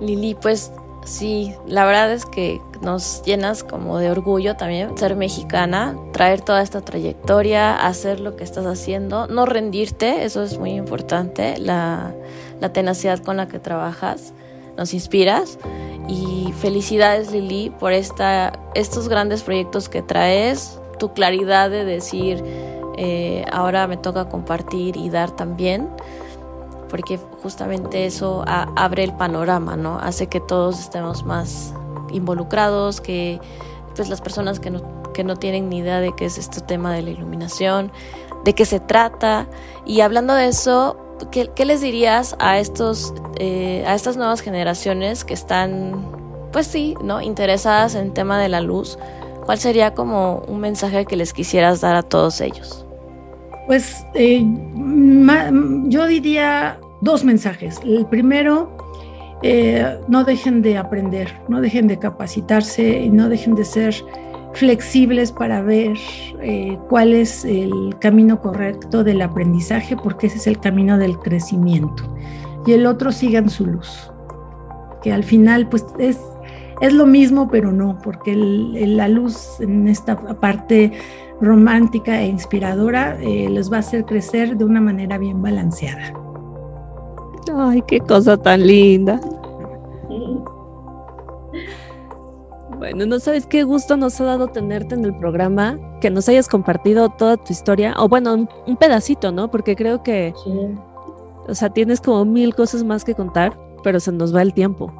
Lili, 0.00 0.34
pues 0.40 0.72
sí, 1.04 1.54
la 1.66 1.84
verdad 1.84 2.12
es 2.12 2.26
que 2.26 2.60
nos 2.80 3.22
llenas 3.22 3.64
como 3.64 3.98
de 3.98 4.10
orgullo 4.10 4.56
también 4.56 4.96
ser 4.98 5.16
mexicana, 5.16 5.96
traer 6.12 6.40
toda 6.40 6.62
esta 6.62 6.80
trayectoria, 6.80 7.76
hacer 7.76 8.20
lo 8.20 8.36
que 8.36 8.44
estás 8.44 8.66
haciendo, 8.66 9.26
no 9.26 9.46
rendirte, 9.46 10.24
eso 10.24 10.42
es 10.42 10.58
muy 10.58 10.72
importante, 10.72 11.58
la, 11.58 12.14
tenacidad 12.72 13.18
con 13.18 13.36
la 13.36 13.48
que 13.48 13.58
trabajas, 13.58 14.32
nos 14.76 14.94
inspiras. 14.94 15.58
Y 16.08 16.52
felicidades 16.58 17.30
Lili 17.30 17.70
por 17.70 17.92
esta, 17.92 18.52
estos 18.74 19.08
grandes 19.08 19.42
proyectos 19.42 19.88
que 19.88 20.02
traes, 20.02 20.80
tu 20.98 21.12
claridad 21.12 21.70
de 21.70 21.84
decir 21.84 22.42
eh, 22.96 23.44
ahora 23.50 23.86
me 23.86 23.96
toca 23.96 24.28
compartir 24.28 24.96
y 24.96 25.10
dar 25.10 25.30
también 25.30 25.88
porque 26.92 27.18
justamente 27.42 28.04
eso 28.04 28.44
abre 28.46 29.02
el 29.02 29.14
panorama, 29.14 29.76
¿no? 29.78 29.98
Hace 29.98 30.26
que 30.26 30.40
todos 30.40 30.78
estemos 30.78 31.24
más 31.24 31.72
involucrados, 32.12 33.00
que 33.00 33.40
pues 33.96 34.10
las 34.10 34.20
personas 34.20 34.60
que 34.60 34.70
no, 34.70 34.82
que 35.14 35.24
no 35.24 35.36
tienen 35.36 35.70
ni 35.70 35.78
idea 35.78 36.00
de 36.00 36.14
qué 36.14 36.26
es 36.26 36.36
este 36.36 36.60
tema 36.60 36.92
de 36.92 37.00
la 37.00 37.08
iluminación, 37.08 37.90
de 38.44 38.54
qué 38.54 38.66
se 38.66 38.78
trata. 38.78 39.48
Y 39.86 40.02
hablando 40.02 40.34
de 40.34 40.48
eso, 40.48 40.98
¿qué, 41.30 41.50
qué 41.56 41.64
les 41.64 41.80
dirías 41.80 42.36
a, 42.38 42.58
estos, 42.58 43.14
eh, 43.38 43.84
a 43.86 43.94
estas 43.94 44.18
nuevas 44.18 44.42
generaciones 44.42 45.24
que 45.24 45.32
están, 45.32 46.04
pues 46.52 46.66
sí, 46.66 46.94
¿no? 47.02 47.22
interesadas 47.22 47.94
en 47.94 48.08
el 48.08 48.12
tema 48.12 48.38
de 48.38 48.50
la 48.50 48.60
luz? 48.60 48.98
¿Cuál 49.46 49.56
sería 49.56 49.94
como 49.94 50.42
un 50.46 50.60
mensaje 50.60 51.06
que 51.06 51.16
les 51.16 51.32
quisieras 51.32 51.80
dar 51.80 51.96
a 51.96 52.02
todos 52.02 52.42
ellos? 52.42 52.84
Pues 53.66 54.04
eh, 54.12 54.44
yo 55.88 56.06
diría 56.06 56.78
dos 57.02 57.24
mensajes. 57.24 57.78
El 57.84 58.06
primero, 58.06 58.76
eh, 59.42 59.98
no 60.08 60.24
dejen 60.24 60.62
de 60.62 60.78
aprender, 60.78 61.28
no 61.48 61.60
dejen 61.60 61.88
de 61.88 61.98
capacitarse 61.98 63.02
y 63.02 63.10
no 63.10 63.28
dejen 63.28 63.54
de 63.54 63.64
ser 63.64 63.94
flexibles 64.54 65.32
para 65.32 65.62
ver 65.62 65.96
eh, 66.40 66.78
cuál 66.88 67.12
es 67.12 67.44
el 67.44 67.96
camino 67.98 68.40
correcto 68.40 69.02
del 69.02 69.20
aprendizaje, 69.20 69.96
porque 69.96 70.28
ese 70.28 70.38
es 70.38 70.46
el 70.46 70.60
camino 70.60 70.96
del 70.96 71.18
crecimiento. 71.18 72.14
Y 72.66 72.72
el 72.72 72.86
otro 72.86 73.10
sigan 73.10 73.50
su 73.50 73.66
luz, 73.66 74.12
que 75.02 75.12
al 75.12 75.24
final 75.24 75.68
pues 75.68 75.84
es, 75.98 76.20
es 76.80 76.92
lo 76.92 77.06
mismo, 77.06 77.50
pero 77.50 77.72
no, 77.72 77.98
porque 78.04 78.36
la 78.36 79.08
luz 79.08 79.58
en 79.60 79.88
esta 79.88 80.16
parte 80.38 80.92
romántica 81.40 82.20
e 82.20 82.26
inspiradora 82.26 83.18
eh, 83.20 83.48
les 83.50 83.72
va 83.72 83.78
a 83.78 83.80
hacer 83.80 84.04
crecer 84.04 84.56
de 84.56 84.64
una 84.64 84.80
manera 84.80 85.18
bien 85.18 85.42
balanceada. 85.42 86.21
Ay, 87.54 87.82
qué 87.86 88.00
cosa 88.00 88.36
tan 88.36 88.66
linda. 88.66 89.20
Bueno, 92.78 93.06
no 93.06 93.20
sabes 93.20 93.46
qué 93.46 93.62
gusto 93.62 93.96
nos 93.96 94.20
ha 94.20 94.24
dado 94.24 94.48
tenerte 94.48 94.96
en 94.96 95.04
el 95.04 95.16
programa, 95.16 95.78
que 96.00 96.10
nos 96.10 96.28
hayas 96.28 96.48
compartido 96.48 97.10
toda 97.10 97.36
tu 97.36 97.52
historia, 97.52 97.94
o 97.96 98.08
bueno, 98.08 98.34
un, 98.34 98.76
pedacito, 98.76 99.30
¿no? 99.30 99.50
Porque 99.50 99.76
creo 99.76 100.02
que, 100.02 100.34
o 101.46 101.54
sea, 101.54 101.70
tienes 101.70 102.00
como 102.00 102.24
mil 102.24 102.54
cosas 102.56 102.82
más 102.82 103.04
que 103.04 103.14
contar, 103.14 103.56
pero 103.84 104.00
se 104.00 104.10
nos 104.10 104.34
va 104.34 104.42
el 104.42 104.52
tiempo. 104.52 104.92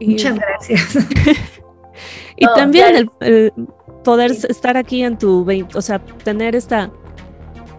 Muchas 0.00 0.38
gracias. 0.38 0.96
y 2.36 2.46
también 2.54 3.10
el, 3.20 3.52
poder 4.02 4.30
estar 4.30 4.78
aquí 4.78 5.02
en 5.02 5.18
tu, 5.18 5.46
o 5.74 5.82
sea, 5.82 5.98
tener 5.98 6.56
esta, 6.56 6.90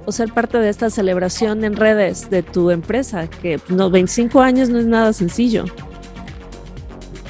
o 0.09 0.11
ser 0.11 0.33
parte 0.33 0.57
de 0.57 0.69
esta 0.69 0.89
celebración 0.89 1.63
en 1.63 1.75
redes 1.75 2.31
de 2.31 2.41
tu 2.41 2.71
empresa, 2.71 3.27
que 3.27 3.59
no, 3.69 3.91
25 3.91 4.41
años 4.41 4.69
no 4.69 4.79
es 4.79 4.87
nada 4.87 5.13
sencillo. 5.13 5.65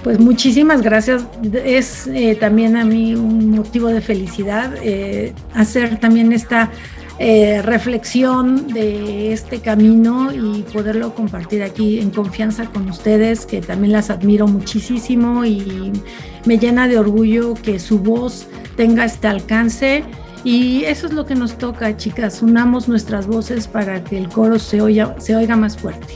Pues 0.04 0.18
muchísimas 0.18 0.82
gracias. 0.82 1.24
Es 1.66 2.08
eh, 2.08 2.38
también 2.40 2.78
a 2.78 2.86
mí 2.86 3.16
un 3.16 3.52
motivo 3.52 3.90
de 3.90 4.00
felicidad 4.00 4.74
eh, 4.82 5.34
hacer 5.54 6.00
también 6.00 6.32
esta 6.32 6.72
eh, 7.20 7.62
reflexión 7.62 8.68
de 8.68 9.34
este 9.34 9.60
camino 9.60 10.32
y 10.32 10.62
poderlo 10.62 11.14
compartir 11.14 11.64
aquí 11.64 12.00
en 12.00 12.12
confianza 12.12 12.64
con 12.68 12.90
ustedes, 12.90 13.46
que 13.46 13.60
también 13.60 13.92
las 13.92 14.10
admiro 14.10 14.48
muchísimo 14.48 15.44
y 15.44 15.92
me 16.46 16.58
llena 16.58 16.88
de 16.88 16.98
orgullo 16.98 17.56
que 17.56 17.78
su 17.78 18.00
voz 18.00 18.48
tenga 18.78 19.04
este 19.04 19.28
alcance. 19.28 20.06
Y 20.44 20.86
eso 20.86 21.08
es 21.08 21.14
lo 21.14 21.26
que 21.26 21.36
nos 21.36 21.58
toca, 21.58 21.96
chicas. 21.98 22.42
Unamos 22.42 22.88
nuestras 22.88 23.28
voces 23.28 23.68
para 23.68 24.04
que 24.04 24.18
el 24.18 24.30
coro 24.30 24.58
se 24.58 24.82
oiga, 24.82 25.16
se 25.20 25.36
oiga 25.36 25.56
más 25.56 25.78
fuerte. 25.78 26.16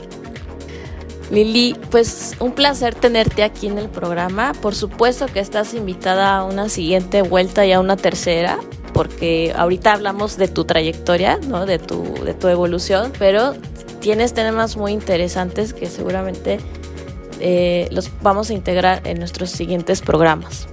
Lili, 1.30 1.76
pues 1.89 2.36
un 2.39 2.51
placer 2.51 2.95
tenerte 2.95 3.43
aquí 3.43 3.67
en 3.67 3.78
el 3.78 3.89
programa. 3.89 4.53
Por 4.61 4.76
supuesto 4.76 5.26
que 5.26 5.39
estás 5.39 5.74
invitada 5.74 6.38
a 6.38 6.43
una 6.45 6.69
siguiente 6.69 7.21
vuelta 7.21 7.65
y 7.65 7.71
a 7.71 7.80
una 7.80 7.97
tercera, 7.97 8.59
porque 8.93 9.53
ahorita 9.55 9.93
hablamos 9.93 10.38
de 10.38 10.47
tu 10.47 10.63
trayectoria, 10.65 11.39
¿no? 11.47 11.65
de, 11.65 11.80
tu, 11.80 12.03
de 12.24 12.34
tu 12.34 12.47
evolución, 12.47 13.11
pero 13.17 13.55
tienes 13.99 14.34
temas 14.34 14.78
muy 14.78 14.91
interesantes 14.91 15.74
que 15.74 15.88
seguramente 15.88 16.59
eh, 17.39 17.88
los 17.91 18.11
vamos 18.21 18.49
a 18.51 18.53
integrar 18.53 19.01
en 19.05 19.17
nuestros 19.17 19.49
siguientes 19.49 20.01
programas. 20.01 20.67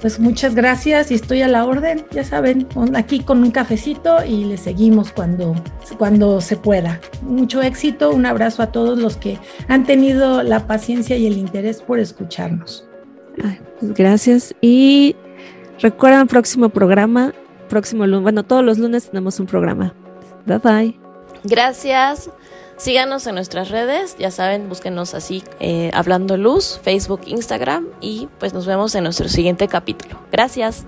Pues 0.00 0.20
muchas 0.20 0.54
gracias 0.54 1.10
y 1.10 1.14
estoy 1.14 1.42
a 1.42 1.48
la 1.48 1.64
orden, 1.64 2.04
ya 2.12 2.22
saben, 2.22 2.68
aquí 2.94 3.20
con 3.20 3.42
un 3.42 3.50
cafecito 3.50 4.24
y 4.24 4.44
le 4.44 4.56
seguimos 4.56 5.10
cuando, 5.10 5.56
cuando 5.98 6.40
se 6.40 6.56
pueda. 6.56 7.00
Mucho 7.22 7.62
éxito, 7.62 8.12
un 8.12 8.24
abrazo 8.24 8.62
a 8.62 8.68
todos 8.68 8.98
los 8.98 9.16
que 9.16 9.38
han 9.66 9.84
tenido 9.84 10.42
la 10.44 10.66
paciencia 10.66 11.16
y 11.16 11.26
el 11.26 11.36
interés 11.36 11.82
por 11.82 11.98
escucharnos. 11.98 12.86
Pues 13.80 13.94
gracias 13.94 14.54
y 14.60 15.16
recuerden 15.80 16.26
próximo 16.28 16.68
programa, 16.68 17.32
próximo 17.68 18.06
lunes, 18.06 18.22
bueno, 18.22 18.44
todos 18.44 18.64
los 18.64 18.78
lunes 18.78 19.10
tenemos 19.10 19.40
un 19.40 19.46
programa. 19.46 19.94
Bye 20.46 20.58
bye. 20.58 21.00
Gracias. 21.44 22.30
Síganos 22.78 23.26
en 23.26 23.34
nuestras 23.34 23.70
redes, 23.70 24.16
ya 24.18 24.30
saben, 24.30 24.68
búsquenos 24.68 25.12
así, 25.12 25.42
eh, 25.58 25.90
Hablando 25.92 26.36
Luz, 26.36 26.78
Facebook, 26.82 27.22
Instagram 27.26 27.88
y 28.00 28.28
pues 28.38 28.54
nos 28.54 28.66
vemos 28.66 28.94
en 28.94 29.02
nuestro 29.02 29.28
siguiente 29.28 29.66
capítulo. 29.66 30.18
Gracias. 30.30 30.86